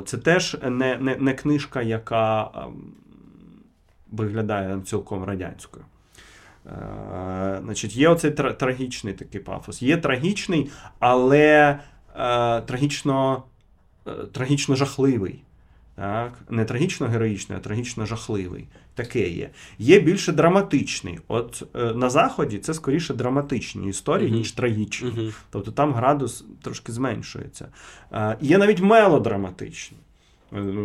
Це 0.07 0.19
теж 0.19 0.57
не, 0.63 0.97
не, 0.97 1.17
не 1.17 1.35
книжка, 1.35 1.83
яка. 1.83 2.51
ем, 2.55 2.93
виглядає 4.13 4.81
цілком 4.81 5.25
радянською. 5.25 5.85
Е, 6.67 7.61
значить, 7.65 7.97
Є 7.97 8.09
оцей 8.09 8.31
тра- 8.31 8.53
трагічний 8.55 9.15
такий 9.15 9.41
пафос. 9.41 9.83
Є 9.83 9.97
трагічний, 9.97 10.71
але 10.99 11.79
е, 12.17 12.61
трагічно, 12.61 13.43
е, 14.07 14.11
трагічно 14.33 14.75
жахливий. 14.75 15.43
Так? 15.97 16.33
Не 16.51 16.65
трагічно 16.65 17.07
героїчний, 17.07 17.59
а 17.59 17.61
трагічно 17.61 18.07
жахливий. 18.07 18.69
Таке 18.95 19.29
є. 19.29 19.51
Є 19.79 20.01
більше 20.01 20.33
драматичний. 20.33 21.19
От 21.29 21.63
е, 21.77 21.95
на 21.95 22.11
Заході 22.11 22.59
це 22.59 22.75
скоріше 22.75 23.15
драматичні 23.15 23.89
історії, 23.89 24.29
Мгм. 24.29 24.39
ніж 24.39 24.53
трагічні. 24.53 25.11
Мгм. 25.11 25.33
Тобто 25.51 25.71
там 25.73 25.93
градус 25.95 26.45
трошки 26.63 26.93
зменшується. 26.93 27.69
Е, 28.13 28.37
Є 28.41 28.59
навіть 28.59 28.81
мелодраматичні. 28.81 29.97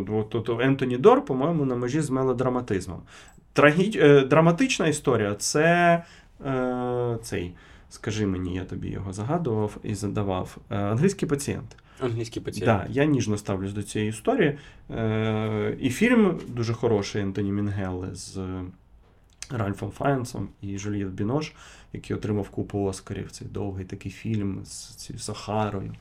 От 0.10 0.50
Ентоні 0.62 0.98
Дор, 0.98 1.26
по-моєму, 1.26 1.66
на 1.66 1.76
межі 1.76 2.02
з 2.02 2.10
мелодраматизмом. 2.10 3.02
Трагі... 3.60 3.92
е, 3.96 4.22
Драматична 4.22 4.88
історія 4.88 5.36
це 5.36 6.04
е, 6.46 7.18
цей, 7.24 7.54
скажи 7.90 8.26
мені, 8.26 8.56
я 8.56 8.64
тобі 8.66 8.90
його 8.90 9.14
загадував 9.14 9.78
і 9.84 9.96
задавав. 9.96 10.58
Е, 10.70 10.78
англійський 10.78 11.30
пацієнт. 11.30 11.76
Англійський 12.00 12.42
пацієнт. 12.42 12.66
Да, 12.66 12.86
я 12.90 13.06
ніжно 13.06 13.38
ставлюсь 13.38 13.74
до 13.74 13.84
цієї 13.84 14.10
історії. 14.10 14.58
Е, 14.92 15.76
і 15.80 15.90
фільм 15.90 16.40
дуже 16.48 16.74
хороший 16.74 17.22
Ентоні 17.22 17.52
Мінгелли 17.52 18.10
з 18.16 18.40
Ральфом 19.50 19.92
Файнсом 19.92 20.50
і 20.62 20.78
Жюльєт 20.78 21.08
Бінош, 21.08 21.52
який 21.94 22.16
отримав 22.16 22.50
купу 22.50 22.84
Оскарів. 22.84 23.32
Цей 23.32 23.48
довгий 23.48 23.86
такий 23.86 24.12
фільм 24.12 24.62
з 24.66 24.96
цією 24.96 25.20
Сахарою, 25.20 25.94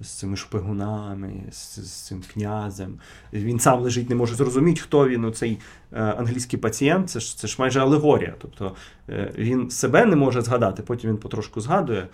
з 0.00 0.08
цими 0.08 0.36
шпигунами, 0.36 1.32
з, 1.50 1.78
з 1.78 1.92
цим 1.92 2.22
князем. 2.32 2.98
Він 3.32 3.60
сам 3.60 3.80
лежить, 3.80 4.08
не 4.10 4.14
може 4.14 4.34
зрозуміти, 4.34 4.80
хто 4.80 5.08
він, 5.08 5.24
оцей 5.24 5.58
е, 5.92 6.00
англійський 6.02 6.58
пацієнт. 6.58 7.10
Це 7.10 7.20
ж, 7.20 7.38
це 7.38 7.46
ж 7.46 7.56
майже 7.58 7.80
алегорія. 7.80 8.34
Тобто 8.38 8.76
е, 9.08 9.32
він 9.38 9.70
себе 9.70 10.04
не 10.04 10.16
може 10.16 10.42
згадати, 10.42 10.82
потім 10.82 11.10
він 11.10 11.16
потрошку 11.16 11.60
згадує, 11.60 12.08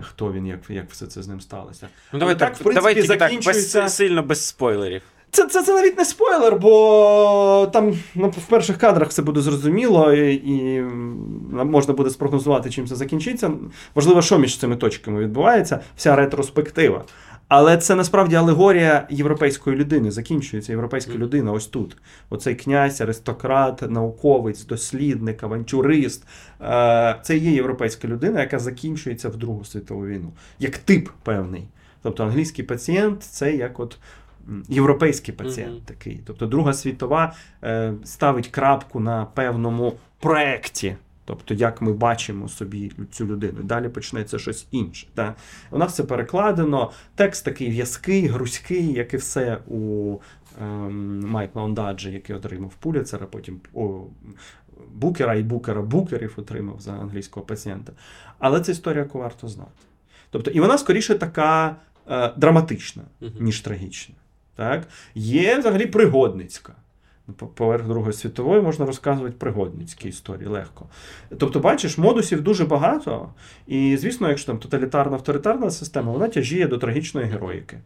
хто 0.00 0.32
він, 0.32 0.46
як, 0.46 0.60
як 0.70 0.90
все 0.90 1.06
це 1.06 1.22
з 1.22 1.28
ним 1.28 1.40
сталося. 1.40 1.88
Ну 2.12 2.18
давай 2.18 2.38
так, 2.38 2.48
так, 2.48 2.60
в 2.60 2.62
принципі, 2.62 2.74
давайте 2.74 3.02
закінчується... 3.02 3.78
так, 3.78 3.84
без, 3.84 3.94
сильно 3.94 4.22
без 4.22 4.46
спойлерів. 4.46 5.02
Це, 5.34 5.46
це, 5.46 5.62
це 5.62 5.74
навіть 5.74 5.98
не 5.98 6.04
спойлер, 6.04 6.56
бо 6.56 7.70
там 7.72 7.98
ну, 8.14 8.28
в 8.28 8.46
перших 8.46 8.78
кадрах 8.78 9.08
все 9.08 9.22
буде 9.22 9.40
зрозуміло, 9.40 10.12
і, 10.12 10.34
і 10.34 10.82
можна 11.52 11.94
буде 11.94 12.10
спрогнозувати, 12.10 12.70
чим 12.70 12.86
це 12.86 12.94
закінчиться. 12.94 13.50
Важливо, 13.94 14.22
що 14.22 14.38
між 14.38 14.58
цими 14.58 14.76
точками 14.76 15.20
відбувається, 15.20 15.80
вся 15.96 16.16
ретроспектива. 16.16 17.04
Але 17.48 17.76
це 17.76 17.94
насправді 17.94 18.36
алегорія 18.36 19.06
європейської 19.10 19.76
людини. 19.76 20.10
Закінчується 20.10 20.72
європейська 20.72 21.12
людина 21.12 21.52
ось 21.52 21.66
тут. 21.66 21.96
Оцей 22.30 22.54
князь, 22.54 23.00
аристократ, 23.00 23.90
науковець, 23.90 24.64
дослідник, 24.64 25.42
авантюрист. 25.42 26.26
Е, 26.60 27.16
Це 27.22 27.36
є 27.36 27.50
європейська 27.50 28.08
людина, 28.08 28.40
яка 28.40 28.58
закінчується 28.58 29.28
в 29.28 29.36
Другу 29.36 29.64
світову 29.64 30.06
війну. 30.06 30.32
Як 30.58 30.78
тип 30.78 31.08
певний. 31.22 31.68
Тобто 32.02 32.24
англійський 32.24 32.64
пацієнт 32.64 33.22
це 33.22 33.52
як 33.52 33.80
от 33.80 33.96
європейський 34.68 35.34
пацієнт 35.34 35.72
Мгм. 35.72 35.82
такий. 35.84 36.20
Тобто 36.26 36.46
Друга 36.46 36.72
світова 36.72 37.32
е, 37.64 37.94
ставить 38.04 38.48
крапку 38.48 39.00
на 39.00 39.24
певному 39.24 39.92
проекті. 40.20 40.96
Тобто, 41.24 41.54
як 41.54 41.82
ми 41.82 41.92
бачимо 41.92 42.48
собі 42.48 42.92
цю 43.10 43.26
людину. 43.26 43.62
Далі 43.62 43.88
почнеться 43.88 44.38
щось 44.38 44.66
інше. 44.70 45.06
Та? 45.14 45.34
У 45.70 45.78
нас 45.78 45.94
це 45.94 46.02
перекладено. 46.04 46.90
Текст 47.14 47.44
такий 47.44 47.70
в'язкий, 47.70 48.26
грузький, 48.26 48.92
як 48.92 49.14
і 49.14 49.16
все 49.16 49.58
у 49.66 50.16
ем, 50.62 51.20
Майкла 51.20 51.62
Ондаджі, 51.62 52.12
який 52.12 52.36
отримав 52.36 52.74
Пуліцера, 52.74 53.26
потім 53.26 53.60
о, 53.74 54.02
Букера 54.94 55.34
і 55.34 55.42
Букера 55.42 55.82
Букерів 55.82 56.34
отримав 56.36 56.80
за 56.80 56.92
англійського 56.92 57.46
пацієнта. 57.46 57.92
Але 58.38 58.60
це 58.60 58.72
історія, 58.72 59.02
яку 59.02 59.18
варто 59.18 59.48
знати. 59.48 59.70
Тобто, 60.30 60.50
і 60.50 60.60
вона 60.60 60.78
скоріше 60.78 61.14
така 61.14 61.76
е, 62.10 62.32
драматична, 62.36 63.02
ніж 63.40 63.60
трагічна. 63.60 64.14
Так? 64.56 64.88
Є 65.14 65.58
взагалі 65.58 65.86
пригодницька. 65.86 66.72
Поверх 67.54 67.86
Другої 67.86 68.12
світової 68.12 68.62
можна 68.62 68.86
розказувати 68.86 69.34
пригодницькі 69.38 70.08
історії 70.08 70.48
легко. 70.48 70.86
Тобто, 71.38 71.60
бачиш, 71.60 71.98
модусів 71.98 72.42
дуже 72.42 72.64
багато, 72.64 73.28
і, 73.66 73.96
звісно, 73.96 74.28
якщо 74.28 74.46
там 74.46 74.58
тоталітарна 74.58 75.16
авторитарна 75.16 75.70
система, 75.70 76.12
вона 76.12 76.28
тяжіє 76.28 76.68
до 76.68 76.78
трагічної 76.78 77.26
героїки. 77.26 77.78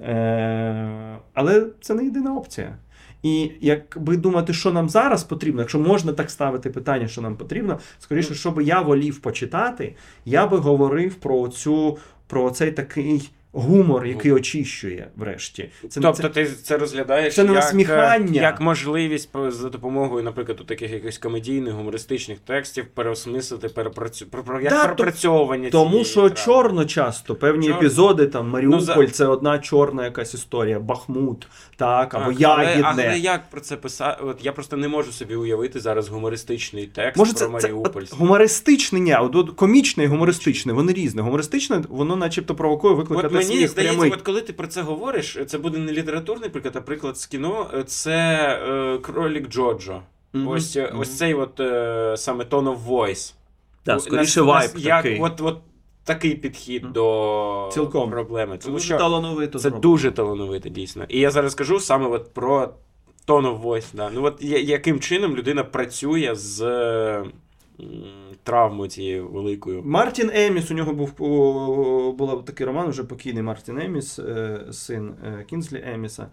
Е, 0.00 1.18
але 1.34 1.66
це 1.80 1.94
не 1.94 2.04
єдина 2.04 2.34
опція. 2.34 2.76
І 3.22 3.50
якби 3.60 4.16
думати, 4.16 4.52
що 4.52 4.72
нам 4.72 4.88
зараз 4.88 5.24
потрібно, 5.24 5.60
якщо 5.60 5.78
можна 5.78 6.12
так 6.12 6.30
ставити 6.30 6.70
питання, 6.70 7.08
що 7.08 7.20
нам 7.20 7.36
потрібно, 7.36 7.78
скоріше, 7.98 8.34
що 8.34 8.50
би 8.50 8.64
я 8.64 8.80
волів 8.80 9.18
почитати, 9.18 9.96
я 10.24 10.46
би 10.46 10.58
говорив 10.58 11.14
про 11.14 11.48
цю 11.48 11.98
про 12.26 12.50
цей 12.50 12.72
такий 12.72 13.30
гумор, 13.60 14.06
який 14.06 14.32
очищує 14.32 15.08
врешті. 15.16 15.70
Це, 15.88 16.00
тобто 16.00 16.22
це, 16.22 16.28
ти 16.28 16.46
це 16.46 16.78
розглядаєш 16.78 17.34
це 17.34 17.42
як, 17.42 17.50
насміхання. 17.54 18.42
як 18.42 18.60
можливість 18.60 19.30
за 19.48 19.68
допомогою, 19.68 20.22
наприклад, 20.24 20.60
у 20.60 20.64
таких 20.64 20.90
якихось 20.90 21.18
комедійних, 21.18 21.74
гумористичних 21.74 22.38
текстів 22.38 22.86
переосмислити, 22.94 23.68
перепрацю... 23.68 24.26
як 24.62 24.72
Да, 24.72 24.82
перепрацьовування 24.82 25.70
тому 25.70 25.90
цієї 25.90 26.04
що 26.04 26.20
травми. 26.20 26.36
чорно 26.44 26.84
часто 26.84 27.34
певні 27.34 27.66
Чорно. 27.66 27.80
епізоди, 27.80 28.26
там 28.26 28.48
Маріуполь, 28.48 28.78
Ну, 28.78 28.84
за- 28.84 29.06
це 29.06 29.26
одна 29.26 29.58
чорна 29.58 30.04
якась 30.04 30.34
історія, 30.34 30.80
Бахмут, 30.80 31.48
так, 31.76 32.14
або 32.14 32.30
Так, 32.32 32.40
Ягідне. 32.40 32.82
але 32.84 33.18
як 33.18 33.50
про 33.50 33.60
це 33.60 33.76
писати? 33.76 34.22
От 34.24 34.44
я 34.44 34.52
просто 34.52 34.76
не 34.76 34.88
можу 34.88 35.12
собі 35.12 35.34
уявити 35.34 35.80
зараз 35.80 36.08
гумористичний 36.08 36.86
текст 36.86 37.18
Може, 37.18 37.32
про 37.32 37.38
це, 37.38 37.44
це 37.46 37.50
Маріуполь. 37.52 38.02
от, 38.02 38.14
гумористичне, 38.18 39.00
ні, 39.00 39.14
от, 39.20 39.36
от, 39.36 39.50
комічне 39.50 40.04
і 40.04 40.06
гумористичне, 40.06 40.72
вони 40.72 40.92
різні. 40.92 41.20
Гумористичне, 41.22 41.82
воно 41.88 42.16
начебто 42.16 42.54
провокує 42.54 42.94
викликати 42.94 43.28
мені 43.48 43.58
сміх 43.60 43.70
здається, 43.70 43.96
прямий. 43.98 44.12
от 44.18 44.22
коли 44.22 44.40
ти 44.40 44.52
про 44.52 44.66
це 44.66 44.82
говориш, 44.82 45.38
це 45.46 45.58
буде 45.58 45.78
не 45.78 45.92
літературний 45.92 46.50
приклад, 46.50 46.76
а 46.76 46.80
приклад 46.80 47.18
з 47.18 47.26
кіно. 47.26 47.70
Це 47.86 48.14
е, 48.68 48.98
кролік 48.98 49.48
Джоджо. 49.48 50.00
Мгм. 50.32 50.48
Ось, 50.48 50.76
е, 50.76 50.88
Мгм. 50.90 51.00
ось 51.00 51.16
цей 51.18 51.34
от 51.34 51.60
е, 51.60 52.14
саме 52.16 52.44
tone 52.44 52.76
of 52.76 52.86
voice. 52.86 53.34
Так, 53.84 54.00
скоріше 54.00 54.40
як, 54.40 54.72
такий. 55.02 55.20
От, 55.20 55.40
от 55.40 55.58
такий 56.04 56.34
підхід 56.34 56.82
Мгм. 56.84 56.92
до 56.92 57.70
Цілком. 57.72 58.10
проблеми. 58.10 58.58
Це 58.58 58.64
Тому 58.64 58.76
дуже 58.76 58.86
що 58.86 58.98
талановито 58.98 59.58
це 59.58 59.62
зроблено. 59.62 59.80
дуже 59.82 60.10
талановито, 60.10 60.68
дійсно. 60.68 61.04
І 61.08 61.20
я 61.20 61.30
зараз 61.30 61.52
скажу 61.52 61.80
саме 61.80 62.06
от 62.08 62.34
про 62.34 62.68
tone 63.26 63.46
of 63.58 63.62
voice. 63.62 63.86
Да. 63.94 64.10
Ну, 64.14 64.24
от 64.24 64.42
я- 64.42 64.58
яким 64.60 65.00
чином 65.00 65.36
людина 65.36 65.64
працює 65.64 66.30
з 66.34 66.60
м, 68.46 68.52
травмою 68.52 68.90
цією 68.90 69.28
великою. 69.28 69.82
Мартін 69.84 70.30
Еміс, 70.34 70.70
у 70.70 70.74
нього 70.74 70.92
був 70.92 71.12
була 72.16 72.42
такий 72.42 72.66
роман, 72.66 72.88
вже 72.88 73.04
покійний 73.04 73.42
Мартін 73.42 73.78
Еміс, 73.78 74.18
е, 74.18 74.60
син 74.72 75.14
е, 75.24 75.44
Кінслі 75.50 75.82
Еміса. 75.86 76.26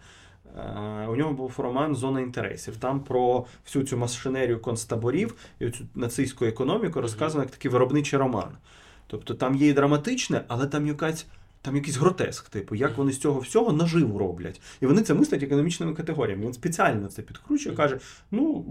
Е, 0.57 1.07
У 1.07 1.15
нього 1.15 1.33
був 1.33 1.53
роман 1.57 1.95
Зона 1.95 2.21
інтересів. 2.21 2.77
Там 2.77 2.99
про 2.99 3.45
всю 3.65 3.85
цю 3.85 3.97
машинерію 3.97 4.59
концтаборів 4.61 5.35
і 5.59 5.69
цю 5.69 5.85
нацистську 5.95 6.45
економіку 6.45 7.01
розказано 7.01 7.43
як 7.43 7.51
такий 7.51 7.71
виробничий 7.71 8.19
роман. 8.19 8.49
Тобто 9.07 9.33
там 9.33 9.55
є 9.55 9.67
і 9.67 9.73
драматичне, 9.73 10.43
але 10.47 10.67
там 10.67 10.87
якась. 10.87 11.25
Там 11.65 11.75
якийсь 11.75 11.97
гротеск, 11.97 12.49
типу, 12.49 12.75
як 12.75 12.97
вони 12.97 13.11
з 13.11 13.19
цього 13.19 13.39
всього 13.39 13.73
наживу 13.73 14.19
роблять. 14.19 14.61
І 14.81 14.85
вони 14.85 15.01
це 15.01 15.13
мислять 15.13 15.43
економічними 15.43 15.93
категоріями. 15.93 16.45
Він 16.45 16.53
спеціально 16.53 17.07
це 17.07 17.21
підкручує, 17.21 17.75
каже: 17.75 17.99
ну, 18.31 18.65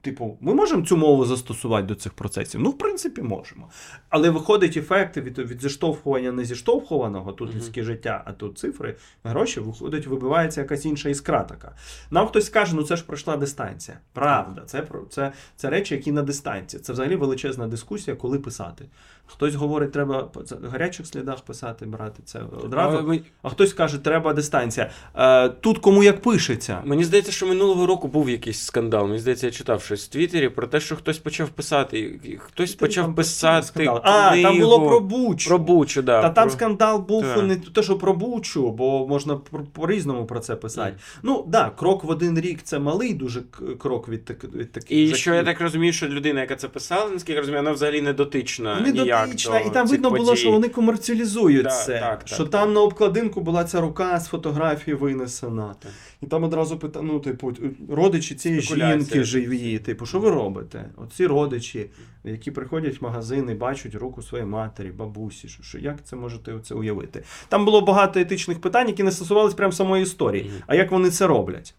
типу, 0.00 0.38
ми 0.40 0.54
можемо 0.54 0.86
цю 0.86 0.96
мову 0.96 1.24
застосувати 1.24 1.86
до 1.86 1.94
цих 1.94 2.12
процесів? 2.12 2.60
Ну, 2.60 2.70
в 2.70 2.78
принципі, 2.78 3.22
можемо. 3.22 3.70
Але 4.08 4.30
виходить 4.30 4.76
ефекти 4.76 5.20
від, 5.20 5.38
від 5.38 5.62
зіштовхування 5.62 6.32
не 6.32 6.44
зіштовхуваного, 6.44 7.32
тут 7.32 7.54
людське 7.54 7.82
життя, 7.82 8.22
а 8.26 8.32
тут 8.32 8.58
цифри, 8.58 8.96
гроші, 9.24 9.60
виходить, 9.60 10.06
вибивається 10.06 10.60
якась 10.60 10.84
інша 10.84 11.08
іскра 11.08 11.42
така. 11.42 11.74
Нам 12.10 12.26
хтось 12.26 12.46
скаже, 12.46 12.76
ну 12.76 12.82
це 12.82 12.96
ж 12.96 13.04
пройшла 13.04 13.36
дистанція. 13.36 13.98
Правда, 14.12 14.62
це, 14.66 14.86
це, 15.10 15.32
це 15.56 15.70
речі, 15.70 15.94
які 15.94 16.12
на 16.12 16.22
дистанції. 16.22 16.82
Це 16.82 16.92
взагалі 16.92 17.16
величезна 17.16 17.68
дискусія, 17.68 18.16
коли 18.16 18.38
писати. 18.38 18.84
Хтось 19.32 19.54
говорить, 19.54 19.92
треба 19.92 20.22
по 20.22 20.42
гарячих 20.72 21.06
слідах 21.06 21.40
писати, 21.40 21.86
брати 21.86 22.22
це 22.24 22.40
одразу. 22.64 22.96
А, 22.98 23.02
ми- 23.02 23.20
А 23.42 23.48
хтось 23.48 23.72
каже, 23.72 23.98
треба 23.98 24.32
дистанція. 24.34 24.90
Е, 25.16 25.48
тут 25.48 25.78
кому 25.78 26.02
як 26.02 26.22
пишеться. 26.22 26.82
Мені 26.84 27.04
здається, 27.04 27.32
що 27.32 27.46
минулого 27.46 27.86
року 27.86 28.08
був 28.08 28.30
якийсь 28.30 28.60
скандал. 28.62 29.06
Мені 29.06 29.18
здається, 29.18 29.46
я 29.46 29.52
читав 29.52 29.82
щось 29.82 30.04
в 30.04 30.08
Твіттері 30.08 30.48
про 30.48 30.66
те, 30.66 30.80
що 30.80 30.96
хтось 30.96 31.18
почав 31.18 31.48
писати. 31.48 32.20
Хтось 32.38 32.74
почав 32.74 33.14
писати. 33.14 33.66
скандал. 33.66 34.00
А, 34.04 34.30
там 34.30 34.32
книгу 34.40 34.58
було 34.58 34.88
про 34.88 35.00
Бучу. 35.00 35.48
Про 35.48 35.58
Бучу, 35.58 36.02
да. 36.02 36.22
Та 36.22 36.30
там 36.30 36.44
про... 36.48 36.56
скандал 36.56 37.00
був 37.08 37.22
Так. 37.22 37.42
не 37.42 37.56
те, 37.56 37.82
що 37.82 37.98
про 37.98 38.14
Бучу, 38.14 38.70
бо 38.70 39.06
можна 39.08 39.36
по- 39.36 39.58
по-різному 39.58 40.26
про 40.26 40.40
це 40.40 40.56
писати. 40.56 40.96
Ну 41.22 41.36
так, 41.36 41.46
да, 41.48 41.70
крок 41.76 42.04
в 42.04 42.10
один 42.10 42.40
рік 42.40 42.58
це 42.62 42.78
малий 42.78 43.14
дуже 43.14 43.42
крок 43.78 44.08
від, 44.08 44.24
так, 44.24 44.44
від 44.44 44.72
таких. 44.72 44.90
І 44.90 45.14
що 45.14 45.34
я 45.34 45.44
так 45.44 45.60
розумію, 45.60 45.92
що 45.92 46.08
людина, 46.08 46.40
яка 46.40 46.56
це 46.56 46.68
писала, 46.68 47.10
наскільки 47.10 47.32
я 47.32 47.38
розумію, 47.38 47.62
вона 47.62 47.72
взагалі 47.72 48.00
не 48.02 48.12
дотична. 48.12 48.80
ніяк 48.80 49.19
Недотична, 49.20 49.60
до 49.60 49.66
і 49.68 49.70
там 49.70 49.86
видно 49.86 50.10
було, 50.10 50.36
що 50.36 50.50
вони 50.50 50.68
комерціалізують 50.68 51.62
Да, 51.62 51.70
це. 51.70 52.00
так, 52.00 52.18
так, 52.18 52.28
що 52.28 52.44
так. 52.44 52.50
там 52.50 52.72
на 52.72 52.80
обкладинку 52.80 53.40
була 53.40 53.64
ця 53.64 53.80
рука 53.80 54.20
з 54.20 54.28
фотографії 54.28 54.94
винесена. 54.94 55.74
Так. 55.80 55.92
І 56.20 56.26
там 56.26 56.44
одразу 56.44 56.78
пита, 56.78 57.02
ну, 57.02 57.20
типу, 57.20 57.52
родичі 57.90 58.34
цієї 58.34 58.60
жінки 58.60 59.24
живі. 59.24 59.78
Типу, 59.78 60.06
що 60.06 60.20
ви 60.20 60.30
робите? 60.30 60.84
Оці 60.96 61.26
родичі, 61.26 61.90
які 62.24 62.50
приходять 62.50 63.00
в 63.00 63.04
магазин 63.04 63.50
і 63.50 63.54
бачать 63.54 63.94
руку 63.94 64.22
своєї 64.22 64.50
матері, 64.50 64.88
бабусі. 64.90 65.48
Що, 65.48 65.62
що 65.62 65.78
як 65.78 66.04
це 66.04 66.16
можете 66.16 66.52
це 66.62 66.74
уявити? 66.74 67.22
Там 67.48 67.64
було 67.64 67.80
багато 67.80 68.20
етичних 68.20 68.60
питань, 68.60 68.88
які 68.88 69.02
не 69.02 69.12
стосувалися 69.12 69.56
прямо 69.56 69.72
самої 69.72 70.02
історії. 70.02 70.44
Мгм. 70.44 70.62
А 70.66 70.74
як 70.74 70.90
вони 70.90 71.10
це 71.10 71.26
роблять? 71.26 71.74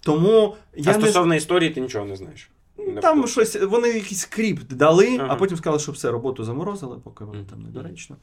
Тому 0.00 0.56
я 0.76 0.92
а 0.92 0.96
не 0.96 1.02
стосовно 1.02 1.34
історії, 1.34 1.70
ти 1.70 1.80
нічого 1.80 2.04
не 2.04 2.16
знаєш. 2.16 2.50
Там 3.00 3.26
щось, 3.26 3.60
вони 3.62 3.88
якийсь 3.88 4.20
скрипт 4.20 4.74
дали, 4.74 5.16
Ага. 5.20 5.26
а 5.30 5.36
потім 5.36 5.56
сказали, 5.56 5.78
що 5.80 5.92
все, 5.92 6.10
роботу 6.10 6.44
заморозили, 6.44 6.98
поки 7.04 7.24
воно 7.24 7.44
там 7.44 7.62
недоречно. 7.62 8.16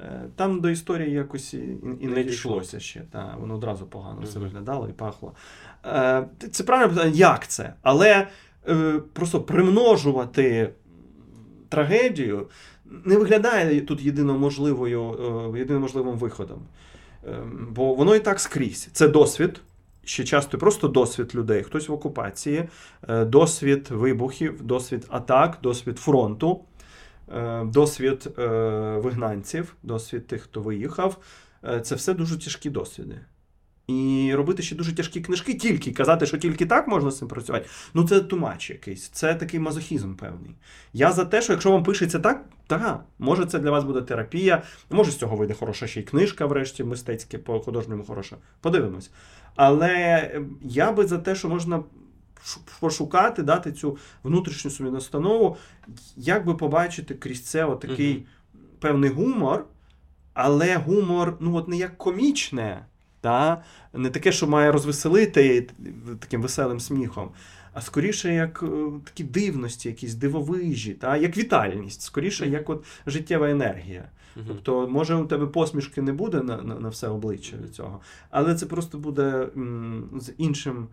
Е, 0.00 0.22
Там 0.36 0.60
до 0.60 0.70
історії 0.70 1.10
якось 1.10 1.54
і, 1.54 1.76
і 2.00 2.06
не 2.06 2.24
дійшлося 2.24 2.80
ще. 2.80 3.00
Та, 3.12 3.36
воно 3.40 3.54
одразу 3.54 3.86
погано 3.86 4.20
все 4.24 4.38
виглядало 4.38 4.88
і 4.88 4.92
пахло. 4.92 5.32
Е, 5.86 6.26
Це 6.52 6.64
правильне 6.64 6.94
питання, 6.94 7.16
як 7.16 7.48
це? 7.48 7.74
Але 7.82 8.26
е, 8.68 9.00
просто 9.12 9.40
примножувати 9.40 10.72
трагедію 11.68 12.46
не 13.04 13.16
виглядає 13.16 13.80
тут 13.80 14.02
єдиноможливою, 14.02 15.54
єдиноможливим 15.58 16.14
виходом. 16.18 16.58
Е, 17.24 17.36
Бо 17.70 17.94
воно 17.94 18.14
і 18.16 18.20
так 18.20 18.40
скрізь. 18.40 18.88
Це 18.92 19.08
досвід. 19.08 19.60
Ще 20.06 20.24
часто 20.24 20.58
просто 20.58 20.88
досвід 20.88 21.34
людей. 21.34 21.62
Хтось 21.62 21.88
в 21.88 21.92
окупації, 21.92 22.68
е, 23.08 23.24
досвід 23.24 23.88
вибухів, 23.90 24.62
досвід 24.62 25.06
атак, 25.08 25.58
досвід 25.62 25.98
фронту, 25.98 26.60
е, 27.36 27.64
досвід 27.64 28.28
е, 28.38 28.46
вигнанців, 29.02 29.76
досвід 29.82 30.26
тих, 30.26 30.42
хто 30.42 30.60
виїхав. 30.60 31.16
Це 31.82 31.94
все 31.94 32.14
дуже 32.14 32.38
тяжкі 32.38 32.70
досвіди. 32.70 33.20
І 33.86 34.32
робити 34.34 34.62
ще 34.62 34.74
дуже 34.74 34.94
тяжкі 34.94 35.20
книжки, 35.20 35.54
тільки 35.54 35.92
казати, 35.92 36.26
що 36.26 36.38
тільки 36.38 36.66
так 36.66 36.88
можна 36.88 37.10
з 37.10 37.18
цим 37.18 37.28
працювати. 37.28 37.66
Ну 37.94 38.08
це 38.08 38.20
тумач 38.20 38.70
якийсь, 38.70 39.08
це 39.08 39.34
такий 39.34 39.60
мазохізм 39.60 40.14
певний. 40.14 40.50
Я 40.92 41.12
за 41.12 41.24
те, 41.24 41.42
що 41.42 41.52
якщо 41.52 41.70
вам 41.70 41.82
пишеться 41.82 42.18
так, 42.18 42.44
так, 42.66 43.04
може 43.18 43.46
це 43.46 43.58
для 43.58 43.70
вас 43.70 43.84
буде 43.84 44.02
терапія, 44.02 44.62
може 44.90 45.10
з 45.10 45.16
цього 45.16 45.36
вийде 45.36 45.54
хороша 45.54 45.86
ще 45.86 46.00
й 46.00 46.02
книжка, 46.02 46.46
врешті, 46.46 46.84
мистецьке, 46.84 47.38
по 47.38 47.60
художньому 47.60 48.04
хороша. 48.04 48.36
Подивимось. 48.60 49.10
Але 49.56 49.94
е, 49.94 50.42
я 50.62 50.92
би 50.92 51.06
за 51.06 51.18
те, 51.18 51.34
що 51.34 51.48
можна 51.48 51.82
пошукати, 52.80 53.42
дати 53.42 53.72
цю 53.72 53.98
внутрішню 54.22 54.70
собі 54.70 54.90
настанову, 54.90 55.56
як 56.16 56.46
би 56.46 56.54
побачити 56.54 57.14
крізь 57.14 57.44
це 57.44 57.64
отакий 57.64 58.14
Мгм. 58.14 58.24
певний 58.80 59.10
гумор, 59.10 59.64
але 60.34 60.76
гумор, 60.76 61.36
ну 61.40 61.54
от 61.54 61.68
не 61.68 61.76
як 61.76 61.98
комічне, 61.98 62.86
та? 63.20 63.62
не 63.94 64.10
таке, 64.10 64.32
що 64.32 64.46
має 64.46 64.72
розвеселити 64.72 65.68
таким 66.20 66.42
веселим 66.42 66.80
сміхом, 66.80 67.30
а 67.72 67.80
скоріше 67.80 68.34
як 68.34 68.62
е, 68.62 68.66
такі 69.04 69.24
дивності, 69.24 69.88
якісь 69.88 70.14
дивовижі, 70.14 70.92
та? 70.92 71.16
як 71.16 71.36
вітальність, 71.36 72.02
скоріше 72.02 72.48
як 72.48 72.70
от 72.70 72.84
життєва 73.06 73.50
енергія. 73.50 74.08
Мгм. 74.36 74.46
Тобто, 74.48 74.88
може, 74.88 75.14
у 75.14 75.26
тебе 75.26 75.46
посмішки 75.46 76.02
не 76.02 76.12
буде 76.12 76.42
на, 76.42 76.56
на, 76.62 76.80
на 76.80 76.88
все 76.88 77.08
обличчя 77.08 77.56
від 77.64 77.74
цього, 77.74 78.00
але 78.30 78.54
це 78.54 78.66
просто 78.66 78.98
буде 78.98 79.48
м, 79.56 80.10
з 80.20 80.32
іншим 80.38 80.88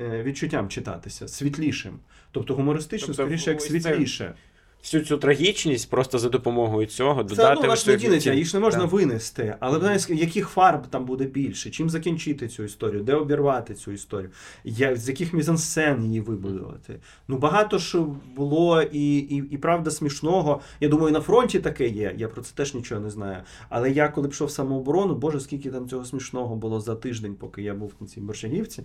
е, 0.00 0.22
відчуттям 0.22 0.68
читатися, 0.68 1.28
світлішим. 1.28 1.98
Тобто 2.30 2.54
гумористично, 2.54 3.06
Тобто, 3.06 3.22
скоріше 3.22 3.50
як 3.50 3.58
ось 3.58 3.66
це 3.66 3.70
світліше. 3.70 4.34
Всю 4.82 5.04
цю 5.04 5.16
трагічність 5.18 5.90
просто 5.90 6.18
за 6.18 6.28
допомогою 6.28 6.86
цього 6.86 7.22
Це 7.24 7.28
додати. 7.28 7.60
ну, 7.62 7.68
ваш 7.68 7.86
не 7.86 7.96
дінеться, 7.96 8.30
відтін- 8.30 8.38
їх 8.38 8.46
ж 8.46 8.56
не 8.56 8.60
можна 8.60 8.80
Так. 8.80 8.92
винести. 8.92 9.54
Але 9.60 9.78
знаєш, 9.78 10.10
яких 10.10 10.48
фарб 10.48 10.86
там 10.86 11.04
буде 11.04 11.24
більше? 11.24 11.70
Чим 11.70 11.90
закінчити 11.90 12.48
цю 12.48 12.62
історію? 12.64 13.02
Де 13.02 13.14
обірвати 13.14 13.74
цю 13.74 13.92
історію? 13.92 14.30
Я, 14.64 14.96
з 14.96 15.08
яких 15.08 15.32
мізансцен 15.32 16.04
її 16.04 16.20
вибудувати? 16.20 16.98
Ну 17.28 17.38
багато 17.38 17.78
ж 17.78 17.98
було 18.36 18.82
і, 18.82 19.16
і, 19.18 19.36
і 19.50 19.58
правда 19.58 19.90
смішного. 19.90 20.60
Я 20.80 20.88
думаю, 20.88 21.12
на 21.12 21.20
фронті 21.20 21.58
таке 21.60 21.88
є. 21.88 22.14
Я 22.18 22.28
про 22.28 22.42
це 22.42 22.54
теж 22.54 22.74
нічого 22.74 23.00
не 23.00 23.10
знаю. 23.10 23.36
Але 23.68 23.90
я 23.90 24.08
коли 24.08 24.28
пішов 24.28 24.48
в 24.48 24.50
самооборону, 24.50 25.14
боже, 25.14 25.40
скільки 25.40 25.70
там 25.70 25.88
цього 25.88 26.04
смішного 26.04 26.56
було 26.56 26.80
за 26.80 26.94
тиждень, 26.94 27.34
поки 27.34 27.62
я 27.62 27.74
був 27.74 27.88
в 27.88 27.94
кінці 27.98 28.20
Борщагівці. 28.20 28.82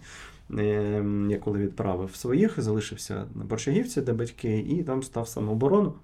Ем, 0.58 1.32
Я 1.32 1.38
коли 1.38 1.60
відправив 1.60 2.16
своїх, 2.16 2.62
залишився 2.62 3.26
на 3.36 3.43
Борщагівці, 3.43 4.02
де 4.02 4.14
батьки, 4.14 4.66
і 4.70 4.84
там 4.84 5.04
став 5.04 5.24
в 5.24 5.28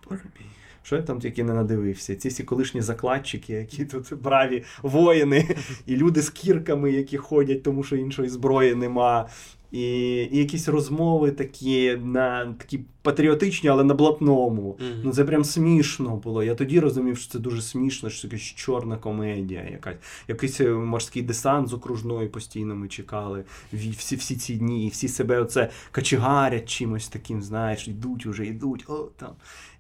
Боже 0.10 0.24
мій. 0.40 0.46
Що 0.84 0.96
я 0.96 1.02
там 1.02 1.20
тільки 1.20 1.44
не 1.44 1.54
надивився? 1.54 2.16
Ці 2.16 2.30
всі 2.30 2.44
колишні 2.44 2.82
закладчики, 2.82 3.54
які 3.54 3.86
тут 3.86 4.14
браві 4.22 4.64
воїни, 4.82 5.56
і 5.86 5.96
люди 5.96 6.22
з 6.22 6.30
кірками, 6.30 6.92
які 6.92 7.18
ходять, 7.18 7.64
тому 7.64 7.84
що 7.84 7.96
іншої 7.96 8.30
зброї 8.30 8.76
нема. 8.76 9.30
І, 9.72 9.82
і 10.32 10.38
якісь 10.38 10.68
розмови 10.68 11.32
такі 11.32 11.98
на 12.04 12.54
такі 12.54 12.80
патріотичні, 13.02 13.70
але 13.70 13.84
на 13.84 13.94
блатному. 13.94 14.78
Мгм. 14.80 15.02
Ну 15.04 15.12
це 15.12 15.26
прям 15.26 15.44
смішно 15.44 16.16
було. 16.16 16.44
Я 16.44 16.56
тоді 16.56 16.80
розумів, 16.80 17.18
що 17.18 17.32
це 17.32 17.40
дуже 17.40 17.62
смішно, 17.62 18.10
що 18.10 18.22
це 18.22 18.28
якась 18.28 18.42
чорна 18.42 18.98
комедія, 18.98 19.70
якась 19.72 19.96
якийсь 20.28 20.62
е, 20.62 20.70
морський 20.70 21.22
десант 21.22 21.68
з 21.68 21.74
окружної 21.74 22.28
постійно 22.28 22.76
ми 22.76 22.88
чекали 22.88 23.44
всі, 23.74 24.16
всі 24.16 24.36
ці 24.36 24.56
дні, 24.56 24.86
і 24.86 24.90
всі 24.90 25.08
себе 25.08 25.40
оце 25.40 25.70
качегарять 25.92 26.70
чимось 26.70 27.08
таким, 27.08 27.42
знаєш, 27.42 27.88
йдуть 27.88 28.26
уже, 28.26 28.46
йдуть, 28.46 28.86
о 28.88 29.10
там. 29.18 29.32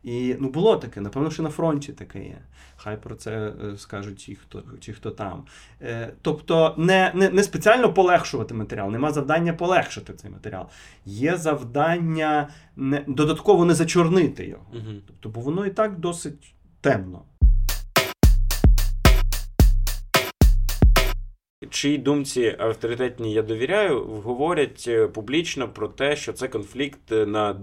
І 0.04 0.36
ну 0.40 0.50
було 0.50 0.78
таке, 0.78 1.02
напевно, 1.02 1.32
що 1.32 1.44
на 1.44 1.50
фронті 1.50 1.94
таке 1.94 2.24
є. 2.24 2.38
Хай 2.76 3.02
про 3.02 3.16
це 3.16 3.32
е, 3.32 3.78
скажуть 3.78 4.18
ті, 4.18 4.36
хто, 4.36 4.64
ті, 4.80 4.94
хто 4.94 5.12
там. 5.12 5.44
Е, 5.82 6.14
тобто, 6.22 6.76
не, 6.78 7.12
не, 7.16 7.30
не 7.30 7.44
спеціально 7.44 7.94
полегшувати 7.94 8.54
матеріал, 8.54 8.92
нема 8.92 9.12
завдання 9.12 9.54
полегшити 9.54 10.14
цей 10.14 10.32
матеріал. 10.32 10.66
Є 11.06 11.38
завдання 11.38 12.50
не, 12.76 13.04
додатково 13.08 13.66
не 13.66 13.74
зачорнити 13.74 14.48
його. 14.48 14.66
Мгм. 14.74 15.02
Тобто, 15.08 15.30
бо 15.30 15.42
воно 15.42 15.66
і 15.66 15.70
так 15.70 16.00
досить 16.00 16.54
темно. 16.82 17.22
Чиїй 21.70 21.98
думці 21.98 22.56
авторитетній 22.60 23.34
я 23.34 23.42
довіряю, 23.42 24.04
говорять 24.04 24.86
е, 24.88 25.08
публічно 25.08 25.70
про 25.70 25.88
те, 25.88 26.16
що 26.16 26.34
це 26.34 26.48
конфлікт 26.48 27.12
на 27.12 27.56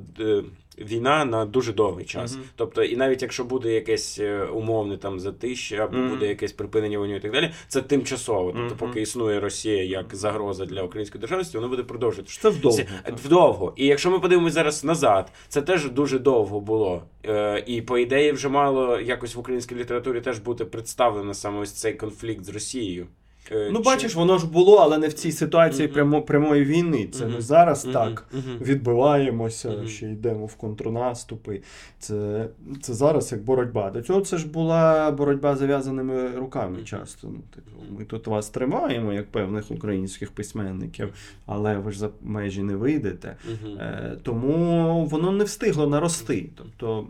війна 0.80 1.24
на 1.24 1.44
дуже 1.44 1.72
довгий 1.72 2.04
час. 2.04 2.32
Мгм. 2.34 2.42
Тобто, 2.56 2.82
і 2.82 2.96
навіть 2.96 3.22
якщо 3.22 3.44
буде 3.44 3.72
якесь 3.74 4.18
е, 4.20 4.44
умовне 4.44 4.96
там 4.96 5.20
затища, 5.20 5.76
або 5.76 5.96
Мгм. 5.98 6.10
буде 6.10 6.26
якесь 6.26 6.52
припинення 6.52 6.98
вогню 6.98 7.16
і 7.16 7.20
так 7.20 7.32
далі, 7.32 7.50
це 7.68 7.82
тимчасово. 7.82 8.52
Тобто, 8.56 8.74
поки 8.86 9.00
існує 9.00 9.40
Росія 9.40 9.84
як 9.84 10.14
загроза 10.14 10.66
для 10.66 10.82
української 10.82 11.20
державності, 11.20 11.56
воно 11.58 11.68
буде 11.68 11.82
продовжувати. 11.82 12.32
Це 12.40 12.48
вдовго. 12.48 12.78
Це- 12.78 13.12
Вдовго. 13.24 13.72
І 13.76 13.86
якщо 13.86 14.10
ми 14.10 14.18
подивимося 14.20 14.54
зараз 14.54 14.84
назад, 14.84 15.32
це 15.48 15.62
теж 15.62 15.90
дуже 15.90 16.18
довго 16.18 16.60
було. 16.60 17.02
Е, 17.26 17.64
і 17.66 17.82
по 17.82 17.98
ідеї 17.98 18.32
вже 18.32 18.48
мало 18.48 19.00
якось 19.00 19.34
в 19.34 19.38
українській 19.38 19.74
літературі 19.74 20.20
теж 20.20 20.38
бути 20.38 20.64
представлено 20.64 21.34
саме 21.34 21.60
ось 21.60 21.72
цей 21.72 21.94
конфлікт 21.94 22.44
з 22.44 22.48
Росією. 22.48 23.06
Е, 23.52 23.68
Ну, 23.72 23.78
чи- 23.78 23.84
бачиш, 23.84 24.14
воно 24.14 24.38
ж 24.38 24.46
було, 24.46 24.76
але 24.76 24.98
не 24.98 25.08
в 25.08 25.12
цій 25.12 25.32
ситуації 25.32 25.84
Мгм. 25.88 25.94
прямо, 25.94 26.22
прямої 26.22 26.64
війни. 26.64 27.08
Це 27.12 27.24
Мгм. 27.24 27.34
ми 27.34 27.40
зараз 27.40 27.84
Мгм. 27.84 27.94
так 27.94 28.28
відбиваємося, 28.60 29.86
ще 29.86 30.10
йдемо 30.10 30.46
в 30.46 30.54
контрнаступи. 30.54 31.62
Це, 31.98 32.48
це 32.82 32.94
зараз 32.94 33.32
як 33.32 33.42
боротьба. 33.44 33.90
До 33.90 34.02
цього 34.02 34.20
це 34.20 34.38
ж 34.38 34.48
була 34.48 35.10
боротьба 35.10 35.56
зав'язаними 35.56 36.28
руками 36.36 36.78
часто. 36.84 37.28
Ну, 37.30 37.38
типу, 37.54 37.70
ми 37.98 38.04
тут 38.04 38.26
вас 38.26 38.48
тримаємо, 38.50 39.12
як 39.12 39.30
певних 39.30 39.70
українських 39.70 40.30
письменників, 40.30 41.14
але 41.46 41.76
ви 41.78 41.92
ж 41.92 41.98
за 41.98 42.08
межі 42.22 42.62
не 42.62 42.76
вийдете. 42.76 43.36
Е, 43.78 44.16
Тому 44.22 45.04
воно 45.10 45.32
не 45.32 45.44
встигло 45.44 45.86
нарости. 45.86 46.46
Тобто, 46.56 47.06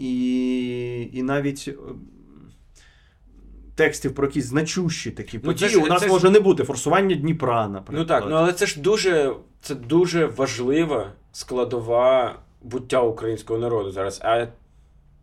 і, 0.00 1.08
і 1.12 1.22
навіть 1.22 1.74
текстів 3.78 4.14
про 4.14 4.26
якісь 4.26 4.44
значущі 4.44 5.10
такі 5.10 5.40
Ну, 5.42 5.42
події 5.42 5.70
Це, 5.70 5.78
у 5.78 5.86
нас 5.86 6.00
це 6.02 6.08
може 6.08 6.30
не 6.30 6.40
бути. 6.40 6.64
Форсування 6.64 7.16
Дніпра, 7.16 7.68
наприклад. 7.68 8.08
Ну 8.08 8.14
так, 8.14 8.24
ну 8.30 8.36
але 8.36 8.52
це 8.52 8.66
ж 8.66 8.80
дуже, 8.80 9.34
це 9.60 9.74
дуже 9.74 10.26
важлива 10.26 11.12
складова 11.32 12.34
буття 12.62 13.02
українського 13.02 13.60
народу 13.60 13.90
зараз. 13.90 14.20
А 14.24 14.46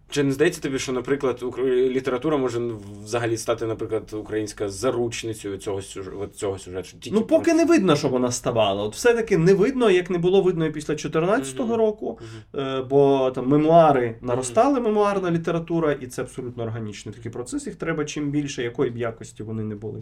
чи 0.10 0.24
не 0.24 0.32
здається 0.32 0.62
тобі, 0.62 0.80
що, 0.80 0.92
наприклад, 0.94 1.44
література 1.68 2.38
може 2.38 2.62
взагалі 3.04 3.38
стати, 3.38 3.66
наприклад, 3.66 4.14
українська 4.14 4.70
заручницею 4.70 5.58
цього 5.58 5.82
сюжету, 5.82 6.28
цього 6.36 6.60
сюжету? 6.60 6.90
Ну, 7.12 7.22
поки 7.22 7.54
не 7.54 7.66
видно, 7.66 7.96
що 7.96 8.08
вона 8.10 8.32
ставала. 8.32 8.84
От 8.84 8.96
все-таки 8.96 9.38
не 9.38 9.54
видно, 9.54 9.90
як 9.90 10.10
не 10.10 10.18
було 10.18 10.42
видно 10.42 10.66
і 10.66 10.72
після 10.72 10.94
14-го 10.94 11.68
Мгм. 11.68 11.76
року. 11.78 12.20
Е, 12.56 12.82
Бо 12.82 13.32
там 13.36 13.48
мемуари 13.48 14.16
наростали, 14.22 14.80
мемуарна 14.80 15.32
література, 15.32 15.92
і 15.92 16.08
це 16.08 16.22
абсолютно 16.22 16.64
органічний 16.64 17.16
такий 17.16 17.32
процес. 17.32 17.68
Їх 17.68 17.76
треба 17.76 18.06
чим 18.06 18.30
більше, 18.32 18.64
якої 18.64 18.92
б 18.92 18.98
якості 18.98 19.44
вони 19.44 19.64
не 19.64 19.76
були. 19.76 20.02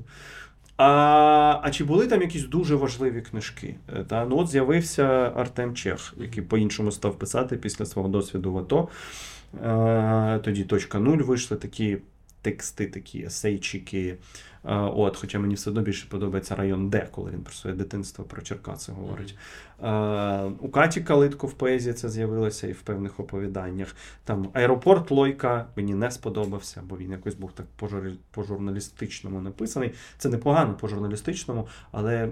А, 0.78 1.60
а 1.64 1.72
чи 1.72 1.84
були 1.84 2.08
там 2.08 2.22
якісь 2.22 2.44
дуже 2.44 2.76
важливі 2.76 3.22
книжки? 3.22 3.76
Е, 4.00 4.04
Та? 4.04 4.26
Ну, 4.26 4.38
от 4.38 4.48
з'явився 4.48 5.04
Артем 5.36 5.76
Чех, 5.76 6.14
який 6.18 6.44
по-іншому 6.44 6.92
став 6.92 7.20
писати 7.20 7.58
після 7.58 7.86
свого 7.86 8.10
досвіду 8.10 8.54
в 8.54 8.58
АТО. 8.58 8.88
Е, 9.64 10.40
Тоді 10.44 10.64
точка 10.64 11.00
нуль 11.00 11.18
вийшли 11.18 11.58
такі 11.58 11.98
тексти, 12.44 12.88
такі 12.88 13.24
есейчики. 13.24 14.18
Е, 14.66 14.76
От, 14.76 15.18
хоча 15.18 15.40
мені 15.40 15.56
все 15.56 15.70
одно 15.70 15.82
більше 15.82 16.08
подобається 16.10 16.56
район 16.56 16.90
Д, 16.90 17.08
коли 17.12 17.32
він 17.32 17.42
про 17.42 17.54
своє 17.54 17.76
дитинство 17.76 18.26
про 18.26 18.42
Черкаси 18.42 18.92
говорить. 18.92 19.36
Е, 19.84 20.44
У 20.60 20.70
Каті 20.70 21.02
Калитко 21.02 21.48
в 21.48 21.54
поезії 21.54 21.94
це 21.94 22.10
з'явилося 22.10 22.68
і 22.68 22.72
в 22.72 22.82
певних 22.82 23.20
оповіданнях. 23.20 23.96
Там 24.24 24.50
аеропорт 24.54 25.12
Лойка 25.12 25.66
мені 25.76 25.94
не 25.94 26.12
сподобався, 26.12 26.82
бо 26.90 26.98
він 26.98 27.12
якось 27.12 27.36
був 27.36 27.52
так 27.52 27.66
по-журналістичному 28.32 29.42
написаний. 29.42 29.94
Це 30.18 30.30
непогано 30.30 30.74
по 30.74 30.88
журналістичному, 30.88 31.68
але 31.92 32.30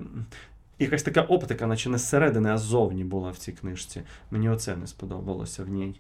якась 0.80 1.04
така 1.04 1.22
оптика, 1.22 1.68
наче 1.68 1.90
не 1.90 1.98
зсередини, 1.98 2.50
а 2.50 2.58
ззовні 2.58 3.04
була 3.04 3.32
в 3.32 3.38
цій 3.38 3.52
книжці. 3.52 4.02
Мені 4.32 4.50
оце 4.50 4.76
не 4.76 4.88
сподобалося 4.88 5.64
в 5.64 5.70
ній. 5.70 5.96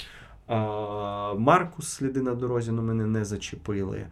Маркус 1.38 1.88
сліди 1.88 2.22
на 2.22 2.36
дорозі 2.36 2.72
ну, 2.72 2.82
мене 2.82 3.06
не 3.06 3.26
зачепили. 3.26 4.06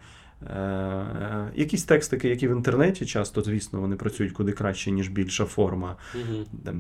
Е, 0.48 1.52
якісь 1.56 1.84
текстики, 1.84 2.30
які 2.30 2.48
в 2.48 2.52
інтернеті 2.52 3.06
часто, 3.06 3.42
звісно, 3.42 3.82
вони 3.82 3.96
працюють 3.96 4.34
куди 4.34 4.52
краще, 4.52 4.92
ніж 4.92 5.10
більша 5.10 5.46
форма, 5.46 5.96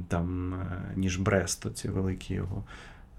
там, 0.07 0.53
е, 0.53 0.93
ніж 0.95 1.17
Брест, 1.17 1.75
ці 1.75 1.89
великі 1.89 2.33
його 2.33 2.63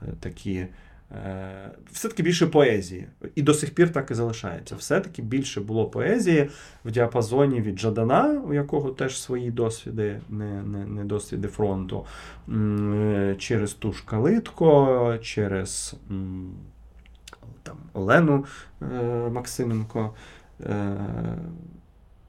е, 0.03 0.13
такі. 0.21 0.67
Е, 1.13 1.71
Все-таки 1.93 2.23
більше 2.23 2.47
поезії. 2.47 3.07
І 3.35 3.43
до 3.43 3.55
сих 3.55 3.75
пір 3.75 3.93
так 3.93 4.11
і 4.11 4.15
залишається. 4.15 4.77
Все-таки 4.77 5.23
більше 5.23 5.61
було 5.61 5.87
поезії 5.87 6.51
в 6.85 6.91
діапазоні 6.91 7.61
від 7.61 7.79
Жадана, 7.79 8.43
у 8.49 8.55
якого 8.55 8.91
теж 8.91 9.21
свої 9.21 9.51
досвіди, 9.51 10.21
не, 10.29 10.63
не, 10.63 10.87
не 10.87 11.05
досвіди 11.05 11.49
фронту, 11.49 12.07
е, 12.49 13.37
через 13.39 13.73
ту 13.73 13.93
ж 13.93 14.03
Калитко, 14.07 15.19
через 15.23 15.97
там, 17.63 17.77
Олену 17.93 18.45
е, 18.83 18.87
Максименко. 19.31 20.15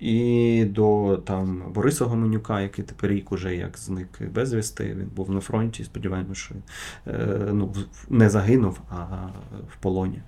І 0.02 0.66
до 0.66 1.18
там 1.26 1.72
Бориса 1.74 2.06
Гоменюка, 2.06 2.62
який 2.62 2.86
тепер 2.86 3.10
рік 3.12 3.32
уже 3.32 3.56
як 3.56 3.78
зник 3.78 4.22
безвісти. 4.32 4.96
Він 4.96 5.08
був 5.16 5.32
на 5.32 5.40
фронті. 5.40 5.84
Сподіваємося, 5.84 6.42
що 6.42 6.56
е, 7.08 7.50
ну, 7.54 7.74
не 8.10 8.30
загинув, 8.30 8.82
а 8.90 8.96
в 9.74 9.76
полоні. 9.82 10.22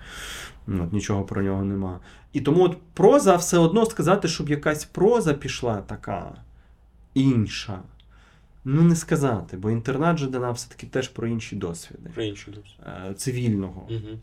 Ну, 0.68 0.84
От, 0.84 0.94
нічого 0.94 1.24
про 1.24 1.42
нього 1.42 1.64
нема. 1.64 2.00
І 2.34 2.42
тому 2.42 2.64
от 2.64 2.78
проза 2.94 3.36
все 3.36 3.58
одно 3.58 3.86
сказати, 3.86 4.28
щоб 4.28 4.50
якась 4.50 4.86
проза 4.86 5.34
пішла 5.34 5.82
така 5.82 6.36
інша. 7.14 7.80
Ну, 8.66 8.82
не 8.82 8.96
сказати, 8.96 9.58
бо 9.58 9.72
інтернат 9.72 10.18
Жадана 10.18 10.52
все-таки 10.52 10.88
теж 10.88 11.08
про 11.08 11.28
інші 11.28 11.56
досвіди 11.56 12.10
Про 12.14 12.24
іншу 12.24 12.52
досвід. 12.52 12.80
е, 13.10 13.14
цивільного 13.14 13.88
Мгм. 13.90 14.20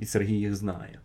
і 0.00 0.06
Сергій 0.06 0.34
їх 0.38 0.54
знає. 0.54 0.98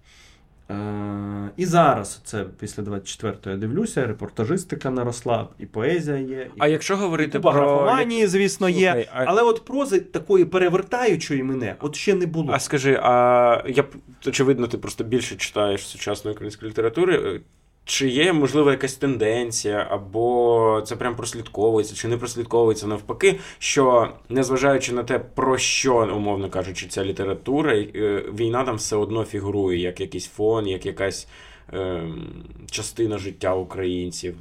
Е, 0.71 1.49
і 1.57 1.65
зараз 1.65 2.21
це 2.23 2.45
після 2.59 2.83
24-го 2.83 3.51
я 3.51 3.57
дивлюся, 3.57 4.07
репортажистика 4.07 4.89
наросла, 4.89 5.47
і 5.59 5.65
поезія 5.65 6.17
є, 6.17 6.41
і 6.55 6.59
А 6.59 6.67
якщо 6.67 6.97
говорити 6.97 7.39
про 7.39 7.51
графоманії, 7.51 8.27
звісно, 8.27 8.69
є. 8.69 9.05
А- 9.13 9.23
Але 9.27 9.41
от 9.41 9.65
прози 9.65 9.99
такої 9.99 10.45
перевертаючої 10.45 11.43
мене 11.43 11.75
от 11.79 11.95
ще 11.95 12.13
не 12.13 12.25
було. 12.25 12.53
А 12.53 12.59
скажи, 12.59 12.99
а 13.03 13.63
я 13.67 13.83
очевидно, 14.27 14.67
ти 14.67 14.77
просто 14.77 15.03
більше 15.03 15.35
читаєш 15.35 15.87
сучасної 15.87 16.35
української 16.35 16.71
літератури. 16.71 17.41
Е, 17.89 17.91
Чи 17.91 18.09
є, 18.09 18.33
можливо, 18.33 18.71
якась 18.71 18.95
тенденція, 18.95 19.87
або 19.89 20.83
це 20.87 20.95
прям 20.95 21.15
прослідковується, 21.15 21.95
чи 21.95 22.07
не 22.07 22.17
прослідковується 22.17 22.87
навпаки, 22.87 23.39
що 23.59 24.09
незважаючи 24.29 24.93
на 24.93 25.03
те, 25.03 25.19
про 25.19 25.57
що, 25.57 26.09
умовно 26.15 26.49
кажучи, 26.49 26.87
ця 26.87 27.05
література, 27.05 27.73
е, 27.73 28.23
війна 28.33 28.63
там 28.63 28.75
все 28.75 28.95
одно 28.95 29.23
фігурує 29.25 29.79
як 29.79 29.99
якийсь 29.99 30.27
фон, 30.27 30.67
як 30.67 30.85
якась 30.85 31.27
ем, 31.73 32.43
частина 32.71 33.17
життя 33.17 33.55
українців. 33.55 34.35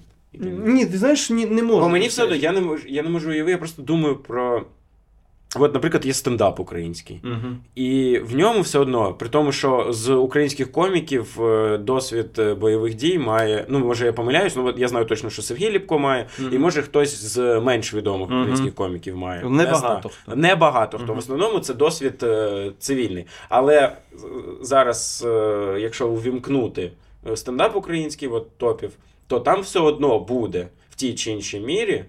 Ні, 0.65 0.87
ти 0.87 0.99
знаєш, 0.99 1.31
ні, 1.31 1.47
не 1.47 1.63
можу. 1.63 1.81
Бо 1.81 1.89
мені 1.89 2.09
все 2.09 2.25
одно, 2.25 2.37
я 2.37 2.53
не 2.53 2.61
можу, 2.61 2.89
я 2.89 3.03
не 3.03 3.09
можу 3.09 3.31
уявити, 3.31 3.53
я 3.53 3.59
просто 3.59 3.83
думаю 3.83 4.17
про. 4.17 4.65
От, 5.57 5.75
наприклад, 5.75 6.07
є 6.07 6.15
стендап 6.15 6.61
український. 6.61 7.21
Угу. 7.25 7.55
І 7.75 8.19
в 8.19 8.37
ньому 8.37 8.61
все 8.61 8.79
одно, 8.79 9.15
при 9.15 9.29
тому, 9.29 9.53
що 9.53 9.87
з 9.91 10.11
українських 10.11 10.73
коміків 10.73 11.43
е, 11.43 11.79
досвід 11.79 12.39
е, 12.39 12.55
бойових 12.55 12.95
дій 12.95 13.19
має. 13.19 13.65
Ну, 13.69 13.79
може, 13.79 14.07
я 14.07 14.13
помиляюсь, 14.13 14.57
ну 14.57 14.75
я 14.77 14.89
знаю 14.89 15.05
точно, 15.05 15.31
що 15.31 15.43
Сергій 15.43 15.71
Ліпко 15.71 15.99
має, 15.99 16.27
і 16.53 16.59
може 16.59 16.83
хтось 16.83 17.25
з 17.25 17.61
менш 17.61 17.95
відомих 17.95 18.27
українських 18.27 18.75
коміків 18.75 19.17
має. 19.17 19.45
Небагато 19.45 20.09
хто. 20.09 20.37
Небагато 20.37 20.99
хто. 20.99 21.07
Мгм. 21.07 21.15
В 21.15 21.19
основному 21.19 21.59
це 21.59 21.75
досвід 21.75 22.23
е, 22.23 22.73
цивільний. 22.79 23.27
Але 23.49 23.93
зараз, 24.61 25.27
якщо 25.79 26.09
увімкнути 26.09 26.93
стендап 27.35 27.77
український, 27.77 28.29
от 28.29 28.59
топів, 28.59 28.91
то 29.27 29.41
там 29.41 29.61
все 29.61 29.81
одно 29.81 30.19
буде 30.19 30.69
в 30.91 30.95
тій 30.95 31.15
чи 31.15 31.31
іншій 31.31 31.61
мірі. 31.61 32.05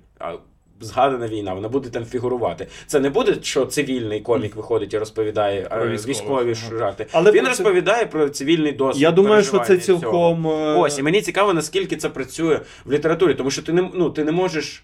Згадана 0.81 1.27
війна, 1.27 1.53
вона 1.53 1.69
буде 1.69 1.89
там 1.89 2.05
фігурувати. 2.05 2.67
Це 2.87 2.99
не 2.99 3.09
буде, 3.09 3.35
що 3.41 3.65
цивільний 3.65 4.21
комік 4.21 4.55
виходить 4.55 4.93
і 4.93 4.97
розповідає 4.97 5.61
Про 5.61 5.85
е, 5.85 5.97
військові 6.07 6.55
жарти. 6.55 7.05
Але 7.11 7.31
Він 7.31 7.39
про 7.41 7.49
розповідає 7.49 8.05
про 8.05 8.29
цивільний 8.29 8.71
досвід. 8.71 9.01
Я 9.01 9.11
думаю, 9.11 9.43
що 9.43 9.59
це 9.59 9.77
цілком. 9.77 10.47
е, 10.47 10.75
Ось, 10.77 10.99
і 10.99 11.03
мені 11.03 11.21
цікаво, 11.21 11.53
наскільки 11.53 11.97
це 11.97 12.09
працює 12.09 12.59
в 12.85 12.91
літературі, 12.91 13.33
тому 13.33 13.51
що 13.51 13.61
ти 13.61 13.73
не, 13.73 13.89
ну, 13.93 14.09
ти 14.09 14.23
не 14.23 14.31
можеш. 14.31 14.83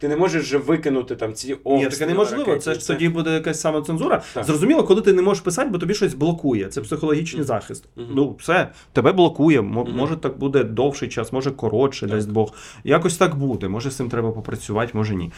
Ти 0.00 0.08
не 0.08 0.16
можеш 0.16 0.42
вже 0.42 0.58
викинути 0.58 1.16
там 1.16 1.34
ці 1.34 1.56
Ні, 1.66 1.86
таке 1.86 2.06
неможливо. 2.06 2.56
Це 2.56 2.74
ж 2.74 2.86
тоді 2.86 3.08
буде 3.08 3.34
якась 3.34 3.60
самоцензура. 3.60 4.22
Так. 4.34 4.44
Зрозуміло, 4.44 4.84
коли 4.84 5.02
ти 5.02 5.12
не 5.12 5.22
можеш 5.22 5.42
писати, 5.42 5.70
бо 5.70 5.78
тобі 5.78 5.94
щось 5.94 6.14
блокує. 6.14 6.68
Це 6.68 6.80
психологічний 6.80 7.40
Мгм. 7.40 7.46
захист. 7.46 7.84
Мгм. 7.96 8.08
Ну, 8.14 8.36
все, 8.38 8.68
тебе 8.92 9.12
блокує. 9.12 9.60
Mm-hmm. 9.60 9.96
Може, 9.96 10.16
так 10.16 10.38
буде 10.38 10.64
довший 10.64 11.08
час, 11.08 11.32
може 11.32 11.50
коротше, 11.50 12.06
дасть 12.06 12.30
Бог. 12.30 12.52
Якось 12.84 13.16
так 13.16 13.34
буде. 13.34 13.68
Може, 13.68 13.90
з 13.90 13.96
цим 13.96 14.08
треба 14.08 14.32
попрацювати, 14.32 14.90
може 14.94 15.14
ні. 15.14 15.32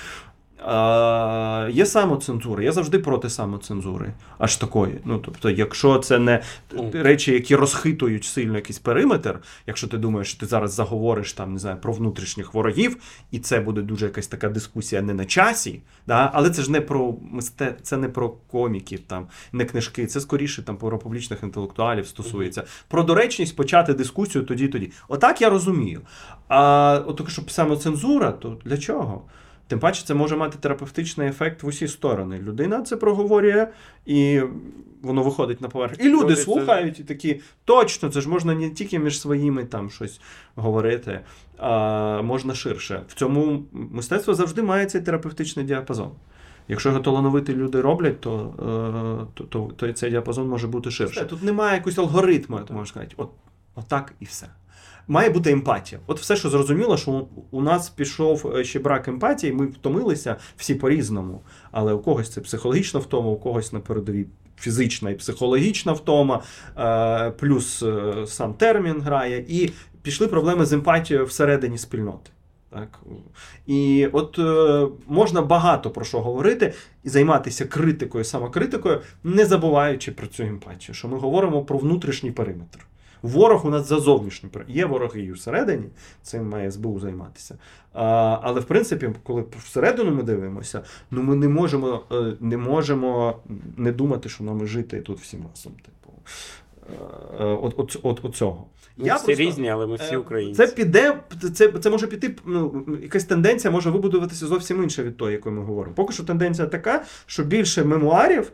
А, 0.66 1.68
є 1.72 1.86
самоцензура. 1.86 2.62
Я 2.62 2.72
завжди 2.72 2.98
проти 2.98 3.30
самоцензури. 3.30 4.12
Аж 4.38 4.56
такої. 4.56 5.00
Ну, 5.04 5.18
тобто, 5.18 5.50
якщо 5.50 5.98
це 5.98 6.18
не 6.18 6.42
Ну. 6.72 6.90
речі, 6.94 7.32
які 7.32 7.56
розхитують 7.56 8.24
сильно 8.24 8.54
якийсь 8.56 8.78
периметр, 8.78 9.38
якщо 9.66 9.88
ти 9.88 9.98
думаєш, 9.98 10.28
що 10.28 10.40
ти 10.40 10.46
зараз 10.46 10.72
заговориш 10.74 11.32
там, 11.32 11.52
не 11.52 11.58
знаю, 11.58 11.76
про 11.76 11.92
внутрішніх 11.92 12.54
ворогів, 12.54 12.96
і 13.30 13.38
це 13.38 13.60
буде 13.60 13.82
дуже 13.82 14.06
якась 14.06 14.26
така 14.26 14.48
дискусія 14.48 15.02
не 15.02 15.14
на 15.14 15.24
часі, 15.24 15.80
да? 16.06 16.30
але 16.34 16.50
це 16.50 16.62
ж 16.62 16.70
не 16.70 16.80
про 16.80 17.14
мисте... 17.30 17.76
це 17.82 17.96
не 17.96 18.08
про 18.08 18.28
коміків, 18.28 19.00
там, 19.00 19.26
не 19.52 19.64
книжки, 19.64 20.06
це 20.06 20.20
скоріше 20.20 20.62
там 20.62 20.76
про 20.76 20.98
публічних 20.98 21.42
інтелектуалів 21.42 22.06
стосується. 22.06 22.64
Про 22.88 23.02
доречність 23.02 23.56
почати 23.56 23.94
дискусію 23.94 24.44
тоді 24.44 24.68
тоді. 24.68 24.92
Отак 25.08 25.40
я 25.40 25.50
розумію. 25.50 26.00
А 26.48 27.00
от 27.06 27.30
щоб 27.30 27.50
самоцензура, 27.50 28.32
то 28.32 28.58
для 28.64 28.78
чого? 28.78 29.22
Тим 29.72 29.80
паче, 29.80 30.02
це 30.04 30.14
може 30.14 30.36
мати 30.36 30.58
терапевтичний 30.60 31.28
ефект 31.28 31.62
в 31.62 31.66
усі 31.66 31.88
сторони. 31.88 32.38
Людина 32.38 32.82
це 32.82 32.96
проговорює, 32.96 33.68
і 34.06 34.40
воно 35.02 35.22
виходить 35.22 35.60
на 35.60 35.68
поверхню. 35.68 36.04
І 36.04 36.08
люди 36.08 36.22
Люди 36.22 36.34
це- 36.34 36.42
слухають 36.42 37.00
і 37.00 37.04
такі, 37.04 37.40
точно, 37.64 38.08
це 38.08 38.20
ж 38.20 38.28
можна 38.28 38.54
не 38.54 38.70
тільки 38.70 38.98
між 38.98 39.20
своїми 39.20 39.64
там 39.64 39.90
щось 39.90 40.20
говорити, 40.54 41.20
а 41.58 42.22
можна 42.22 42.54
ширше. 42.54 43.02
В 43.08 43.14
цьому 43.14 43.64
мистецтво 43.72 44.34
завжди 44.34 44.62
має 44.62 44.86
цей 44.86 45.00
терапевтичний 45.00 45.66
діапазон. 45.66 46.10
Якщо 46.68 46.88
його 46.88 47.00
талановиті 47.00 47.54
люди 47.54 47.80
роблять, 47.80 48.20
то, 48.20 48.54
е, 48.58 49.26
то, 49.34 49.44
то, 49.44 49.72
то 49.76 49.92
цей 49.92 50.10
діапазон 50.10 50.48
може 50.48 50.66
бути 50.66 50.90
ширше. 50.90 51.24
Тут 51.24 51.42
немає 51.42 51.74
якогось 51.74 51.98
алгоритму, 51.98 52.60
можна 52.70 52.86
сказати. 52.86 53.14
От, 53.16 53.30
отак 53.74 54.12
і 54.20 54.24
все. 54.24 54.46
Має 55.09 55.30
бути 55.30 55.50
емпатія. 55.50 56.00
От 56.07 56.20
все, 56.20 56.36
що 56.36 56.50
зрозуміло, 56.50 56.96
що 56.96 57.26
у- 57.50 57.62
нас 57.62 57.90
пішов 57.90 58.53
е, 58.57 58.64
ще 58.64 58.78
брак 58.78 59.09
емпатії, 59.09 59.53
ми 59.53 59.66
втомилися 59.66 60.36
всі 60.57 60.74
по-різному. 60.74 61.40
Але 61.70 61.92
у 61.92 61.98
когось 61.98 62.30
це 62.30 62.40
психологічна 62.40 63.00
втома, 63.00 63.30
у 63.30 63.36
когось 63.36 63.72
на 63.72 63.80
передовій 63.80 64.26
фізична 64.57 65.11
і 65.11 65.14
психологічна 65.14 65.92
втома, 65.92 66.42
е, 66.78 67.30
плюс 67.30 67.82
е, 67.82 68.14
сам 68.26 68.55
термін 68.55 69.00
грає, 69.00 69.44
і 69.48 69.70
пішли 70.03 70.26
проблеми 70.28 70.66
з 70.66 70.72
емпатією 70.72 71.26
всередині 71.26 71.78
спільноти. 71.78 72.30
Так? 72.70 72.98
І 73.66 74.09
от 74.12 74.38
е, 74.38 74.86
можна 75.07 75.42
багато 75.42 75.90
про 75.90 76.05
що 76.05 76.20
говорити 76.20 76.72
і 77.05 77.09
займатися 77.09 77.64
критикою, 77.64 78.24
самокритикою, 78.24 79.00
не 79.24 79.44
забуваючи 79.46 80.12
про 80.12 80.26
цю 80.26 80.42
емпатію, 80.42 80.94
що 80.94 81.09
ми 81.09 81.18
говоримо 81.18 81.62
про 81.64 81.78
внутрішній 81.78 82.30
периметр. 82.30 82.78
Ворог 83.22 83.66
у 83.66 83.70
нас 83.70 83.88
за 83.88 83.98
зовнішній 83.98 84.48
периметр. 84.48 84.78
Є 84.78 84.86
вороги 84.86 85.20
і 85.20 85.32
всередині, 85.32 85.84
цим 86.22 86.48
має 86.48 86.70
СБУ 86.70 87.00
займатися. 87.00 87.58
А, 87.92 88.38
але 88.42 88.60
в 88.60 88.64
принципі, 88.64 89.10
коли 89.22 89.44
всередину 89.64 90.10
ми 90.10 90.22
дивимося, 90.22 90.82
ну 91.10 91.22
ми 91.22 91.36
не 91.36 91.48
можемо, 91.48 92.00
е, 92.12 92.32
не 92.40 92.56
можемо 92.56 93.36
не 93.76 93.92
думати, 93.92 94.28
що 94.28 94.44
нам 94.44 94.66
жити 94.66 95.00
тут 95.00 95.20
всім 95.20 95.40
разом. 95.50 95.72
Типу, 95.72 96.12
Е, 97.40 97.44
от, 97.44 97.74
от, 97.76 97.96
от, 98.02 98.20
от 98.22 98.36
цього. 98.36 98.66
Ми 98.96 99.04
всі 99.04 99.10
просто- 99.10 99.34
різні, 99.34 99.68
але 99.68 99.86
ми 99.86 99.96
всі 99.96 100.14
Е, 100.14 100.16
українці. 100.16 100.56
Це 100.66 100.66
піде, 100.66 101.20
це, 101.54 101.68
це 101.68 101.90
може 101.90 102.06
піти. 102.06 102.36
Ну, 102.46 102.86
якась 103.02 103.24
тенденція 103.24 103.70
може 103.70 103.90
вибудуватися 103.90 104.46
зовсім 104.46 104.82
інша 104.82 105.02
від 105.02 105.16
тої, 105.16 105.32
якої 105.32 105.54
ми 105.54 105.62
говоримо. 105.62 105.94
Поки 105.94 106.12
що 106.12 106.24
тенденція 106.24 106.68
така, 106.68 107.04
що 107.26 107.44
більше 107.44 107.84
мемуарів, 107.84 108.52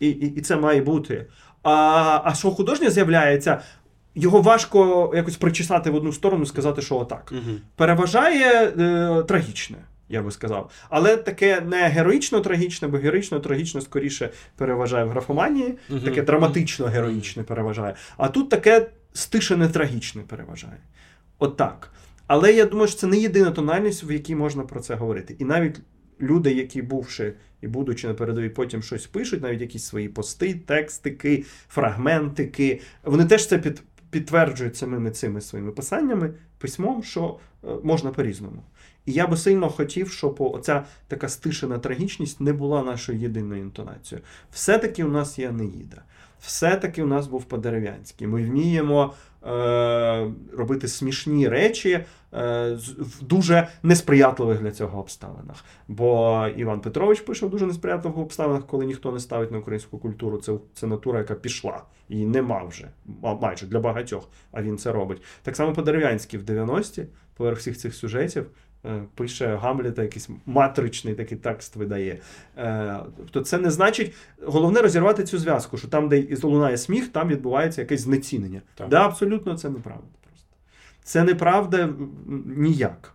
і, 0.00 0.08
і, 0.08 0.34
і 0.34 0.40
це 0.40 0.56
має 0.56 0.82
бути. 0.82 1.26
А, 1.62 2.20
а 2.24 2.34
що 2.34 2.50
художнє 2.50 2.90
з'являється, 2.90 3.60
його 4.14 4.42
важко 4.42 5.12
якось 5.14 5.36
причесати 5.36 5.90
в 5.90 5.94
одну 5.94 6.12
сторону, 6.12 6.46
сказати, 6.46 6.82
що 6.82 6.96
отак. 6.96 7.32
Угу. 7.32 7.56
Переважає 7.76 8.66
е, 8.66 9.22
трагічне, 9.22 9.76
я 10.08 10.22
би 10.22 10.30
сказав. 10.30 10.70
Але 10.90 11.16
таке 11.16 11.60
не 11.60 11.88
героїчно 11.88 12.40
трагічне, 12.40 12.88
бо 12.88 12.96
героїчно 12.96 13.40
трагічне 13.40 13.80
скоріше 13.80 14.30
переважає 14.56 15.04
в 15.04 15.08
графоманії, 15.08 15.78
Мгм. 15.88 16.00
таке 16.00 16.22
драматично 16.22 16.86
героїчне 16.86 17.42
переважає. 17.42 17.94
А 18.16 18.28
тут 18.28 18.50
таке 18.50 18.86
стишене 19.12 19.68
трагічне 19.68 20.22
переважає. 20.22 20.76
Отак. 21.38 21.90
Але 22.26 22.52
я 22.52 22.64
думаю, 22.64 22.88
що 22.88 22.96
це 22.96 23.06
не 23.06 23.18
єдина 23.18 23.50
тональність, 23.50 24.04
в 24.04 24.10
якій 24.12 24.34
можна 24.34 24.62
про 24.62 24.80
це 24.80 24.94
говорити. 24.94 25.36
І 25.38 25.44
навіть 25.44 25.80
люди, 26.20 26.52
які 26.52 26.82
бувши 26.82 27.34
і 27.60 27.68
будучи 27.68 28.08
на 28.08 28.14
передовій, 28.14 28.48
потім 28.48 28.82
щось 28.82 29.06
пишуть, 29.06 29.42
навіть 29.42 29.60
якісь 29.60 29.84
свої 29.84 30.08
пости, 30.08 30.54
текстики, 30.54 31.44
фрагментики, 31.68 32.80
вони 33.02 33.24
теж 33.24 33.46
це 33.46 33.58
під, 33.58 33.82
підтверджують 34.12 34.76
самими 34.76 35.10
цими 35.10 35.40
своїми 35.40 35.72
писаннями, 35.72 36.34
письмом, 36.58 37.02
що 37.02 37.38
е, 37.64 37.68
можна 37.82 38.10
по-різному. 38.10 38.62
І 39.06 39.12
я 39.12 39.26
би 39.26 39.36
сильно 39.36 39.70
хотів, 39.70 40.10
щоб 40.10 40.36
оця 40.38 40.84
така 41.08 41.28
стишена 41.28 41.78
трагічність 41.78 42.40
не 42.40 42.52
була 42.52 42.82
нашою 42.82 43.18
єдиною 43.18 43.62
інтонацією. 43.62 44.24
Все-таки 44.50 45.04
у 45.04 45.08
нас 45.08 45.38
є 45.38 45.52
Неїда. 45.52 46.02
Все-таки 46.40 47.02
у 47.02 47.06
нас 47.06 47.26
був 47.26 47.44
Подерев'янський. 47.44 48.26
Ми 48.26 48.42
вміємо 48.42 49.14
робити 50.52 50.88
смішні 50.88 51.48
речі 51.48 51.90
е, 51.90 52.04
в 52.98 53.22
дуже 53.22 53.68
несприятливих 53.82 54.60
для 54.62 54.70
цього 54.70 55.00
обставинах. 55.00 55.64
Бо 55.88 56.46
Іван 56.56 56.80
Петрович 56.80 57.20
пише 57.20 57.46
в 57.46 57.50
дуже 57.50 57.66
несприятливих 57.66 58.18
обставинах, 58.18 58.66
коли 58.66 58.86
ніхто 58.86 59.12
не 59.12 59.20
ставить 59.20 59.50
на 59.52 59.58
українську 59.58 59.98
культуру. 59.98 60.38
Це, 60.38 60.52
це 60.74 60.86
натура, 60.86 61.18
яка 61.18 61.34
пішла. 61.34 61.82
Її 62.08 62.26
нема 62.26 62.64
вже 62.64 62.88
ма- 63.22 63.34
майже 63.42 63.66
для 63.66 63.80
багатьох, 63.80 64.28
а 64.52 64.62
він 64.62 64.78
це 64.78 64.92
робить. 64.92 65.22
Так 65.42 65.56
само 65.56 65.72
по 65.72 65.82
дерев'янській 65.82 66.38
в 66.38 66.42
90-ті, 66.42 67.06
поверх 67.36 67.58
всіх 67.58 67.76
цих 67.78 67.94
сюжетів, 67.94 68.42
е, 68.42 68.46
пише 69.14 69.56
Гамлета, 69.56 70.02
якийсь 70.02 70.28
матричний 70.46 71.14
такий 71.14 71.38
текст 71.38 71.76
видає. 71.76 72.18
Е, 72.58 73.00
Тобто 73.16 73.40
це 73.40 73.58
не 73.58 73.70
значить, 73.70 74.14
головне 74.42 74.80
розірвати 74.80 75.24
цю 75.24 75.38
зв'язку, 75.38 75.78
що 75.78 75.88
там, 75.88 76.08
де 76.08 76.18
і 76.18 76.36
лунає 76.42 76.78
сміх, 76.78 77.08
там 77.08 77.28
відбувається 77.28 77.80
якесь 77.80 78.00
знецінення. 78.00 78.62
Так. 78.74 78.88
Да, 78.88 79.06
абсолютно 79.06 79.58
це 79.58 79.70
неправда. 79.70 80.06
Просто. 80.28 80.48
Це 81.02 81.24
неправда 81.24 81.88
ніяк. 82.46 83.14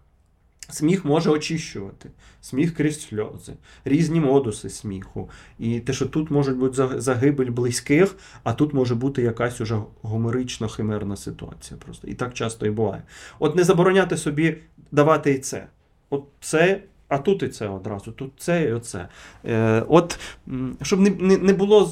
Сміх 0.69 1.05
може 1.05 1.29
очищувати, 1.29 2.09
сміх 2.41 2.75
крізь 2.75 3.01
сльози, 3.01 3.53
різні 3.85 4.19
модуси 4.19 4.69
сміху. 4.69 5.29
І 5.59 5.79
те, 5.79 5.93
що 5.93 6.05
тут 6.05 6.31
може 6.31 6.53
бути 6.53 6.75
за- 6.75 7.01
загибель 7.01 7.51
близьких, 7.51 8.15
а 8.43 8.53
тут 8.53 8.73
може 8.73 8.95
бути 8.95 9.21
якась 9.21 9.61
уже 9.61 9.79
гомерично 10.01 10.67
химерна 10.67 11.15
ситуація. 11.15 11.79
Просто. 11.85 12.07
І 12.07 12.13
так 12.13 12.33
часто 12.33 12.65
і 12.65 12.69
буває. 12.69 13.01
От 13.39 13.55
не 13.55 13.63
забороняти 13.63 14.17
собі 14.17 14.57
давати 14.91 15.31
і 15.31 15.39
це. 15.39 15.67
От 16.09 16.23
це, 16.41 16.81
а 17.07 17.17
тут 17.17 17.43
і 17.43 17.47
це 17.47 17.67
одразу, 17.67 18.11
тут 18.11 18.31
це 18.37 18.63
і 18.63 18.71
оце. 18.73 19.07
Е, 19.45 19.83
от, 19.87 20.19
щоб 20.81 20.99
не, 20.99 21.09
не, 21.09 21.37
не 21.37 21.53
було. 21.53 21.91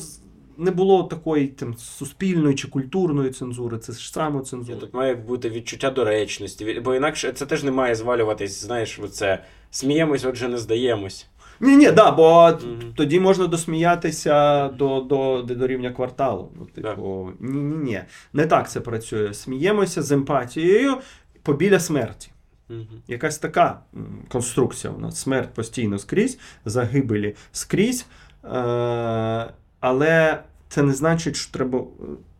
Не 0.57 0.71
було 0.71 1.03
такої 1.03 1.47
там, 1.47 1.77
суспільної 1.77 2.55
чи 2.55 2.67
культурної 2.67 3.29
цензури, 3.29 3.77
це 3.77 3.93
ж 3.93 4.11
самоцензура. 4.11 4.79
Тут 4.79 4.93
має 4.93 5.15
бути 5.15 5.49
відчуття 5.49 5.89
доречності, 5.89 6.81
бо 6.83 6.95
інакше 6.95 7.31
це 7.31 7.45
теж 7.45 7.63
не 7.63 7.71
має 7.71 7.95
звалюватись, 7.95 8.63
знаєш, 8.63 8.99
оце 9.03 9.43
сміємось, 9.71 10.25
отже, 10.25 10.47
не 10.47 10.57
здаємось. 10.57 11.27
Ні, 11.59 11.77
ні, 11.77 11.91
да, 11.91 12.11
бо 12.11 12.49
Мгм. 12.49 12.93
тоді 12.95 13.19
можна 13.19 13.47
досміятися 13.47 14.67
до, 14.67 14.99
до, 15.01 15.41
до, 15.41 15.55
до 15.55 15.67
рівня 15.67 15.91
кварталу. 15.91 16.51
Ну, 16.59 16.65
типу, 16.65 17.29
ні, 17.39 17.59
ні, 17.61 17.75
ні. 17.77 18.01
Не 18.33 18.45
так 18.45 18.69
це 18.71 18.81
працює. 18.81 19.33
Сміємося 19.33 20.01
з 20.01 20.11
емпатією 20.11 20.97
побіля 21.43 21.79
смерті. 21.79 22.31
Угу. 22.69 22.79
Якась 23.07 23.37
така 23.37 23.79
конструкція 24.29 24.93
у 24.93 24.99
нас. 24.99 25.19
Смерть 25.19 25.53
постійно 25.53 25.99
скрізь, 25.99 26.39
загибелі 26.65 27.35
скрізь. 27.51 28.05
Е- 28.45 29.45
але 29.85 30.43
це 30.69 30.83
не 30.83 30.93
значить, 30.93 31.35
що 31.35 31.51
треба, 31.51 31.83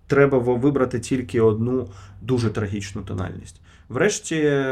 треба 0.08 0.38
вибрати 0.38 1.00
тільки 1.00 1.42
одну 1.42 1.88
дуже 2.22 2.50
трагічну 2.50 3.02
тональність. 3.02 3.62
Врешті, 3.90 4.66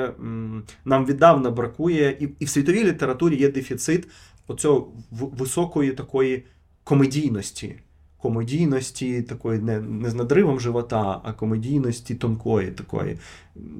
нам 0.85 1.05
віддавна 1.05 1.49
бракує, 1.49 2.17
і, 2.19 2.29
і 2.39 2.45
в 2.45 2.49
світовій 2.49 2.83
літературі 2.83 3.35
є 3.35 3.51
дефіцит 3.51 4.07
оцього 4.47 4.87
високої 5.11 5.91
такої 5.91 6.43
комедійності. 6.83 7.75
Комедійності 8.17 9.21
такої 9.21 9.59
не, 9.59 9.79
не 9.79 10.09
з 10.09 10.15
надривом 10.15 10.59
живота, 10.59 11.21
а 11.23 11.33
комедійності 11.33 12.15
тонкої 12.15 12.71
такої. 12.71 13.17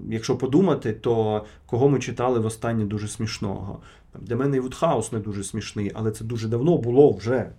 Якщо 0.10 0.36
подумати, 0.36 0.94
то 0.94 1.46
кого 1.66 1.90
ми 1.90 2.00
читали 2.00 2.40
востаннє 2.40 2.86
дуже 2.86 3.08
смішного. 3.08 3.80
Для 4.22 4.36
мене 4.36 4.58
і 4.58 4.60
Вудхаус 4.60 5.12
не 5.12 5.20
дуже 5.20 5.44
смішний, 5.44 5.92
але 5.94 6.12
це 6.12 6.24
дуже 6.24 6.48
давно 6.48 6.78
було 6.78 7.12
вже. 7.12 7.52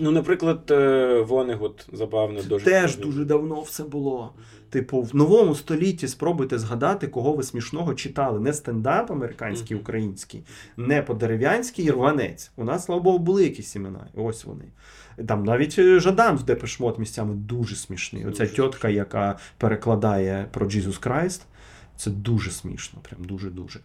Ну, 0.00 0.10
наприклад, 0.10 0.70
е, 0.70 1.20
Вонегут 1.20 1.88
забавно 1.92 2.42
дуже. 2.42 2.64
Теж 2.64 2.96
дуже 2.96 3.24
давно 3.24 3.60
все 3.60 3.84
було. 3.84 4.32
Типу, 4.70 5.02
в 5.02 5.16
новому 5.16 5.54
столітті 5.54 6.08
спробуйте 6.08 6.58
згадати, 6.58 7.06
кого 7.06 7.32
ви 7.32 7.42
смішного 7.42 7.94
читали. 7.94 8.40
Не 8.40 8.52
стендап 8.52 9.10
американський, 9.10 9.76
український, 9.76 10.44
не 10.76 11.02
подерев'янський 11.02 11.84
і 11.84 11.90
рванець. 11.90 12.50
У 12.56 12.64
нас, 12.64 12.84
слава 12.84 13.02
Богу, 13.02 13.18
були 13.18 13.44
якісь 13.44 13.76
імена. 13.76 14.06
Ось 14.14 14.44
вони. 14.44 14.64
Там 15.26 15.44
навіть 15.44 15.78
е, 15.78 16.00
Жадан 16.00 16.36
в 16.36 16.42
Депешмот 16.42 16.98
місцями 16.98 17.34
дуже 17.34 17.76
смішний. 17.76 18.26
Оця 18.26 18.44
Дуже 18.44 18.56
тітка, 18.56 18.88
яка 18.88 19.38
перекладає 19.58 20.48
про 20.50 20.66
Jesus 20.66 21.08
Christ, 21.08 21.40
це 21.96 22.10
дуже 22.10 22.50
смішно, 22.50 22.98
прям 23.02 23.24
дуже-дуже. 23.24 23.80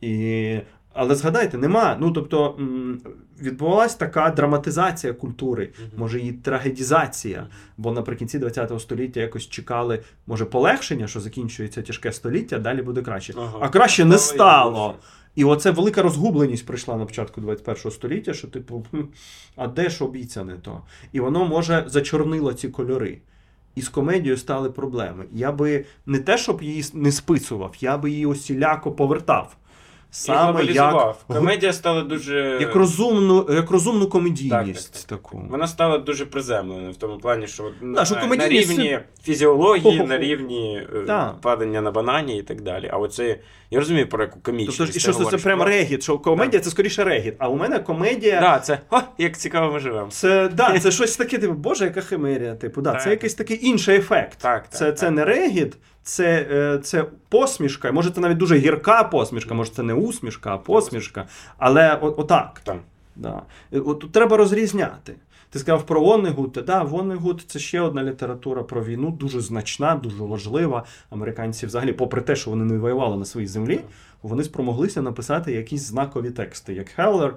І... 0.00 0.60
Але 0.92 1.14
згадайте, 1.14 1.58
нема. 1.58 1.96
Ну 2.00 2.10
тобто 2.10 2.56
м, 2.58 3.00
відбувалась 3.42 3.94
така 3.94 4.30
драматизація 4.30 5.12
культури, 5.12 5.70
може 5.96 6.20
і 6.20 6.32
трагедізація. 6.32 7.46
Бо 7.76 7.92
наприкінці 7.92 8.40
ХХ 8.40 8.80
століття 8.80 9.20
якось 9.20 9.48
чекали, 9.48 10.00
може, 10.26 10.44
полегшення, 10.44 11.06
що 11.06 11.20
закінчується 11.20 11.82
тяжке 11.82 12.12
століття, 12.12 12.58
далі 12.58 12.82
буде 12.82 13.02
краще. 13.02 13.34
Ага. 13.36 13.58
А 13.60 13.68
краще 13.68 14.04
не 14.04 14.18
Стало. 14.18 14.94
І 15.34 15.44
оце 15.44 15.70
велика 15.70 16.02
розгубленість 16.02 16.66
прийшла 16.66 16.96
на 16.96 17.06
початку 17.06 17.40
21 17.40 17.90
століття, 17.90 18.34
що, 18.34 18.48
типу, 18.48 18.86
а 19.56 19.66
де 19.66 19.90
ж 19.90 20.04
обіцяне 20.04 20.56
то? 20.62 20.80
І 21.12 21.20
воно 21.20 21.44
може 21.44 21.84
зачорнило 21.86 22.52
ці 22.52 22.68
кольори. 22.68 23.18
І 23.74 23.82
з 23.82 23.88
комедією 23.88 24.36
стали 24.36 24.70
проблеми. 24.70 25.24
Я 25.32 25.52
би 25.52 25.84
не 26.06 26.18
те, 26.18 26.38
щоб 26.38 26.62
її 26.62 26.84
не 26.94 27.12
списував, 27.12 27.74
я 27.80 27.98
би 27.98 28.10
її 28.10 28.26
осіляко 28.26 28.92
повертав. 28.92 29.56
І 30.10 30.12
Саме 30.12 30.64
як. 30.64 31.16
Комедія 31.26 31.72
стала 31.72 32.02
дуже. 32.02 32.58
як, 32.60 32.74
розумну, 32.74 33.46
як 33.50 33.70
розумну 33.70 34.06
комедійність 34.08 34.92
Так, 34.92 35.02
так, 35.02 35.18
таку. 35.18 35.42
Вона 35.50 35.66
стала 35.66 35.98
дуже 35.98 36.26
приземленою 36.26 36.92
в 36.92 36.96
тому 36.96 37.18
плані, 37.18 37.46
що 37.46 37.64
от 37.64 37.72
на, 37.82 38.04
що 38.04 38.14
на 38.14 38.48
рівні 38.48 38.98
фізіології, 39.22 39.82
Хо-хо-хо. 39.82 40.06
на 40.06 40.18
рівні 40.18 40.86
е, 40.96 41.04
Так. 41.06 41.40
падання 41.40 41.80
на 41.80 41.90
банані 41.90 42.38
і 42.38 42.42
так 42.42 42.60
далі. 42.60 42.90
А 42.92 42.96
оце 42.96 43.38
я 43.70 43.78
розумію 43.78 44.08
про 44.08 44.22
яку 44.22 44.40
комічність. 44.40 44.78
Тобто, 44.78 44.96
і 44.96 45.00
що 45.00 45.12
це, 45.12 45.18
це 45.18 45.24
говориш. 45.24 45.42
прям 45.42 45.62
регіт, 45.62 46.02
що 46.02 46.18
комедія 46.18 46.62
це 46.62 46.70
скоріше 46.70 47.04
регіт. 47.04 47.34
А 47.38 47.48
у 47.48 47.56
мене 47.56 47.78
комедія. 47.78 48.40
Да, 48.40 48.58
це 48.58 48.78
о, 48.90 49.00
як 49.18 49.38
цікаво 49.38 49.72
ми 49.72 49.78
живемо. 49.80 50.08
Це, 50.10 50.48
да, 50.48 50.78
це 50.80 50.90
щось 50.90 51.16
таке, 51.16 51.38
типу, 51.38 51.54
боже, 51.54 51.84
яка 51.84 52.00
химерія. 52.00 52.54
Типу, 52.54 52.82
да, 52.82 52.92
Так. 52.92 53.02
це 53.02 53.10
якийсь 53.10 53.34
такий 53.34 53.66
інший 53.66 53.96
ефект. 53.96 54.38
Так, 54.38 54.62
так, 54.62 54.78
це, 54.78 54.86
так. 54.86 54.98
це 54.98 55.10
не 55.10 55.24
регіт, 55.24 55.76
це, 56.02 56.46
е, 56.50 56.78
це 56.78 57.04
посмішка. 57.28 57.92
Може, 57.92 58.10
це 58.10 58.20
навіть 58.20 58.38
дуже 58.38 58.56
гірка 58.56 59.04
посмішка, 59.04 59.54
може, 59.54 59.70
це 59.70 59.82
не 59.82 59.94
усмішка, 59.94 60.54
а 60.54 60.58
посмішка. 60.58 61.26
Але 61.58 61.98
о- 62.02 62.14
отак. 62.16 62.60
Там. 62.64 62.78
Да. 63.16 63.42
От 63.72 64.00
тут 64.00 64.12
треба 64.12 64.36
розрізняти. 64.36 65.14
Ти 65.50 65.58
сказав 65.58 65.86
про 65.86 66.00
Воннегут. 66.00 66.58
Да, 66.66 66.82
Воннегут 66.82 67.44
це 67.46 67.58
ще 67.58 67.80
одна 67.80 68.04
література 68.04 68.62
про 68.62 68.84
війну, 68.84 69.10
дуже 69.10 69.40
значна, 69.40 69.94
дуже 69.94 70.22
важлива. 70.24 70.84
Американці, 71.10 71.66
взагалі, 71.66 71.92
попри 71.92 72.20
те, 72.20 72.36
що 72.36 72.50
вони 72.50 72.64
не 72.64 72.78
воювали 72.78 73.16
на 73.16 73.24
своїй 73.24 73.46
землі, 73.46 73.80
вони 74.22 74.44
спромоглися 74.44 75.02
написати 75.02 75.52
якісь 75.52 75.82
знакові 75.82 76.30
тексти, 76.30 76.74
як 76.74 76.88
Хеллер, 76.88 77.36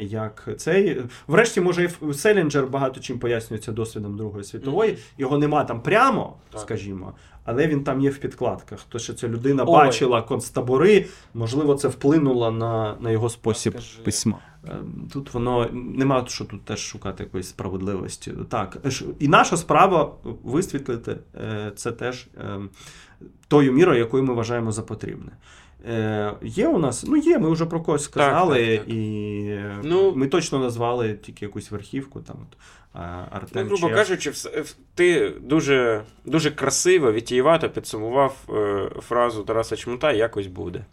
як 0.00 0.48
цей. 0.56 1.02
Врешті, 1.26 1.60
може, 1.60 1.90
і 2.10 2.14
Селінджер 2.14 2.66
багато 2.66 3.00
чим 3.00 3.18
пояснюється 3.18 3.72
досвідом 3.72 4.16
Другої 4.16 4.44
світової. 4.44 4.98
Його 5.18 5.38
нема 5.38 5.64
там 5.64 5.80
прямо, 5.80 6.36
Так. 6.50 6.60
скажімо, 6.60 7.12
але 7.44 7.66
він 7.66 7.84
там 7.84 8.00
є 8.00 8.10
в 8.10 8.18
підкладках. 8.18 8.84
То, 8.88 8.98
що 8.98 9.14
ця 9.14 9.28
людина 9.28 9.64
Ой. 9.66 9.72
бачила 9.72 10.22
концтабори, 10.22 11.06
можливо, 11.34 11.74
це 11.74 11.88
вплинуло 11.88 12.50
на, 12.50 12.96
на 13.00 13.10
його 13.10 13.28
спосіб 13.28 13.72
Скажи. 13.72 14.02
письма. 14.04 14.38
Ем, 14.68 15.08
Тут 15.12 15.34
воно 15.34 15.68
нема 15.72 16.24
що 16.28 16.44
тут 16.44 16.64
теж 16.64 16.78
шукати 16.80 17.22
якоїсь 17.24 17.48
справедливості. 17.48 18.32
Так, 18.48 18.78
і 19.18 19.28
наша 19.28 19.56
справа 19.56 20.12
висвітлити 20.44 21.16
е, 21.34 21.72
це 21.76 21.92
теж 21.92 22.26
ем, 22.40 22.70
тою 23.48 23.72
мірою, 23.72 23.98
якою 23.98 24.22
ми 24.22 24.34
вважаємо 24.34 24.72
за 24.72 24.82
потрібне. 24.82 25.32
Е, 25.90 26.32
Є 26.42 26.68
у 26.68 26.78
нас, 26.78 27.04
ну 27.08 27.16
є, 27.16 27.38
ми 27.38 27.50
вже 27.50 27.66
про 27.66 27.80
когось 27.80 28.04
сказали, 28.04 28.76
так, 28.76 28.86
так. 28.86 28.94
і 28.94 29.58
Ну- 29.82 30.12
ми 30.16 30.26
точно 30.26 30.58
назвали 30.58 31.12
тільки 31.14 31.44
якусь 31.44 31.70
верхівку, 31.70 32.20
там 32.20 32.36
от, 32.50 32.58
а, 32.94 33.40
Ну, 33.54 33.62
грубо 33.64 33.86
Чех. 33.88 33.96
кажучи, 33.96 34.32
ти 34.94 35.32
дуже, 35.40 36.02
дуже 36.24 36.50
красиво, 36.50 37.12
вітієвато 37.12 37.70
підсумував 37.70 38.36
е, 38.54 38.90
фразу 39.00 39.42
Тараса 39.42 39.76
Чмута 39.76 40.12
якось 40.12 40.46
буде. 40.46 40.84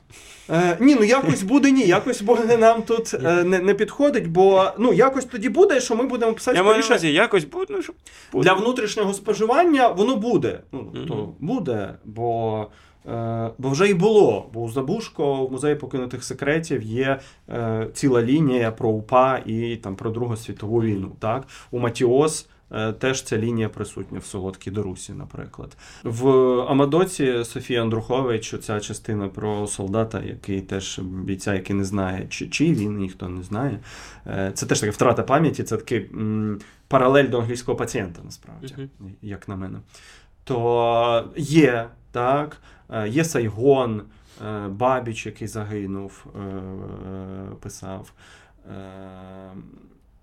Е, 0.49 0.77
ні, 0.79 0.95
ну 0.95 1.03
якось 1.03 1.43
буде 1.43 1.71
ні, 1.71 1.85
якось 1.87 2.21
буде 2.21 2.57
нам 2.57 2.81
тут 2.81 3.13
е, 3.13 3.43
не, 3.43 3.59
не 3.59 3.73
підходить, 3.73 4.27
бо 4.27 4.71
ну 4.79 4.93
якось 4.93 5.25
тоді 5.25 5.49
буде, 5.49 5.79
що 5.81 5.95
ми 5.95 6.03
будемо 6.03 6.33
писати 6.33 6.57
Я 6.57 6.63
маю 6.63 6.79
на 6.79 6.85
увазі, 6.85 7.13
якось 7.13 7.45
буде. 7.45 7.65
Ну, 7.69 7.81
що 7.81 7.93
буде. 8.31 8.43
для 8.49 8.53
внутрішнього 8.53 9.13
споживання, 9.13 9.87
воно 9.87 10.15
буде. 10.15 10.59
Ну, 10.71 10.91
Мгм. 10.93 11.05
то 11.07 11.33
буде, 11.39 11.93
бо. 12.05 12.67
Е, 13.09 13.49
бо 13.57 13.69
вже 13.69 13.89
і 13.89 13.93
було. 13.93 14.49
Бо 14.53 14.61
у 14.61 14.69
Забушко 14.69 15.45
в 15.45 15.51
музеї 15.51 15.75
покинутих 15.75 16.23
секретів 16.23 16.83
є 16.83 17.19
е, 17.49 17.87
ціла 17.93 18.21
лінія 18.23 18.71
про 18.71 18.89
УПА 18.89 19.41
і 19.45 19.75
там 19.75 19.95
про 19.95 20.09
Другу 20.09 20.37
світову 20.37 20.81
війну. 20.81 21.11
Так? 21.19 21.47
У 21.71 21.79
Матіос 21.79 22.47
е, 22.71 22.93
теж 22.93 23.23
ця 23.23 23.37
лінія 23.37 23.69
присутня 23.69 24.19
в 24.19 24.25
Солодкій 24.25 24.71
Дорусі, 24.71 25.13
наприклад. 25.13 25.77
В 26.03 26.29
Амадоці 26.61 27.43
Софії 27.43 27.79
Андрухович 27.79 28.55
ця 28.61 28.79
частина 28.79 29.27
про 29.27 29.67
солдата, 29.67 30.21
який 30.23 30.61
теж 30.61 30.99
бійця, 30.99 31.53
який 31.53 31.75
не 31.75 31.83
знає, 31.83 32.27
чи, 32.29 32.47
чий 32.47 32.73
він, 32.73 32.97
ніхто 32.97 33.29
не 33.29 33.43
знає. 33.43 33.79
Е, 34.27 34.51
це 34.53 34.65
теж 34.65 34.79
така 34.79 34.91
втрата 34.91 35.23
пам'яті, 35.23 35.63
це 35.63 35.77
такий 35.77 36.09
м, 36.13 36.59
паралель 36.87 37.29
до 37.29 37.39
англійського 37.39 37.77
пацієнта, 37.77 38.21
насправді, 38.25 38.89
як 39.21 39.47
на 39.47 39.55
мене. 39.55 39.79
То 40.43 41.29
є, 41.37 41.87
так, 42.11 42.57
є 43.07 43.25
Сайгон, 43.25 44.01
е, 44.47 44.67
Бабіч, 44.67 45.25
який 45.25 45.47
загинув, 45.47 46.25
е, 46.35 46.61
писав. 47.59 48.13
Е, 48.69 49.51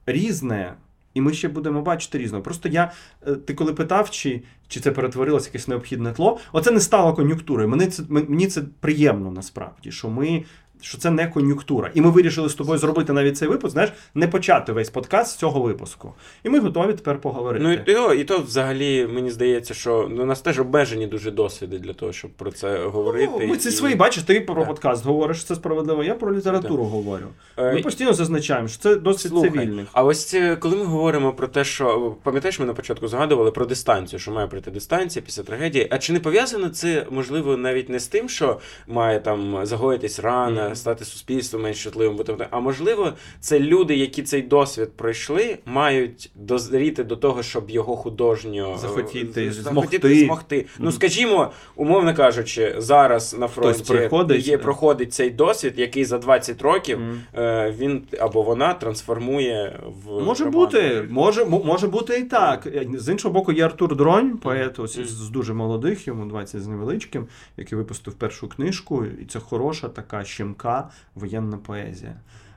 Різне. 0.06 0.74
І 1.14 1.20
ми 1.20 1.32
ще 1.32 1.48
будемо 1.48 1.82
бачити 1.82 2.18
різного. 2.18 2.42
Просто 2.42 2.68
я, 2.68 2.92
е, 3.26 3.34
ти 3.34 3.54
коли 3.54 3.72
питав, 3.72 4.10
чи, 4.10 4.42
чи 4.68 4.80
це 4.80 4.90
перетворилося 4.90 5.48
якесь 5.48 5.68
необхідне 5.68 6.12
тло, 6.12 6.38
оце 6.52 6.70
не 6.70 6.80
стало 6.80 7.14
кон'юнктурою. 7.14 7.68
Мені 7.68 7.86
це, 7.86 8.02
мені 8.08 8.46
це 8.46 8.62
приємно 8.80 9.30
насправді, 9.30 9.92
що 9.92 10.08
ми. 10.08 10.44
Що 10.80 10.98
це 10.98 11.10
не 11.10 11.26
кон'юнктура. 11.26 11.90
І 11.94 12.00
ми 12.00 12.10
вирішили 12.10 12.48
з 12.48 12.54
тобою 12.54 12.78
зробити 12.78 13.12
навіть 13.12 13.36
цей 13.36 13.48
випуск, 13.48 13.72
знаєш, 13.72 13.92
не 14.14 14.28
почати 14.28 14.72
весь 14.72 14.90
подкаст 14.90 15.32
з 15.32 15.36
цього 15.36 15.60
випуску. 15.60 16.14
І 16.44 16.48
ми 16.48 16.60
готові 16.60 16.92
тепер 16.92 17.20
поговорити. 17.20 17.64
Ну 17.64 17.72
і 17.72 17.76
то, 17.94 18.14
і 18.14 18.24
то 18.24 18.38
взагалі 18.38 19.06
мені 19.06 19.30
здається, 19.30 19.74
що 19.74 20.08
ну, 20.10 20.22
у 20.22 20.26
нас 20.26 20.40
теж 20.40 20.60
обмежені 20.60 21.06
дуже 21.06 21.30
досвіди 21.30 21.78
для 21.78 21.92
того, 21.92 22.12
щоб 22.12 22.30
про 22.30 22.50
це 22.50 22.78
говорити. 22.78 23.32
Ну, 23.40 23.46
ми 23.46 23.56
це 23.56 23.68
І- 23.68 23.72
свої, 23.72 23.94
бачиш, 23.94 24.22
ти 24.22 24.40
про 24.40 24.54
Так. 24.54 24.66
подкаст 24.66 25.04
говориш, 25.04 25.44
це 25.44 25.54
справедливо. 25.54 26.04
Я 26.04 26.14
про 26.14 26.34
літературу 26.34 26.84
говорю. 26.84 27.26
Е, 27.56 27.72
Ми 27.74 27.82
постійно 27.82 28.12
зазначаємо, 28.12 28.68
що 28.68 28.78
це 28.78 28.96
досвід 28.96 29.30
Слухай, 29.32 29.50
цивільних. 29.50 29.88
А 29.92 30.04
ось 30.04 30.24
це, 30.26 30.56
коли 30.56 30.76
ми 30.76 30.84
говоримо 30.84 31.32
про 31.32 31.48
те, 31.48 31.64
що 31.64 32.16
пам'ятаєш, 32.22 32.60
ми 32.60 32.66
на 32.66 32.74
початку 32.74 33.08
згадували 33.08 33.50
про 33.50 33.66
дистанцію, 33.66 34.20
що 34.20 34.30
має 34.30 34.46
прийти 34.46 34.70
дистанція 34.70 35.22
після 35.26 35.42
трагедії. 35.42 35.88
А 35.90 35.98
чи 35.98 36.12
не 36.12 36.20
пов'язано 36.20 36.68
це 36.68 37.06
можливо 37.10 37.56
навіть 37.56 37.88
не 37.88 38.00
з 38.00 38.06
тим, 38.06 38.28
що 38.28 38.60
має 38.86 39.20
там 39.20 39.66
загоїтись 39.66 40.20
рана. 40.20 40.67
Стати 40.74 41.04
суспільство 41.04 41.58
менш 41.58 41.82
чутливим, 41.82 42.18
а 42.50 42.60
можливо, 42.60 43.12
це 43.40 43.60
люди, 43.60 43.96
які 43.96 44.22
цей 44.22 44.42
досвід 44.42 44.88
пройшли, 44.96 45.58
мають 45.66 46.30
дозріти 46.34 47.04
до 47.04 47.16
того, 47.16 47.42
щоб 47.42 47.70
його 47.70 47.96
художньо 47.96 48.72
е, 48.74 48.78
Захотіти, 48.78 49.52
змогти. 49.52 50.24
змогти. 50.24 50.66
Ну 50.78 50.92
скажімо, 50.92 51.50
умовно 51.76 52.14
кажучи, 52.14 52.74
зараз 52.78 53.36
на 53.38 53.48
фронті 53.48 53.82
приходить, 53.92 54.46
є 54.46 54.54
е. 54.54 54.58
проходить 54.58 55.12
цей 55.14 55.30
досвід, 55.30 55.74
який 55.76 56.04
за 56.04 56.18
20 56.18 56.62
років 56.62 57.00
е, 57.34 57.74
він 57.78 58.02
або 58.20 58.42
вона 58.42 58.74
трансформує 58.74 59.80
в 60.04 60.24
Може 60.24 60.44
роман. 60.44 60.60
бути, 60.60 61.04
може, 61.10 61.44
може 61.44 61.86
бути 61.86 62.18
і 62.18 62.24
так. 62.24 62.68
З 62.94 63.08
іншого 63.12 63.34
боку, 63.34 63.52
є 63.52 63.64
Артур 63.64 63.96
Дронь, 63.96 64.36
поет 64.36 64.78
ось 64.78 64.98
з 64.98 65.28
дуже 65.28 65.54
молодих, 65.54 66.06
йому 66.06 66.26
20 66.26 66.62
з 66.62 66.66
невеличким, 66.66 67.26
який 67.56 67.78
випустив 67.78 68.14
першу 68.14 68.48
книжку, 68.48 69.04
і 69.22 69.24
це 69.24 69.40
хороша 69.40 69.88
така 69.88 70.24
щемка 70.58 70.90
воєнна 71.14 71.56
поезія. 71.56 72.14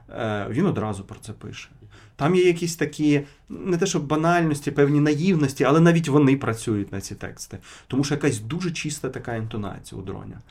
Е, 0.10 0.47
Він 0.49 0.66
одразу 0.66 1.04
про 1.04 1.20
це 1.20 1.34
пише. 1.34 1.70
Там 2.16 2.36
є 2.36 2.47
якісь 2.47 2.76
такі, 2.76 3.26
не 3.49 3.78
те, 3.78 3.86
що 3.86 3.99
банальності, 3.99 4.72
певні 4.72 4.99
наївності, 4.99 5.64
але 5.64 5.80
навіть 5.80 6.10
вони 6.10 6.38
працюють 6.38 6.91
на 6.91 7.02
ці 7.02 7.16
тексти. 7.16 7.58
Тому 7.88 8.04
що 8.04 8.16
якась 8.16 8.39
дуже 8.39 8.72
чиста 8.72 9.10
така 9.10 9.36
інтонація 9.36 10.02
у 10.02 10.04
дроня. 10.04 10.41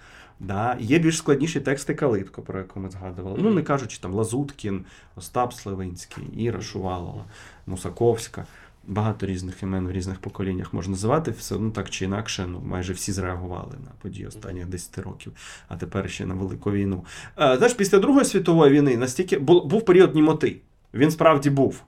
Да? 0.41 0.77
Є 0.81 0.99
більш 0.99 1.17
складніші 1.17 1.61
тексти 1.61 1.95
Калитко, 1.95 2.43
про 2.43 2.59
яку 2.59 2.81
ми 2.81 2.91
згадували. 2.91 3.39
Ну, 3.43 3.51
не 3.51 3.63
кажучи 3.63 3.99
там 4.01 4.13
Лазуткін, 4.15 4.85
Остап 5.17 5.55
Сливинський, 5.55 6.25
Іра 6.37 6.61
Шувалова, 6.61 7.25
Мусаковська. 7.67 8.47
Багато 8.87 9.27
різних 9.27 9.63
імен 9.63 9.87
в 9.87 9.93
різних 9.93 10.19
поколіннях 10.19 10.73
можна 10.75 10.91
називати, 10.91 11.31
все 11.31 11.55
одно 11.55 11.71
так 11.71 11.91
чи 11.91 12.05
інакше, 12.05 12.47
ну 12.49 12.61
майже 12.65 12.93
всі 12.93 13.13
зреагували 13.13 13.73
на 13.85 13.91
події 14.03 14.27
останніх 14.27 14.67
10 14.67 14.99
років, 14.99 15.33
а 15.69 15.77
тепер 15.77 16.11
ще 16.11 16.27
на 16.27 16.35
велику 16.35 16.71
війну. 16.71 17.05
Е, 17.41 17.57
знаєш, 17.57 17.75
після 17.75 17.99
Другої 17.99 18.25
світової 18.25 18.73
війни 18.73 18.97
настільки 18.97 19.39
бу- 19.39 19.65
був 19.65 19.85
період 19.85 20.15
німоти. 20.15 20.57
Він 20.95 21.11
справді 21.11 21.51
був. 21.51 21.83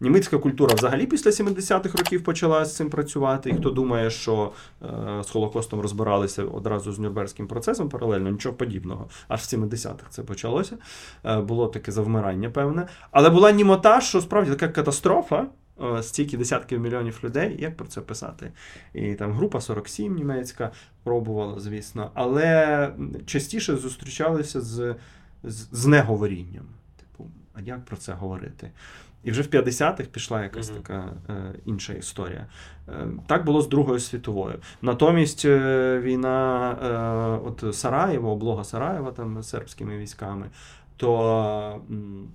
Німецька 0.00 0.38
культура 0.38 0.74
взагалі 0.74 1.06
після 1.06 1.30
70-х 1.30 1.98
років 1.98 2.24
почала 2.24 2.64
з 2.64 2.76
цим 2.76 2.90
працювати. 2.90 3.50
І 3.50 3.54
хто 3.54 3.70
думає, 3.70 4.10
що 4.10 4.52
е, 4.82 4.86
з 5.24 5.30
Холокостом 5.30 5.80
розбиралися 5.80 6.44
одразу 6.44 6.92
з 6.92 6.98
Нюрнберзьким 6.98 7.46
процесом 7.46 7.88
паралельно, 7.88 8.30
нічого 8.30 8.54
подібного. 8.54 9.08
Аж 9.28 9.40
в 9.40 9.44
70-х 9.56 10.04
це 10.10 10.22
почалося. 10.22 10.76
Е, 11.24 11.40
було 11.40 11.66
таке 11.66 11.92
завмирання, 11.92 12.50
певне. 12.50 12.86
Але 13.10 13.30
була 13.30 13.52
німота, 13.52 14.00
що 14.00 14.20
справді 14.20 14.50
така 14.50 14.68
катастрофа. 14.68 15.46
Е, 15.82 16.02
Стільки 16.02 16.36
десятків 16.36 16.80
мільйонів 16.80 17.20
людей, 17.24 17.56
як 17.58 17.76
про 17.76 17.86
це 17.86 18.00
писати? 18.00 18.52
І 18.94 19.14
там 19.14 19.32
група 19.32 19.60
47 19.60 20.14
німецька 20.14 20.70
пробувала, 21.04 21.60
звісно, 21.60 22.10
але 22.14 22.92
частіше 23.26 23.76
зустрічалися 23.76 24.60
з, 24.60 24.94
з, 25.44 25.68
з 25.72 25.86
неговорінням. 25.86 26.64
Типу, 26.96 27.30
а 27.54 27.60
як 27.60 27.84
про 27.84 27.96
це 27.96 28.12
говорити? 28.12 28.70
І 29.24 29.30
вже 29.30 29.42
в 29.42 29.46
50-х 29.46 30.04
пішла 30.08 30.42
якась 30.42 30.70
Мгм. 30.70 30.80
така 30.82 31.12
е, 31.28 31.54
інша 31.66 31.92
історія. 31.92 32.46
Е, 32.88 33.08
так 33.26 33.44
було 33.44 33.62
з 33.62 33.68
Другою 33.68 34.00
світовою. 34.00 34.58
Натомість 34.82 35.44
е, 35.44 36.00
війна 36.00 36.70
е, 36.82 37.46
от 37.48 37.74
Сараєва, 37.76 38.30
облога 38.30 38.64
Сараєва 38.64 39.12
там 39.12 39.42
сербськими 39.42 39.98
військами, 39.98 40.50
то 40.96 41.80
м, 41.90 42.28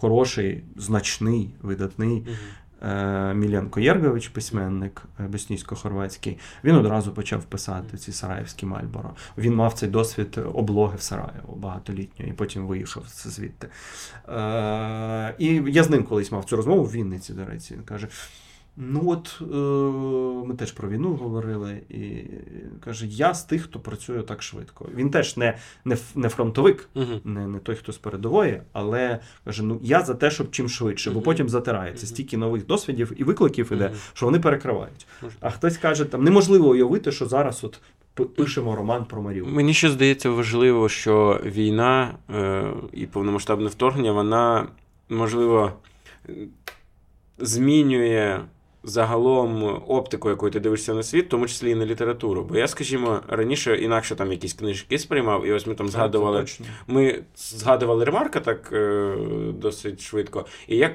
хороший, 0.00 0.64
значний, 0.76 1.50
видатний 1.62 2.20
Мгм. 2.20 2.90
е, 2.90 3.34
Міленко 3.34 3.80
Єргович, 3.80 4.28
письменник 4.28 5.02
е, 5.20 5.22
боснійсько-хорватський, 5.22 6.38
він 6.64 6.74
одразу 6.74 7.12
почав 7.12 7.44
писати 7.44 7.96
ці 7.96 8.12
сараївські 8.12 8.66
Мальборо. 8.66 9.10
Він 9.38 9.54
мав 9.54 9.72
цей 9.72 9.88
досвід 9.88 10.40
облоги 10.54 10.96
в 10.96 11.02
Сараєво 11.02 11.54
багатолітньої, 11.56 12.30
і 12.30 12.34
потім 12.34 12.66
виїхав 12.66 13.04
звідти. 13.08 13.68
Е, 14.28 15.34
і 15.38 15.62
я 15.66 15.82
з 15.84 15.90
ним 15.90 16.04
колись 16.04 16.32
мав 16.32 16.44
цю 16.44 16.56
розмову 16.56 16.84
в 16.84 16.92
Вінниці, 16.92 17.32
до 17.32 17.44
речі. 17.44 17.74
Він 17.74 17.82
каже. 17.82 18.08
Ну 18.76 19.02
от 19.10 19.38
е, 19.40 19.54
ми 20.48 20.54
теж 20.54 20.72
про 20.72 20.88
війну 20.88 21.14
говорили, 21.14 21.80
і 21.88 22.22
каже: 22.84 23.06
я 23.06 23.34
з 23.34 23.44
тих, 23.44 23.62
хто 23.62 23.80
працює 23.80 24.22
так 24.22 24.42
швидко. 24.42 24.88
Він 24.94 25.10
теж 25.10 25.36
не, 25.36 25.56
не, 25.84 25.96
не 26.14 26.28
фронтовик, 26.28 26.88
Мгм. 26.94 27.20
не, 27.24 27.46
не 27.46 27.58
той, 27.58 27.74
хто 27.76 27.92
з 27.92 27.98
передової, 27.98 28.62
але 28.72 29.18
каже: 29.44 29.62
ну 29.62 29.78
я 29.82 30.00
за 30.02 30.14
те, 30.14 30.30
щоб 30.30 30.50
чим 30.50 30.68
швидше, 30.68 31.10
бо 31.10 31.20
потім 31.20 31.48
затирається. 31.48 32.06
Мгм. 32.06 32.14
Стільки 32.14 32.36
нових 32.36 32.66
досвідів 32.66 33.12
і 33.16 33.24
викликів 33.24 33.72
іде, 33.72 33.88
Мгм. 33.88 33.96
що 34.14 34.26
вони 34.26 34.40
перекривають. 34.40 35.06
Може. 35.22 35.36
А 35.40 35.50
хтось 35.50 35.76
каже, 35.78 36.04
там 36.04 36.24
неможливо 36.24 36.68
уявити, 36.68 37.12
що 37.12 37.26
зараз 37.26 37.64
от 37.64 37.80
пишемо 38.36 38.76
роман 38.76 39.04
про 39.04 39.22
Маріуполь. 39.22 39.52
Мені 39.52 39.74
ще 39.74 39.90
здається 39.90 40.30
важливо, 40.30 40.88
що 40.88 41.40
війна 41.44 42.14
е, 42.34 42.64
і 42.92 43.06
повномасштабне 43.06 43.66
вторгнення, 43.68 44.12
вона, 44.12 44.68
можливо, 45.08 45.72
е, 46.28 46.32
змінює 47.38 48.40
загалом 48.84 49.82
оптику, 49.88 50.28
якою 50.30 50.52
ти 50.52 50.60
дивишся 50.60 50.94
на 50.94 51.02
світ, 51.02 51.26
в 51.26 51.28
тому 51.28 51.46
числі 51.46 51.70
і 51.70 51.74
на 51.74 51.86
літературу. 51.86 52.46
Бо 52.50 52.56
я, 52.56 52.68
скажімо, 52.68 53.20
раніше 53.28 53.76
інакше 53.76 54.14
там 54.16 54.32
якісь 54.32 54.52
книжки 54.54 54.98
сприймав, 54.98 55.46
і 55.46 55.52
ось 55.52 55.66
ми 55.66 55.74
там 55.74 55.88
згадували. 55.88 56.44
Ми 56.86 57.22
згадували 57.36 58.04
ремарка 58.04 58.40
так 58.40 58.70
е, 58.72 59.14
досить 59.58 60.00
швидко. 60.00 60.46
І 60.68 60.76
як 60.76 60.92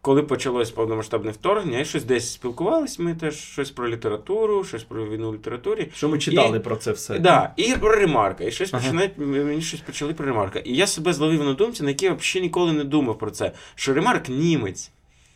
коли 0.00 0.22
почалось 0.22 0.70
повномасштабне 0.70 1.30
вторгнення, 1.30 1.80
і 1.80 1.84
щось 1.84 2.04
десь 2.04 2.32
спілкувались, 2.32 2.98
ми 2.98 3.14
теж 3.14 3.34
щось 3.34 3.70
про 3.70 3.88
літературу, 3.88 4.64
щось 4.64 4.84
про 4.84 5.08
війну 5.08 5.30
в 5.30 5.34
літературі. 5.34 5.88
Що 5.94 6.08
ми 6.08 6.18
читали 6.18 6.56
І- 6.56 6.60
про 6.60 6.76
це 6.76 6.92
все. 6.92 7.18
Да, 7.18 7.52
і 7.56 7.74
про 7.80 7.90
ремарка. 7.96 8.44
І 8.44 8.50
щось 8.50 8.74
Ага. 8.74 8.82
починають 8.82 9.12
мені 9.18 9.62
щось 9.62 9.80
почали 9.80 10.14
про 10.14 10.26
ремарка. 10.26 10.58
І 10.58 10.74
я 10.74 10.86
себе 10.86 11.12
зловив 11.12 11.44
на 11.44 11.54
думці, 11.54 11.82
на 11.82 11.88
якій 11.88 12.04
я 12.04 12.12
взагалі 12.14 12.42
ніколи 12.46 12.72
не 12.72 12.84
думав 12.84 13.18
про 13.18 13.30
це. 13.30 13.52
Що 13.74 13.94
ремарк 13.94 14.28
німець. 14.28 14.90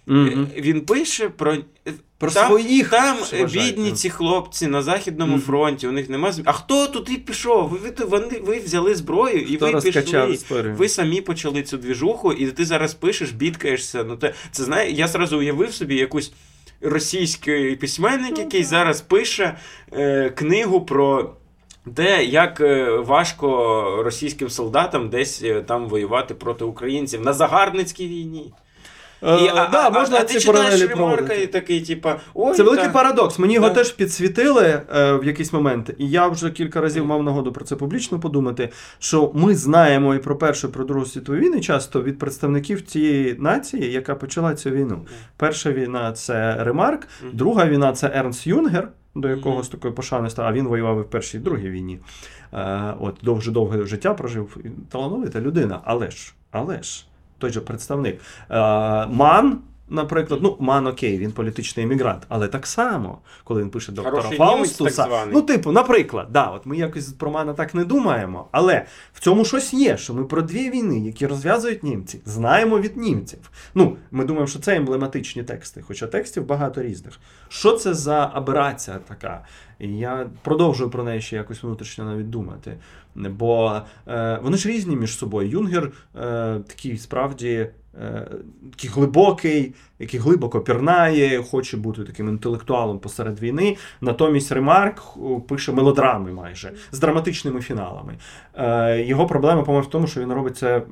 Е, 0.09 0.47
Він 0.57 0.81
пише 0.81 1.29
про. 1.29 1.57
Про 2.19 2.31
там, 2.31 2.47
своїх 2.47 2.91
там 2.91 3.17
бідні 3.53 3.91
ну. 3.91 3.97
ці 3.97 4.11
хлопці 4.11 4.67
на 4.67 4.83
Західному 4.83 5.33
Мгм. 5.33 5.41
фронті, 5.41 5.89
у 5.89 5.93
них 5.93 6.11
нема 6.11 6.33
зм... 6.33 6.43
А 6.45 6.53
хто 6.53 6.87
туди 6.87 7.17
пішов? 7.17 7.69
Ви, 7.69 7.79
ви, 7.79 8.05
вони, 8.05 8.41
ви 8.45 8.59
взяли 8.59 8.95
зброю 8.95 9.41
і 9.41 9.57
Хто 9.57 9.73
ви 9.73 9.81
пішли. 9.81 10.31
історію? 10.33 10.75
Ви 10.75 10.89
самі 10.89 11.21
почали 11.21 11.63
цю 11.63 11.77
двіжуху, 11.77 12.33
і 12.33 12.47
ти 12.47 12.65
зараз 12.65 12.95
пишеш, 12.95 13.31
бідкаєшся. 13.31 14.05
Ну, 14.05 14.17
те, 14.17 14.35
це 14.51 14.65
знає, 14.65 14.93
я 14.93 15.09
зразу 15.09 15.39
уявив 15.39 15.73
собі 15.75 15.97
якусь 15.97 16.33
російський 16.81 17.77
письменник, 17.77 18.33
Ну, 18.37 18.43
який 18.43 18.65
зараз 18.65 19.01
пише 19.01 19.57
е, 19.93 20.31
книгу 20.31 20.81
про. 20.81 21.35
Те, 21.95 22.25
як 22.25 22.61
е, 22.61 22.91
важко 22.91 23.47
російським 24.05 24.51
солдатам 24.51 25.09
десь 25.09 25.43
е, 25.43 25.61
там 25.61 25.89
воювати 25.89 26.35
проти 26.35 26.65
українців 26.65 27.21
на 27.25 27.33
загарбницькій 27.33 28.09
війні. 28.09 28.53
Е, 29.23 29.45
І, 29.45 29.49
а, 29.49 29.69
да, 29.73 29.87
а, 29.87 29.91
можна 29.91 30.19
а, 30.19 30.25
ці 30.25 30.35
ти 30.35 30.41
читаєш 30.41 30.83
ремарка 30.83 31.35
і 31.35 31.47
такий, 31.47 31.81
типа, 31.81 32.17
ой, 32.35 32.55
Це 32.55 32.63
великий 32.63 32.87
та... 32.87 32.93
парадокс. 32.93 33.39
Мені 33.39 33.55
його 33.55 33.69
Да. 33.69 33.75
теж 33.75 33.93
підсвітили 33.93 34.83
е, 34.97 35.13
в 35.13 35.25
якийсь 35.25 35.53
момент, 35.53 35.91
і 35.99 36.09
я 36.11 36.29
вже 36.29 36.51
кілька 36.51 36.81
разів 36.81 37.07
мав 37.07 37.23
нагоду 37.23 37.53
про 37.53 37.65
це 37.65 37.77
публічно 37.77 38.21
подумати. 38.21 38.69
Що 38.99 39.31
ми 39.35 39.55
знаємо 39.55 40.15
і 40.15 40.19
про 40.19 40.37
Першу, 40.39 40.69
і 40.69 40.71
про 40.71 40.85
Другу 40.85 41.07
світову 41.07 41.39
війни 41.39 41.61
часто 41.61 42.03
від 42.03 42.19
представників 42.19 42.83
цієї 42.83 43.37
нації, 43.39 43.93
яка 43.93 44.15
почала 44.15 44.55
цю 44.55 44.71
війну. 44.71 45.07
Перша 45.37 45.73
війна 45.73 46.13
це 46.13 46.57
Ремарк, 46.65 47.09
друга 47.33 47.67
війна 47.67 47.93
це 47.93 48.11
Ернст 48.15 48.47
Юнгер, 48.47 48.89
до 49.15 49.29
якого 49.29 49.63
з 49.63 49.69
такою 49.69 49.95
пошани 49.95 50.31
став, 50.31 50.47
а 50.47 50.53
він 50.53 50.69
воював 50.69 50.99
і 50.99 51.03
в 51.03 51.11
першій 51.11 51.37
і 51.37 51.41
другій 51.41 51.71
війні. 51.71 52.01
Е, 52.53 52.95
от 53.01 53.17
дуже 53.23 53.51
довге 53.51 53.87
життя 53.87 54.15
прожив 54.15 54.57
талановита 54.91 55.41
людина. 55.41 55.81
Але 55.85 56.11
ж, 56.11 56.35
але 56.51 56.83
ж, 56.83 57.07
той 57.39 57.53
же 57.53 57.61
представник. 57.61 58.21
Е, 58.51 58.57
Ман. 59.07 59.63
Наприклад, 59.89 60.41
ну 60.43 60.57
Ман 60.61 60.87
окей, 60.87 61.19
він 61.19 61.33
політичний 61.33 61.87
емігрант, 61.87 62.23
але 62.29 62.49
так 62.49 62.67
само, 62.67 63.19
коли 63.45 63.63
він 63.63 63.71
пише 63.71 63.93
доктора 63.93 64.17
Хороший 64.17 64.39
німець, 64.39 64.57
Фаустуса, 64.57 64.97
так 64.97 65.07
званий. 65.07 65.35
ну, 65.35 65.43
типу, 65.43 65.73
наприклад, 65.73 66.29
да, 66.31 66.45
от 66.45 66.67
ми 66.67 66.77
якось 66.77 67.09
про 67.13 67.31
Мана 67.31 67.53
так 67.53 67.75
не 67.75 67.85
думаємо, 67.85 68.49
але 68.53 68.87
в 69.13 69.21
цьому 69.21 69.45
щось 69.45 69.75
є, 69.75 69.97
що 69.97 70.15
ми 70.15 70.25
про 70.25 70.43
дві 70.43 70.71
війни, 70.71 71.01
які 71.01 71.27
розв'язують 71.27 71.83
німці, 71.83 72.21
знаємо 72.25 72.79
від 72.79 72.97
німців. 72.97 73.51
Ну, 73.75 73.97
ми 74.11 74.25
думаємо, 74.25 74.47
що 74.47 74.59
це 74.59 74.77
емблематичні 74.77 75.43
тексти, 75.43 75.83
хоча 75.87 76.07
текстів 76.07 76.47
багато 76.47 76.83
різних. 76.83 77.19
Що 77.49 77.73
це 77.73 77.95
за 77.95 78.31
аберація 78.35 78.99
така? 79.09 79.45
Я 79.79 80.27
продовжую 80.43 80.91
про 80.91 81.05
неї 81.05 81.21
ще 81.21 81.37
якось 81.37 81.63
внутрішньо 81.63 82.05
навіть 82.05 82.31
думати. 82.31 82.79
Бо 83.15 83.81
е, 84.09 84.41
вони 84.43 84.57
ж 84.57 84.69
різні 84.69 84.97
між 84.97 85.19
собою. 85.19 85.49
Юнгер 85.49 85.85
е, 85.85 85.91
такий 86.67 86.99
справді 86.99 87.69
такий 88.71 88.91
глибокий, 88.91 89.75
який 89.99 90.21
глибоко 90.21 90.61
пірнає, 90.61 91.43
хоче 91.43 91.77
бути 91.77 92.05
таким 92.05 92.29
інтелектуалом 92.29 92.99
посеред 92.99 93.41
війни. 93.41 93.77
Натомість 94.01 94.53
Ремарк 94.53 95.03
е, 95.17 95.21
пише 95.49 95.73
мелодрами 95.73 96.33
майже 96.33 96.73
з 96.93 96.99
драматичними 96.99 97.61
фіналами. 97.61 98.15
Е, 98.55 99.03
його 99.03 99.27
проблема, 99.27 99.63
по-моєму, 99.63 99.89
в 99.89 99.91
тому, 99.91 100.07
що 100.07 100.21
він 100.21 100.33
робить 100.33 100.57
це 100.57 100.83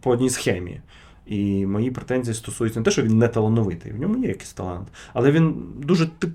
по 0.00 0.10
одній 0.10 0.30
схемі. 0.30 0.80
І 1.26 1.66
мої 1.66 1.90
претензії 1.90 2.34
стосуються 2.34 2.80
не 2.80 2.84
те, 2.84 2.90
що 2.90 3.02
він 3.02 3.18
не 3.18 3.28
талановитий, 3.28 3.92
в 3.92 4.00
ньому 4.00 4.18
є 4.18 4.28
якийсь 4.28 4.52
талант, 4.52 4.88
але 5.12 5.30
він 5.30 5.54
дуже 5.78 6.06
тип, 6.06 6.30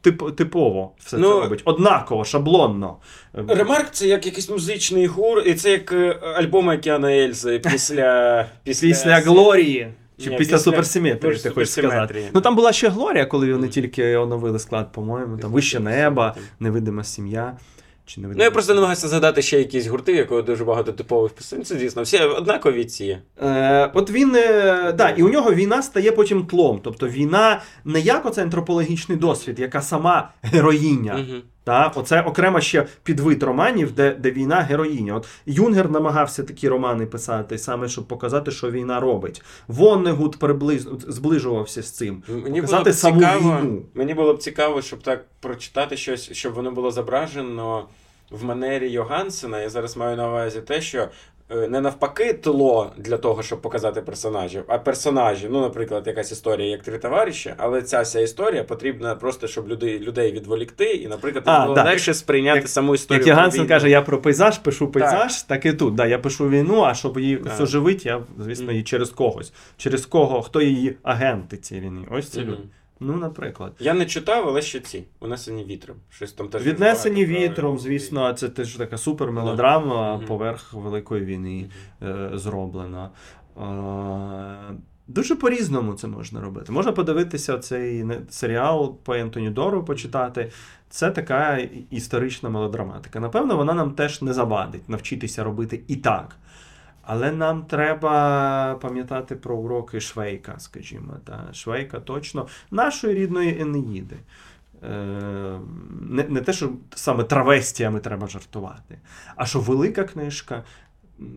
тип, 0.00 0.36
типово 0.36 0.92
все 0.98 1.18
Ну, 1.18 1.28
це 1.28 1.40
робить. 1.40 1.62
Однаково, 1.64 2.24
шаблонно. 2.24 2.96
Ремарк 3.32 3.90
це 3.92 4.06
як 4.06 4.26
якийсь 4.26 4.50
музичний 4.50 5.06
гур, 5.06 5.42
і 5.46 5.54
це 5.54 5.70
як 5.70 5.92
е, 5.92 6.18
альбом 6.36 6.68
Океана 6.68 7.12
Ельзи 7.12 7.58
після. 7.58 8.46
Після, 8.64 8.88
Після 8.88 9.20
Глорії. 9.20 9.92
Чи 10.18 10.30
Ні, 10.30 10.36
після, 10.36 10.56
після- 10.56 10.58
суперсиметрії, 10.64 11.34
ти 11.34 11.50
хочеш 11.50 11.70
сказати. 11.70 12.30
Ну 12.34 12.40
там 12.40 12.56
була 12.56 12.72
ще 12.72 12.88
Глорія, 12.88 13.26
коли 13.26 13.52
вони 13.52 13.66
mm. 13.66 13.70
тільки 13.70 14.16
оновили 14.16 14.58
склад, 14.58 14.92
по-моєму. 14.92 15.38
Там 15.38 15.52
вище 15.52 15.80
неба, 15.80 16.36
невидима 16.60 17.04
сім'я. 17.04 17.56
Чи 18.06 18.20
невидима 18.20 18.38
Ну 18.38 18.44
я 18.44 18.50
просто 18.50 18.74
намагаюся 18.74 19.08
згадати 19.08 19.42
ще 19.42 19.58
якісь 19.58 19.86
гурти, 19.86 20.12
якого 20.12 20.42
дуже 20.42 20.64
багато 20.64 20.92
типових 20.92 21.32
пісень. 21.32 21.64
Це 21.64 21.76
дійсно 21.76 22.02
всі 22.02 22.18
однакові 22.18 22.84
ці. 22.84 23.18
Е, 23.42 23.90
от 23.94 24.10
він, 24.10 24.34
е, 24.36 24.92
да, 24.92 25.08
і 25.10 25.22
у 25.22 25.28
нього 25.28 25.54
війна 25.54 25.82
стає 25.82 26.12
потім 26.12 26.46
тлом. 26.46 26.80
Тобто 26.84 27.08
війна 27.08 27.60
не 27.84 28.00
як 28.00 28.26
оце 28.26 28.42
антропологічний 28.42 29.18
досвід, 29.18 29.58
яка 29.58 29.82
сама 29.82 30.30
героїня. 30.42 31.14
Мгм. 31.14 31.42
Та, 31.64 31.92
оце 31.94 32.20
окремо 32.22 32.60
ще 32.60 32.86
підвид 33.02 33.42
романів, 33.42 33.92
де, 33.92 34.14
де 34.14 34.30
війна 34.30 34.56
героїня. 34.60 35.14
От 35.14 35.28
Юнгер 35.46 35.90
намагався 35.90 36.42
такі 36.42 36.68
романи 36.68 37.06
писати, 37.06 37.58
саме 37.58 37.88
щоб 37.88 38.06
показати, 38.06 38.50
що 38.50 38.70
війна 38.70 39.00
робить. 39.00 39.42
Воннегуд 39.68 40.38
приблизно 40.38 40.90
Ну, 40.90 40.98
зближувався 41.12 41.82
з 41.82 41.90
цим. 41.90 42.22
Мені 42.28 42.62
було 42.62 42.82
б 42.82 42.92
саму 42.92 43.20
цікаво, 43.20 43.58
війну. 43.60 43.82
мені 43.94 44.14
було 44.14 44.34
б 44.34 44.38
цікаво, 44.38 44.82
щоб 44.82 45.02
так 45.02 45.24
прочитати 45.40 45.96
щось, 45.96 46.32
щоб 46.32 46.54
воно 46.54 46.70
було 46.72 46.90
зображено 46.90 47.84
в 48.30 48.44
манері 48.44 48.90
Йогансена. 48.90 49.60
Я 49.60 49.70
зараз 49.70 49.96
маю 49.96 50.16
на 50.16 50.28
увазі 50.28 50.60
те, 50.60 50.80
що 50.80 51.08
не 51.50 51.80
навпаки 51.80 52.32
тло 52.32 52.92
для 52.96 53.16
того, 53.16 53.42
щоб 53.42 53.60
показати 53.60 54.02
персонажів, 54.02 54.64
а 54.68 54.78
персонажі, 54.78 55.48
ну, 55.50 55.60
наприклад, 55.60 56.06
якась 56.06 56.32
історія, 56.32 56.68
як 56.68 56.82
три 56.82 56.98
товариші, 56.98 57.54
але 57.56 57.82
ця 57.82 58.00
вся 58.00 58.20
історія 58.20 58.64
потрібна 58.64 59.14
просто, 59.14 59.46
щоб 59.46 59.68
люди, 59.68 59.98
людей 59.98 60.32
відволікти, 60.32 60.84
і, 60.84 61.08
наприклад, 61.08 61.44
А, 61.46 61.62
було 61.62 61.74
да. 61.74 61.84
легше 61.84 62.14
сприйняти 62.14 62.58
Як- 62.58 62.68
саму 62.68 62.94
історію. 62.94 63.26
Як 63.26 63.50
про 63.54 63.66
каже, 63.66 63.90
я 63.90 64.02
про 64.02 64.22
пейзаж 64.22 64.58
пишу 64.58 64.88
пейзаж, 64.88 65.42
так, 65.42 65.66
і 65.66 65.72
тут. 65.72 65.94
Да, 65.94 66.06
я 66.06 66.18
пишу 66.18 66.48
війну, 66.48 66.82
а 66.82 66.94
щоб 66.94 67.18
її 67.18 67.36
Так. 67.36 67.52
все 67.52 67.66
живить, 67.66 68.06
я, 68.06 68.22
звісно, 68.38 68.72
її 68.72 68.84
через 68.84 69.10
когось. 69.10 69.52
Через 69.76 70.06
кого, 70.06 70.42
хто 70.42 70.62
її 70.62 70.96
агенти 71.02 71.56
цієї 71.56 71.86
війни. 71.86 72.06
Ось 72.10 72.28
ці 72.28 72.40
люди. 72.40 72.62
Ну, 73.00 73.16
наприклад. 73.16 73.72
Я 73.78 73.94
не 73.94 74.06
читав, 74.06 74.48
але 74.48 74.62
ще 74.62 74.80
ці. 74.80 75.04
Унесені 75.20 75.64
вітром. 75.64 75.96
Щось 76.10 76.32
там 76.32 76.48
теж 76.48 76.66
Віднесені 76.66 77.24
вітром, 77.24 77.78
звісно, 77.78 78.32
це 78.32 78.48
теж 78.48 78.74
така 78.74 78.98
супер 78.98 79.32
мелодрама 79.32 80.16
Мгм. 80.16 80.26
поверх 80.26 80.72
Великої 80.74 81.24
війни 81.24 81.70
е, 82.02 82.30
зроблена. 82.34 83.10
Е, 83.58 84.74
Дуже 85.08 85.36
по-різному 85.36 85.94
це 85.94 86.06
можна 86.06 86.40
робити. 86.40 86.72
Можна 86.72 86.92
подивитися 86.92 87.58
цей 87.58 88.04
серіал 88.30 88.96
по 89.04 89.14
Ентоні 89.14 89.50
Дору 89.50 89.84
почитати. 89.84 90.50
Це 90.90 91.10
така 91.10 91.58
історична 91.90 92.48
мелодраматика. 92.48 93.20
Напевно, 93.20 93.56
вона 93.56 93.74
нам 93.74 93.90
теж 93.90 94.22
не 94.22 94.32
завадить 94.32 94.88
навчитися 94.88 95.44
робити 95.44 95.80
і 95.88 95.96
так. 95.96 96.36
Але 97.12 97.32
нам 97.32 97.62
треба 97.62 98.74
пам'ятати 98.74 99.36
про 99.36 99.56
уроки 99.56 100.00
Швейка, 100.00 100.54
скажімо. 100.58 101.16
Та. 101.24 101.48
Швейка 101.52 102.00
точно 102.00 102.46
нашої 102.70 103.14
рідної 103.14 103.60
Енеїди. 103.60 104.16
Е, 104.82 104.88
не, 106.00 106.24
не 106.28 106.40
те, 106.40 106.52
що 106.52 106.70
саме 106.94 107.24
травестіями 107.24 108.00
треба 108.00 108.26
жартувати, 108.26 108.98
а 109.36 109.46
що 109.46 109.60
велика 109.60 110.04
книжка 110.04 110.64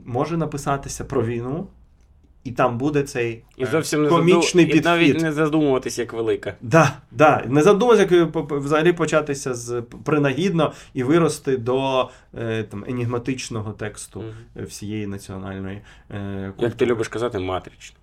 може 0.06 0.38
написатися 0.38 1.06
про 1.06 1.26
війну, 1.26 1.68
і 2.44 2.52
там 2.52 2.78
буде 2.78 3.04
цей 3.04 3.44
І 3.58 3.64
е, 3.64 3.68
зовсім 3.72 4.04
не 4.04 4.10
комічний 4.10 4.66
підхід. 4.66 4.84
і 4.84 4.88
навіть 4.88 5.22
не 5.22 5.32
задумуватись, 5.32 6.00
як 6.00 6.14
велика. 6.14 6.56
Да, 6.62 6.98
да. 7.12 7.44
Не 7.48 7.62
задумайся, 7.62 8.08
як 8.16 8.32
по- 8.32 8.60
взагалі 8.60 8.94
початися 8.94 9.54
з 9.54 9.84
принагідно 10.04 10.74
і 10.94 11.04
вирости 11.04 11.58
до 11.58 12.10
е, 12.38 12.64
там, 12.64 12.86
енігматичного 12.88 13.72
тексту 13.72 14.20
mm 14.20 14.34
-hmm. 14.56 14.66
всієї 14.66 15.08
національної 15.08 15.82
е, 16.12 16.54
Як 16.60 16.74
ти 16.74 16.86
любиш 16.86 17.08
казати, 17.08 17.40
матрично. 17.40 17.98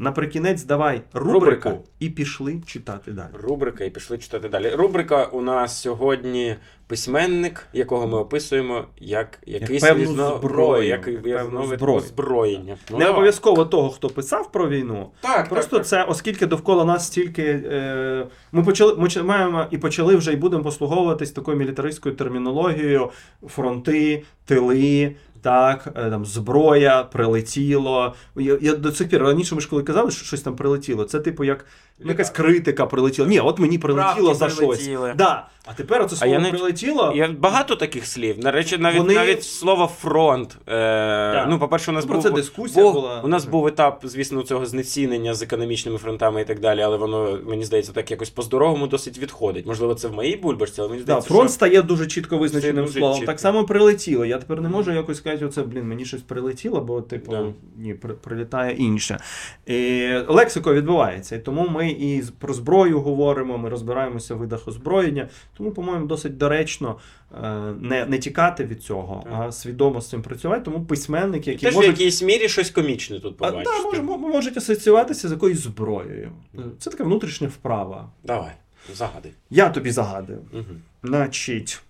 Наприкінець 0.00 0.64
давай 0.64 1.02
рубрику, 1.12 1.34
Рубрика. 1.40 1.74
і 2.00 2.10
пішли 2.10 2.60
читати 2.66 3.12
далі. 3.12 3.28
Рубрика 3.42 3.84
і 3.84 3.90
пішли 3.90 4.18
читати 4.18 4.48
далі. 4.48 4.70
Рубрика 4.70 5.24
у 5.24 5.40
нас 5.42 5.80
сьогодні 5.80 6.56
письменник, 6.86 7.66
якого 7.72 8.06
ми 8.06 8.18
описуємо 8.18 8.84
як 8.98 9.38
якийсь 9.46 9.82
певну 9.82 10.02
різно- 10.04 10.38
зброю, 10.38 10.82
як, 10.88 11.06
як 11.06 11.26
як 11.26 11.36
певну 11.36 11.66
зброю. 11.66 11.98
озброєння. 11.98 12.76
Ну, 12.90 12.98
Не 12.98 13.08
обов'язково 13.08 13.64
того, 13.64 13.90
хто 13.90 14.08
писав 14.08 14.52
про 14.52 14.68
війну. 14.68 15.10
Так, 15.20 15.48
Просто 15.48 15.76
так, 15.76 15.86
це, 15.86 16.04
оскільки 16.04 16.46
довкола 16.46 16.84
нас 16.84 17.06
стільки. 17.06 17.42
Е, 17.44 18.26
ми 18.52 18.62
почали 18.62 18.94
ми 18.96 19.22
маємо 19.22 19.66
і 19.70 19.78
почали 19.78 20.16
вже 20.16 20.32
і 20.32 20.36
будемо 20.36 20.62
послуговуватись 20.62 21.30
такою 21.30 21.56
мілітаристською 21.56 22.14
термінологією: 22.14 23.10
фронти, 23.46 24.22
тили. 24.44 25.16
Так, 25.42 25.88
е, 25.96 26.10
там 26.10 26.26
зброя, 26.26 27.02
прилетіло. 27.02 28.14
Я, 28.36 28.58
я 28.60 28.76
до 28.76 28.92
цих 28.92 29.08
пір 29.08 29.22
раніше 29.22 29.54
ми 29.54 29.60
ж 29.60 29.68
коли 29.68 29.82
казали, 29.82 30.10
що 30.10 30.24
щось 30.24 30.42
там 30.42 30.56
прилетіло. 30.56 31.04
Це 31.04 31.20
типу 31.20 31.44
як 31.44 31.64
ну, 32.04 32.10
якась 32.10 32.30
критика 32.30 32.86
прилетіла. 32.86 33.28
Ні, 33.28 33.40
от 33.40 33.58
мені 33.58 33.78
прилетіло 33.78 34.34
Правки 34.34 34.54
за 34.54 34.56
прилетіли. 34.56 35.06
щось. 35.06 35.16
Да. 35.16 35.46
А 35.66 35.72
тепер 35.72 36.02
оце 36.02 36.14
А 36.14 36.18
слово 36.18 36.32
я 36.34 36.38
не- 36.40 36.50
прилетіло. 36.50 37.12
Я 37.16 37.28
багато 37.28 37.76
таких 37.76 38.06
слів. 38.06 38.38
На 38.38 38.50
речі, 38.50 38.78
навіть 38.78 38.98
Вони- 38.98 39.14
навіть 39.14 39.44
слово 39.44 39.86
фронт. 39.86 40.58
Е, 40.68 41.46
Ну, 41.48 41.58
по-перше, 41.58 41.90
у 41.90 41.94
нас 41.94 42.04
Про 42.04 42.14
був, 42.14 42.22
це 42.22 42.30
дискусія 42.30 42.84
був, 42.84 42.92
була. 42.94 43.20
У 43.24 43.28
нас 43.28 43.44
був 43.44 43.66
етап, 43.66 44.00
звісно, 44.04 44.42
цього 44.42 44.66
знецінення 44.66 45.34
з 45.34 45.42
економічними 45.42 45.98
фронтами 45.98 46.40
і 46.40 46.44
так 46.44 46.60
далі, 46.60 46.80
але 46.82 46.96
воно, 46.96 47.38
мені 47.46 47.64
здається, 47.64 47.92
так 47.92 48.10
якось 48.10 48.30
по-здоровому 48.30 48.86
досить 48.86 49.18
відходить. 49.18 49.66
Можливо, 49.66 49.94
це 49.94 50.08
в 50.08 50.12
моїй 50.12 50.36
бульбашці, 50.36 50.80
але 50.80 50.88
мені 50.90 51.00
Да, 51.00 51.04
здається, 51.04 51.28
фронт 51.28 51.50
що... 51.50 51.54
стає 51.54 51.82
дуже 51.82 52.06
чітко 52.06 52.38
визначеним 52.38 52.84
дуже 52.84 52.98
словом. 52.98 53.16
чітко. 53.18 53.32
Так 53.32 53.40
само 53.40 53.64
прилетіло. 53.64 54.24
Я 54.24 54.38
тепер 54.38 54.60
не 54.60 54.68
можу 54.68 54.92
якось 54.92 55.16
сказати, 55.16 55.44
оце, 55.46 55.62
блін, 55.62 55.88
мені 55.88 56.04
щось 56.04 56.22
прилетіло, 56.22 56.80
бо, 56.80 57.00
типу, 57.00 57.30
Да. 57.32 57.44
ні, 57.76 57.94
при- 57.94 58.14
прилітає 58.14 58.74
інше. 58.76 59.18
І 59.66 60.08
лексико 60.28 60.74
відбувається. 60.74 61.36
І 61.36 61.38
тому 61.38 61.68
ми 61.68 61.89
і 61.90 62.22
про 62.38 62.54
зброю 62.54 63.00
говоримо, 63.00 63.58
ми 63.58 63.68
розбираємося 63.68 64.34
в 64.34 64.38
видах 64.38 64.68
озброєння. 64.68 65.28
Тому, 65.56 65.70
по-моєму, 65.70 66.06
досить 66.06 66.36
доречно 66.36 66.98
е, 67.42 67.50
не, 67.80 68.06
не 68.06 68.18
тікати 68.18 68.64
від 68.64 68.82
цього, 68.82 69.20
Так. 69.24 69.32
а 69.36 69.52
свідомо 69.52 70.00
з 70.00 70.08
цим 70.08 70.22
працювати. 70.22 70.60
Тому 70.64 70.84
письменники, 70.84 71.50
які 71.50 71.66
теж 71.66 71.76
в 71.76 71.82
якійсь 71.82 72.22
мірі 72.22 72.48
щось 72.48 72.70
комічне 72.70 73.20
тут 73.20 73.34
а, 73.40 73.50
побачиш. 73.50 73.72
да, 73.82 73.84
може, 73.84 74.02
можуть 74.02 74.56
асоціюватися 74.56 75.28
з 75.28 75.32
якоюсь 75.32 75.60
зброєю. 75.60 76.32
Це 76.78 76.90
така 76.90 77.04
внутрішня 77.04 77.48
вправа. 77.48 78.08
Давай, 78.24 78.52
загади. 78.94 79.30
Я 79.50 79.68
тобі 79.70 79.90
загадую. 79.90 80.38
Угу. 80.52 80.64
Значить, 81.02 81.82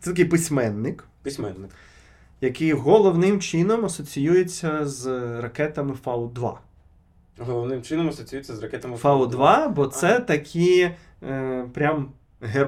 це 0.00 0.10
такий 0.10 0.24
письменник, 0.24 1.04
Письменник. 1.22 1.70
який 2.40 2.72
головним 2.72 3.40
чином 3.40 3.84
асоціюється 3.84 4.86
з 4.86 5.06
ракетами 5.40 5.94
Фау-2. 6.04 6.52
Головним 7.38 7.82
чином 7.82 8.08
асоціюється 8.08 8.56
з 8.56 8.62
ракетами 8.62 8.96
Фау-2, 8.96 9.68
бо 9.68 9.86
це 9.86 10.20
такі 10.20 10.90
е, 11.22 11.64
прям 11.74 12.08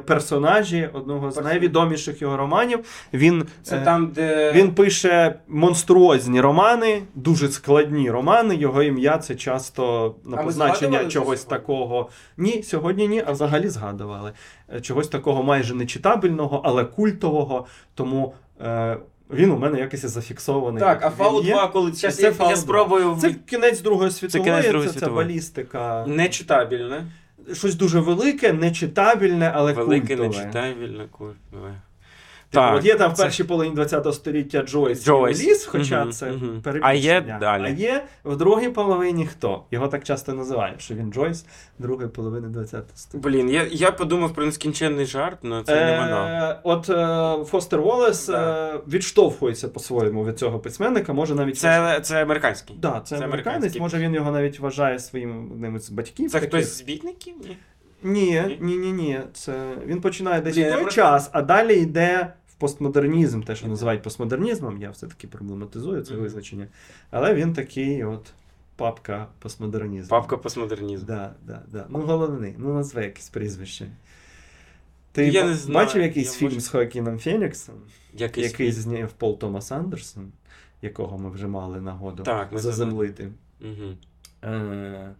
персонажі 0.04 0.90
одного 0.92 1.30
з 1.30 1.36
найвідоміших 1.40 2.22
його 2.22 2.36
романів. 2.36 3.06
Він, 3.12 3.46
Це 3.62 3.76
е, 3.76 3.84
там, 3.84 4.06
де. 4.06 4.52
він 4.52 4.74
пише 4.74 5.34
монструозні 5.48 6.40
романи, 6.40 7.02
дуже 7.14 7.48
складні 7.48 8.10
романи. 8.10 8.54
Його 8.54 8.82
ім'я 8.82 9.18
це 9.18 9.34
часто 9.34 10.14
на 10.24 10.36
А 10.36 10.42
позначення 10.42 11.04
чогось 11.06 11.44
такого. 11.44 12.08
Ні, 12.36 12.62
сьогодні 12.62 13.08
ні, 13.08 13.22
а 13.26 13.32
взагалі 13.32 13.68
згадували. 13.68 14.32
Е, 14.74 14.80
Чогось 14.80 15.08
такого 15.08 15.42
майже 15.42 15.74
нечитабельного, 15.74 16.62
але 16.64 16.84
культового. 16.84 17.66
Тому 17.94 18.34
е, 18.60 18.96
він 19.30 19.50
у 19.50 19.58
мене 19.58 19.78
якось 19.78 20.04
зафіксований. 20.06 20.80
Так, 20.80 21.02
а 21.02 21.06
Fallout 21.06 21.16
Фау 21.16 21.42
є. 21.42 21.52
2, 21.52 21.68
коли 21.68 21.92
це, 21.92 22.12
Це 22.12 22.22
я, 22.40 22.48
я 22.50 22.56
спробую. 22.56 23.16
Це 23.20 23.34
кінець 23.46 23.80
Другої 23.80 24.10
світової, 24.10 24.44
це, 24.44 24.50
кінець 24.50 24.68
Другої 24.68 24.88
це, 24.92 24.98
світової. 24.98 25.26
балістика. 25.26 26.04
Нечитабельне. 26.08 27.06
Щось 27.52 27.74
дуже 27.74 28.00
велике, 28.00 28.52
нечитабельне, 28.52 29.52
але 29.54 29.72
Велике, 29.72 30.16
культове. 30.16 30.28
нечитабельне, 30.28 31.06
культове. 31.10 31.74
Типу, 32.50 32.60
Так, 32.62 32.76
от 32.76 32.84
є 32.84 32.94
там 32.94 33.12
в 33.12 33.14
це- 33.14 33.22
першій 33.22 33.44
половині 33.44 33.76
ХХ 33.84 34.12
століття 34.12 34.62
Джойс, 34.62 35.04
Джойс. 35.04 35.40
Ліс, 35.44 35.64
хоча 35.66 36.00
Мгм, 36.02 36.12
це 36.12 36.26
мгм. 36.26 36.60
перебільшення. 36.62 36.80
А 36.82 36.92
є 36.92 37.38
далі. 37.40 37.64
А 37.64 37.68
є 37.68 38.04
в 38.24 38.36
другій 38.36 38.68
половині 38.68 39.26
хто? 39.26 39.62
Його 39.70 39.88
так 39.88 40.04
часто 40.04 40.32
називають, 40.32 40.80
що 40.80 40.94
він 40.94 41.12
Джойс 41.12 41.46
другої 41.78 42.08
половини 42.08 42.48
ХХ 42.64 42.66
століття. 42.94 43.28
Блін, 43.28 43.50
я, 43.50 43.66
я 43.70 43.90
подумав 43.92 44.34
про 44.34 44.44
нескінченний 44.46 45.06
жарт, 45.06 45.38
але 45.44 45.62
це 45.62 45.86
не 45.86 45.98
воно. 46.00 46.16
Е, 46.26 46.60
от 46.62 46.90
е, 46.90 47.44
Фостер 47.44 47.80
Волес 47.80 48.26
Да. 48.26 48.74
е, 48.74 48.80
відштовхується 48.88 49.68
по-своєму 49.68 50.24
від 50.24 50.38
цього 50.38 50.58
письменника, 50.58 51.12
може 51.12 51.34
навіть 51.34 51.58
Це, 51.58 52.00
це 52.02 52.22
американський. 52.22 52.76
Да, 52.78 53.00
це, 53.04 53.18
це 53.18 53.24
американець, 53.24 53.78
може 53.78 53.98
він 53.98 54.14
його 54.14 54.30
навіть 54.32 54.60
вважає 54.60 54.98
своїм 54.98 55.52
одним 55.52 55.76
із 55.76 55.90
батьків. 55.90 56.30
Це 56.30 56.40
таких. 56.40 56.48
хтось 56.60 56.78
з 56.78 56.82
бітників? 56.82 57.34
Ні. 57.40 57.56
Ні, 58.02 58.58
ні, 58.60 58.76
ні, 58.76 58.92
ні. 58.92 59.20
Це 59.32 59.76
він 59.86 60.00
починає 60.00 60.40
десь 60.40 60.54
Блін, 60.54 60.64
в 60.64 60.68
я 60.68 60.74
той 60.74 60.82
просто- 60.82 61.00
час, 61.00 61.30
а 61.32 61.42
далі 61.42 61.74
йде 61.74 62.32
в 62.48 62.54
постмодернізм, 62.54 63.42
те, 63.42 63.56
що 63.56 63.68
називають 63.68 64.02
постмодернізмом. 64.02 64.82
Я 64.82 64.90
все-таки 64.90 65.26
проблематизую 65.26 66.02
це 66.02 66.12
Мгм. 66.14 66.22
визначення. 66.22 66.66
Але 67.10 67.34
він 67.34 67.52
такий, 67.52 68.04
от 68.04 68.32
папка 68.76 69.26
постмодернізму. 69.38 70.08
Папка 70.10 70.36
постмодернізму. 70.36 71.06
Да, 71.06 71.34
да, 71.46 71.62
да. 71.72 71.86
Ну, 71.88 71.98
головний, 71.98 72.54
ну 72.58 72.74
назви 72.74 73.02
якесь 73.04 73.28
прізвище. 73.28 73.86
Ти 75.12 75.28
Я 75.28 75.42
ба- 75.42 75.48
не 75.48 75.54
знаю, 75.54 75.86
бачив 75.86 76.02
якийсь 76.02 76.32
я 76.32 76.38
фільм 76.38 76.48
можу- 76.48 76.60
з 76.60 76.68
Хоакіном 76.68 77.18
Феніксом, 77.18 77.74
Якийсь 78.14 78.52
який 78.52 78.72
фільм. 78.72 78.82
зняв 78.82 79.12
Пол 79.12 79.38
Томас 79.38 79.72
Андерсон, 79.72 80.32
якого 80.82 81.18
ми 81.18 81.30
вже 81.30 81.46
мали 81.46 81.80
нагоду 81.80 82.22
Так, 82.22 82.52
ми 82.52 82.58
заземлити. 82.58 83.28
Мгм. 83.60 83.96
Е, 84.44 85.10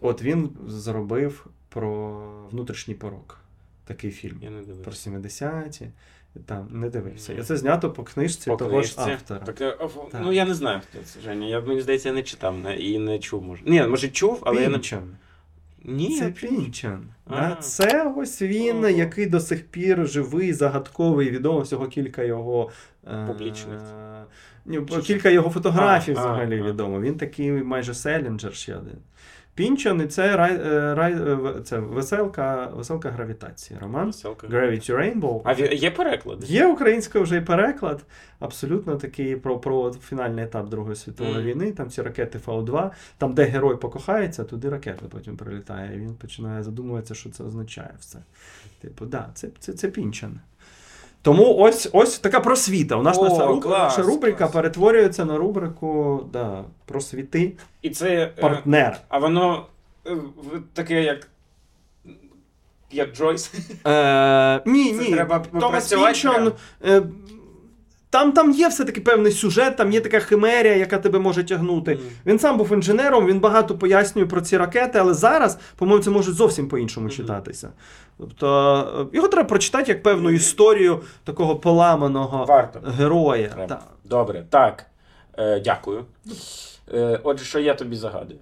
От 0.00 0.22
він 0.22 0.50
зробив 0.68 1.46
про 1.74 2.20
внутрішній 2.50 2.94
порок. 2.94 3.38
Такий 3.84 4.10
фільм. 4.10 4.38
Я 4.42 4.50
не 4.50 4.62
Про 4.62 4.92
70-ті. 4.92 5.88
Там 6.46 6.68
не 6.70 6.90
дивився. 6.90 7.32
І 7.32 7.42
це 7.42 7.56
знято 7.56 7.90
по 7.90 8.04
книжці 8.04 8.50
По 8.50 8.56
того 8.56 8.82
ж 8.82 8.94
автора. 8.98 9.40
Так, 9.40 9.60
е, 9.60 9.76
Так. 10.12 10.20
Ну 10.24 10.32
я 10.32 10.44
не 10.44 10.54
знаю, 10.54 10.80
хто 10.90 10.98
це 11.04 11.20
Женя. 11.20 11.46
Я 11.46 11.60
мені 11.60 11.80
здається, 11.80 12.08
я 12.08 12.14
не 12.14 12.22
читав 12.22 12.58
не- 12.58 12.76
і 12.76 12.98
не 12.98 13.18
чув, 13.18 13.42
може. 13.42 13.62
Ні, 13.66 13.82
може 13.82 14.08
чув, 14.08 14.42
але 14.42 14.62
я 14.62 14.68
не. 14.68 14.80
Ні, 15.84 16.18
Це 16.18 16.30
Пінчан. 16.30 17.08
А. 17.26 17.30
Да? 17.48 17.54
Це 17.54 18.12
ось 18.16 18.42
він, 18.42 18.76
Ого. 18.76 18.88
який 18.88 19.26
до 19.26 19.40
сих 19.40 19.66
пір 19.66 20.08
живий, 20.08 20.52
загадковий, 20.52 21.30
відомо 21.30 21.60
всього 21.60 21.88
кілька 21.88 22.22
його. 22.22 22.70
е, 23.06 23.26
Публічних. 23.26 23.80
ні, 24.66 24.80
Кілька 24.80 25.30
його 25.30 25.50
фотографій 25.50 26.10
а, 26.10 26.14
взагалі 26.14 26.60
а. 26.60 26.62
відомо. 26.62 27.00
Він 27.00 27.16
такий 27.16 27.50
майже 27.50 27.94
селінджер 27.94 28.54
ще 28.54 28.76
один. 28.76 28.98
Пінчан 29.54 30.00
і 30.00 30.06
це, 30.06 30.36
рай, 30.36 30.56
е, 30.56 30.94
рай, 30.94 31.12
е, 31.12 31.60
це 31.64 31.78
веселка, 31.78 32.66
веселка 32.66 33.10
гравітації. 33.10 33.80
Роман 33.80 34.06
Веселка. 34.06 34.46
Gravity 34.46 34.90
Rainbow. 34.96 35.40
А 35.44 35.52
є 35.74 35.90
переклад? 35.90 36.50
Є 36.50 36.66
українською 36.66 37.24
вже 37.24 37.36
і 37.36 37.40
переклад. 37.40 38.04
Абсолютно 38.38 38.96
такий 38.96 39.36
про, 39.36 39.58
про 39.58 39.92
фінальний 39.92 40.44
етап 40.44 40.68
Другої 40.68 40.96
світової 40.96 41.36
Мгм. 41.36 41.44
війни. 41.44 41.72
Там 41.72 41.90
ці 41.90 42.02
ракети 42.02 42.38
Фау-2, 42.46 42.90
там, 43.18 43.34
де 43.34 43.44
герой 43.44 43.76
покохається, 43.76 44.44
туди 44.44 44.68
ракета 44.68 45.06
потім 45.10 45.36
прилітає. 45.36 45.96
І 45.96 45.98
він 46.00 46.14
починає 46.14 46.62
задумуватися, 46.62 47.14
що 47.14 47.30
це 47.30 47.44
означає 47.44 47.90
все. 48.00 48.18
Типу, 48.80 49.06
да, 49.06 49.28
це, 49.34 49.48
це, 49.58 49.72
це 49.72 49.88
пінчан. 49.88 50.40
Тому 51.22 51.56
ось 51.58 51.88
ось 51.92 52.18
така 52.18 52.40
просвіта. 52.40 52.96
У 52.96 53.02
нас 53.02 53.18
О, 53.18 53.22
наша, 53.28 53.46
рубрика, 53.46 53.68
клас, 53.68 53.96
наша 53.98 54.10
рубрика 54.10 54.38
клас. 54.38 54.52
перетворюється 54.52 55.24
на 55.24 55.36
рубрику 55.36 56.20
да, 56.32 56.64
просвіти 56.86 57.52
І 57.82 57.90
це. 57.90 58.32
е. 58.38 58.96
А 59.08 59.18
воно 59.18 59.66
е, 60.06 60.16
таке, 60.72 61.02
як. 61.02 61.28
Як 62.94 63.16
Джойс. 63.16 63.52
Е, 63.86 64.62
ні, 64.66 64.92
Це 64.94 64.98
ні. 65.02 65.12
треба 65.12 65.38
Томас 65.60 65.92
Пінчон. 65.92 66.52
Е, 66.86 67.02
там, 68.12 68.32
там 68.32 68.50
є 68.50 68.68
все-таки 68.68 69.00
певний 69.00 69.32
сюжет, 69.32 69.76
там 69.76 69.92
є 69.92 70.00
така 70.00 70.20
химерія, 70.20 70.76
яка 70.76 70.98
тебе 70.98 71.18
може 71.18 71.44
тягнути. 71.44 71.94
Мгм. 71.94 72.02
Він 72.26 72.38
сам 72.38 72.58
був 72.58 72.72
інженером, 72.72 73.26
він 73.26 73.40
багато 73.40 73.78
пояснює 73.78 74.26
про 74.26 74.40
ці 74.40 74.56
ракети, 74.56 74.98
але 74.98 75.14
зараз, 75.14 75.58
по-моєму, 75.76 76.04
це 76.04 76.10
може 76.10 76.32
зовсім 76.32 76.68
по-іншому 76.68 77.06
Мгм. 77.06 77.16
читатися. 77.16 77.70
Тобто 78.18 79.08
е, 79.12 79.16
його 79.16 79.28
треба 79.28 79.48
прочитати 79.48 79.92
як 79.92 80.02
певну 80.02 80.30
історію 80.30 81.00
такого 81.24 81.56
поламаного 81.56 82.44
Варто. 82.44 82.80
героя. 82.98 83.48
Треба. 83.48 83.66
Так. 83.66 83.82
Добре, 84.04 84.46
так. 84.50 84.86
Е, 85.38 85.60
дякую. 85.60 86.04
Е, 86.94 87.20
отже, 87.22 87.44
що 87.44 87.58
я 87.58 87.74
тобі 87.74 87.96
загадую? 87.96 88.38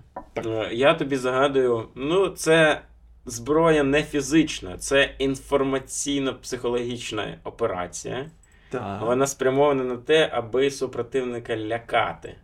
Е, 0.47 0.69
я 0.73 0.95
тобі 0.95 1.17
загадую, 1.17 1.85
ну, 1.95 2.29
це 2.29 2.81
зброя 3.27 3.83
не 3.83 4.03
фізична, 4.03 4.79
це 4.79 5.11
інформаційно-психологічна 5.21 7.35
операція. 7.45 8.27
Так. 8.71 9.01
Вона 9.03 9.27
спрямована 9.27 9.85
на 9.85 9.97
те, 9.97 10.31
аби 10.33 10.71
супротивника 10.71 11.57
лякати. 11.57 12.35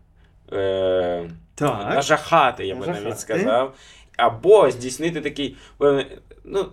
Е, 0.52 1.30
так. 1.54 1.94
Нажахати, 1.94 2.66
я 2.66 2.74
би 2.74 2.80
Нажахати. 2.80 3.04
навіть 3.04 3.20
сказав. 3.20 3.74
Або 4.16 4.70
здійснити 4.70 5.20
такий. 5.20 5.56
Ну, 6.44 6.66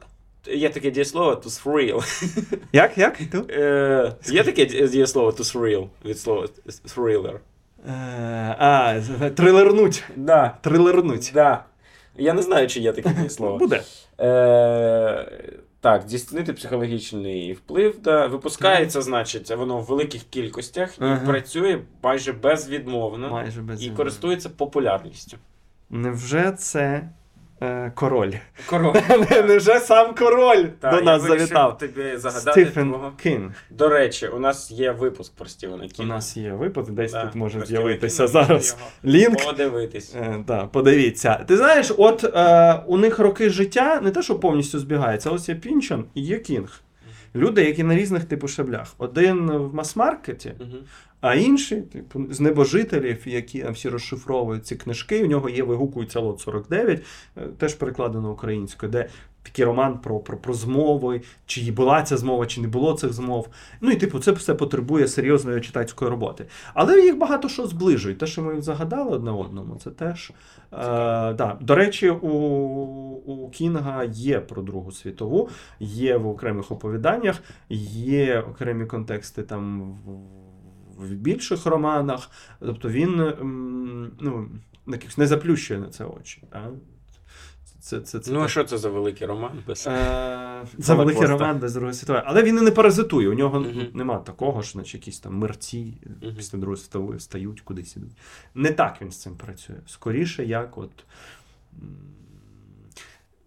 є 0.48 0.70
таке 0.70 0.92
дієслово 0.92 1.32
to 1.32 1.46
thrill. 1.64 2.04
Як? 2.74 2.98
Як? 2.98 3.22
Е, 3.50 4.14
є 4.26 4.44
таке 4.44 4.62
ді- 4.66 4.90
дієслово 4.90 5.30
to 5.30 5.40
thrill 5.58 5.88
від 6.06 6.20
слова 6.20 6.48
thriller. 6.96 7.36
Е, 7.88 7.92
а, 8.60 9.02
трилернуть. 9.36 10.04
Да. 10.16 10.58
Трилернуть. 10.62 11.32
Да. 11.34 11.64
Я 12.16 12.34
не 12.34 12.42
знаю, 12.42 12.68
чи 12.68 12.80
є 12.80 12.92
таке 12.94 13.10
дієслово. 13.10 13.58
Буде. 13.58 13.82
Е, 14.20 15.32
так, 15.84 16.02
здійснити 16.02 16.54
психологічний 16.54 17.54
вплив. 17.54 18.00
Да. 18.04 18.28
Випускається, 18.28 19.02
значить, 19.02 19.52
воно 19.52 19.78
в 19.78 19.84
великих 19.84 20.24
кількостях 20.24 20.98
і 20.98 21.04
Ага. 21.04 21.26
працює 21.26 21.80
майже 22.04 22.34
безвідмовно 22.34 23.30
Майже 23.30 23.62
безвідмовно 23.62 23.94
і 23.94 23.98
користується 23.98 24.50
популярністю. 24.50 25.38
Невже 25.90 26.52
це 26.52 27.10
король? 27.96 28.34
Король. 28.66 28.94
Невже 29.48 29.80
сам 29.80 30.16
король 30.16 30.66
Та, 30.80 30.92
до 30.92 31.02
нас 31.02 31.22
завітав? 31.22 31.78
тобі 31.78 32.18
загадати 32.18 32.52
Стефен 32.52 32.90
твого. 32.90 33.12
Кінг. 33.24 33.52
До 33.70 33.90
речі, 33.90 34.28
у 34.28 34.40
нас 34.40 34.72
є 34.72 34.92
випуск 34.92 35.36
про 35.36 35.46
Стівена 35.46 35.88
У 36.00 36.04
нас 36.04 36.38
є 36.38 36.54
випуск, 36.54 36.92
десь 36.92 37.12
Да, 37.12 37.26
тут 37.26 37.36
може 37.36 37.66
з'явитися 37.66 38.28
Кінга, 38.28 38.46
зараз 38.46 38.78
лінк. 39.06 39.46
Подивитись. 39.46 40.16
Е, 40.16 40.44
да, 40.48 40.66
подивіться. 40.66 41.46
Ти 41.48 41.58
знаєш, 41.58 41.92
от 41.98 42.24
е, 42.24 42.74
у 42.88 42.98
них 42.98 43.20
роки 43.20 43.50
життя 43.50 44.02
не 44.04 44.12
те, 44.12 44.22
що 44.22 44.40
повністю 44.40 44.80
збігаються, 44.80 45.30
ось 45.30 45.50
є 45.50 45.56
Пінчон 45.56 46.06
і 46.14 46.22
є 46.22 46.38
Кінг. 46.38 46.83
Люди, 47.36 47.64
які 47.64 47.84
на 47.84 47.96
різних 47.96 48.26
типу 48.26 48.48
шаблях. 48.48 48.96
Один 48.98 49.52
в 49.52 49.76
мас-маркеті, 49.76 50.54
а 51.22 51.36
інший, 51.36 51.82
типу, 51.82 52.26
з 52.30 52.40
небожителів, 52.40 53.28
які 53.28 53.62
там 53.62 53.74
всі 53.74 53.90
розшифровують 53.90 54.66
ці 54.66 54.76
книжки. 54.76 55.24
У 55.24 55.28
нього 55.28 55.50
є 55.50 55.64
вигукується 55.64 56.20
лот 56.20 56.40
49, 56.40 57.04
е, 57.38 57.42
теж 57.58 57.74
перекладено 57.74 58.32
українською, 58.32 58.92
де 58.92 59.10
такий 59.44 59.66
роман 59.66 59.98
про, 59.98 60.20
про, 60.20 60.38
про 60.38 60.54
змови, 60.54 61.22
чи 61.46 61.72
була 61.72 62.04
ця 62.04 62.18
змова, 62.18 62.46
чи 62.46 62.62
не 62.62 62.68
було 62.68 62.94
цих 62.94 63.14
змов. 63.14 63.48
Ну 63.82 63.92
і 63.92 63.96
типу, 63.96 64.20
це 64.20 64.32
все 64.32 64.54
потребує 64.54 65.08
серйозної 65.08 65.62
читацької 65.62 66.12
роботи. 66.12 66.46
Але 66.74 67.02
їх 67.02 67.18
багато 67.18 67.50
що 67.50 67.68
зближує. 67.68 68.16
Те, 68.16 68.28
що 68.28 68.42
ми 68.42 68.62
загадали 68.62 69.12
одне 69.12 69.32
одному, 69.32 69.76
це 69.76 69.92
теж. 69.92 70.30
Е, 70.30 70.34
да. 71.34 71.58
До 71.62 71.76
речі, 71.76 72.10
у, 72.10 72.28
у 73.26 73.50
Кінга 73.50 74.04
є 74.04 74.40
про 74.40 74.62
Другу 74.62 74.92
світову, 74.92 75.50
є 75.80 76.18
в 76.18 76.28
окремих 76.28 76.72
оповіданнях, 76.72 77.42
є 77.70 78.40
окремі 78.40 78.86
контексти 78.86 79.44
там 79.44 79.92
в, 80.98 81.06
в 81.06 81.12
більших 81.12 81.66
романах. 81.66 82.32
Тобто 82.60 82.90
він 82.90 83.34
ну, 84.20 84.50
не 85.18 85.28
заплющує 85.28 85.80
на 85.80 85.90
це 85.90 86.06
очі. 86.06 86.44
А? 86.52 86.60
Це, 87.84 88.00
це, 88.02 88.20
це 88.20 88.32
Ну, 88.32 88.42
а 88.42 88.48
що 88.48 88.64
це 88.64 88.78
за 88.78 88.90
великий 88.90 89.28
роман? 89.28 89.52
Без... 89.68 89.88
Е, 89.88 90.66
За 90.78 90.96
великий 90.96 91.26
роман 91.28 91.60
без 91.60 91.74
Другої 91.74 91.94
світової. 91.94 92.24
Але 92.28 92.44
він 92.44 92.58
і 92.58 92.62
не 92.62 92.72
паразитує. 92.72 93.30
У 93.30 93.34
нього 93.34 93.66
нема 93.94 94.18
такого, 94.18 94.64
що 94.64 94.78
наче 94.80 94.98
якісь 94.98 95.20
там 95.20 95.36
мерці 95.36 95.94
після 96.38 96.58
Другої 96.58 96.78
світової 96.78 97.18
встають 97.18 97.62
кудись 97.62 97.98
ідуть. 97.98 98.12
Не 98.56 98.72
так 98.72 99.02
він 99.02 99.12
з 99.12 99.22
цим 99.22 99.36
працює. 99.36 99.76
Скоріше, 99.88 100.46
як 100.46 100.78
от. 100.78 100.92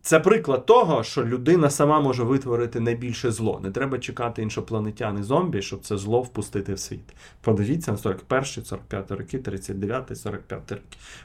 Це 0.06 0.20
приклад 0.20 0.66
того, 0.66 1.02
що 1.02 1.24
людина 1.24 1.70
сама 1.70 2.00
може 2.00 2.22
витворити 2.22 2.80
найбільше 2.80 3.30
зло. 3.30 3.60
Не 3.62 3.70
треба 3.70 3.98
чекати 3.98 4.42
іншопланетян 4.42 5.18
і 5.18 5.22
зомбі, 5.22 5.62
щоб 5.62 5.80
це 5.80 5.98
зло 5.98 6.20
впустити 6.20 6.74
в 6.74 6.78
світ. 6.78 7.14
Подивіться 7.40 7.92
на 7.92 7.98
41, 7.98 8.44
45 8.44 9.10
роки, 9.10 9.38
39, 9.38 10.18
45 10.18 10.70
роки. 10.72 10.82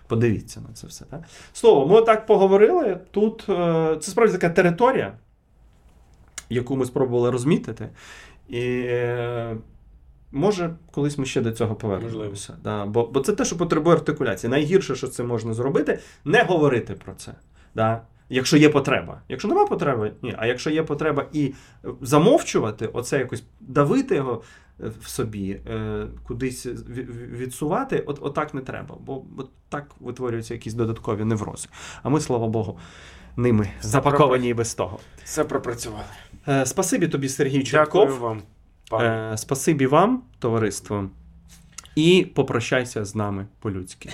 Подивіться 0.07 0.61
на 0.61 0.73
це 0.73 0.87
все. 0.87 1.05
Так? 1.05 1.21
Слово, 1.53 1.87
ми 1.87 2.01
так 2.01 2.25
поговорили. 2.25 2.99
Тут 3.11 3.45
е, 3.49 3.97
це 3.99 4.11
справді 4.11 4.33
така 4.33 4.49
територія, 4.49 5.13
яку 6.49 6.75
ми 6.75 6.85
спробували 6.85 7.31
розмітити. 7.31 7.89
І 8.49 8.61
е, 8.85 9.57
може, 10.31 10.75
колись 10.91 11.17
ми 11.17 11.25
ще 11.25 11.41
до 11.41 11.51
цього 11.51 11.75
повернемося. 11.75 12.57
Да, 12.63 12.85
бо, 12.85 13.07
бо 13.07 13.19
це 13.19 13.33
те, 13.33 13.45
що 13.45 13.57
потребує 13.57 13.95
артикуляції. 13.95 14.51
Найгірше, 14.51 14.95
що 14.95 15.07
це 15.07 15.23
можна 15.23 15.53
зробити, 15.53 15.99
не 16.25 16.43
говорити 16.43 16.93
про 16.93 17.13
це. 17.13 17.33
Да? 17.75 18.01
Якщо 18.33 18.57
є 18.57 18.69
потреба. 18.69 19.21
Якщо 19.29 19.47
нема 19.47 19.65
потреби, 19.65 20.11
ні. 20.21 20.35
А 20.37 20.45
якщо 20.47 20.69
є 20.69 20.83
потреба 20.83 21.25
і 21.33 21.53
замовчувати, 22.01 22.87
оце 22.87 23.19
якось 23.19 23.43
давити 23.59 24.15
його 24.15 24.41
е, 24.83 24.91
в 25.01 25.07
собі, 25.07 25.51
е, 25.51 26.07
кудись 26.27 26.65
ві- 26.65 27.07
ві- 27.07 27.35
відсувати, 27.37 27.99
от, 28.07 28.19
отак 28.21 28.53
не 28.53 28.61
треба. 28.61 28.95
Бо, 28.99 29.19
бо 29.19 29.47
так 29.69 29.85
витворюються 29.99 30.53
якісь 30.53 30.73
додаткові 30.73 31.23
неврози. 31.25 31.67
А 32.03 32.09
ми, 32.09 32.21
слава 32.21 32.47
Богу, 32.47 32.79
ними 33.35 33.69
запаковані 33.81 34.49
і 34.49 34.53
без 34.53 34.73
того. 34.73 34.99
Все 35.23 35.43
пропрацювали. 35.43 36.03
Е, 36.47 36.65
спасибі 36.65 37.07
тобі, 37.07 37.29
Сергій 37.29 37.63
Чертков. 37.63 38.05
Дякую 38.07 38.21
вам. 38.21 38.41
Е, 39.33 39.37
спасибі 39.37 39.87
вам, 39.87 40.23
товариство. 40.39 41.09
І 41.95 42.27
попрощайся 42.35 43.05
з 43.05 43.15
нами 43.15 43.47
по-людськи. 43.59 44.09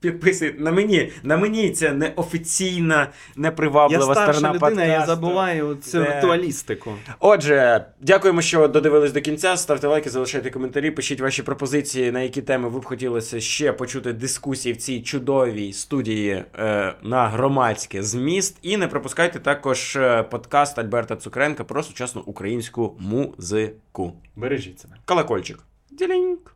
Підписуй 0.00 0.54
на 0.58 0.72
мені. 0.72 1.12
На 1.22 1.36
мені 1.36 1.70
це 1.70 1.92
неофіційна, 1.92 3.00
Я 3.00 3.08
неприваблива 3.36 4.14
старша 4.14 4.32
сторона 4.32 4.48
людина, 4.48 4.60
подкасту. 4.70 4.90
я 4.90 5.06
забуваю 5.06 5.78
цю 5.82 5.98
Де- 5.98 6.04
актуалістику. 6.10 6.94
Отже, 7.20 7.84
дякуємо, 8.00 8.42
що 8.42 8.68
додивились 8.68 9.12
до 9.12 9.20
кінця. 9.20 9.56
Ставте 9.56 9.86
лайки, 9.86 10.10
залишайте 10.10 10.50
коментарі, 10.50 10.90
пишіть 10.90 11.20
ваші 11.20 11.42
пропозиції, 11.42 12.12
на 12.12 12.20
які 12.20 12.42
теми 12.42 12.68
ви 12.68 12.80
б 12.80 12.84
хотілося 12.84 13.40
ще 13.40 13.72
почути 13.72 14.12
дискусії 14.12 14.72
в 14.72 14.76
цій 14.76 15.00
чудовій 15.02 15.72
студії 15.72 16.44
е, 16.58 16.94
на 17.02 17.28
громадське 17.28 18.02
зміст. 18.02 18.56
І 18.62 18.76
не 18.76 18.88
пропускайте 18.88 19.38
також 19.38 19.96
е, 19.96 20.22
подкаст 20.22 20.78
Альберта 20.78 21.16
Цукренка 21.16 21.64
про 21.64 21.82
сучасну 21.82 22.22
українську 22.26 22.96
музику. 22.98 24.12
Бережіть 24.36 24.80
себе. 24.80 24.96
Колокольчик. 25.04 25.58
Діліньк. 25.90 26.52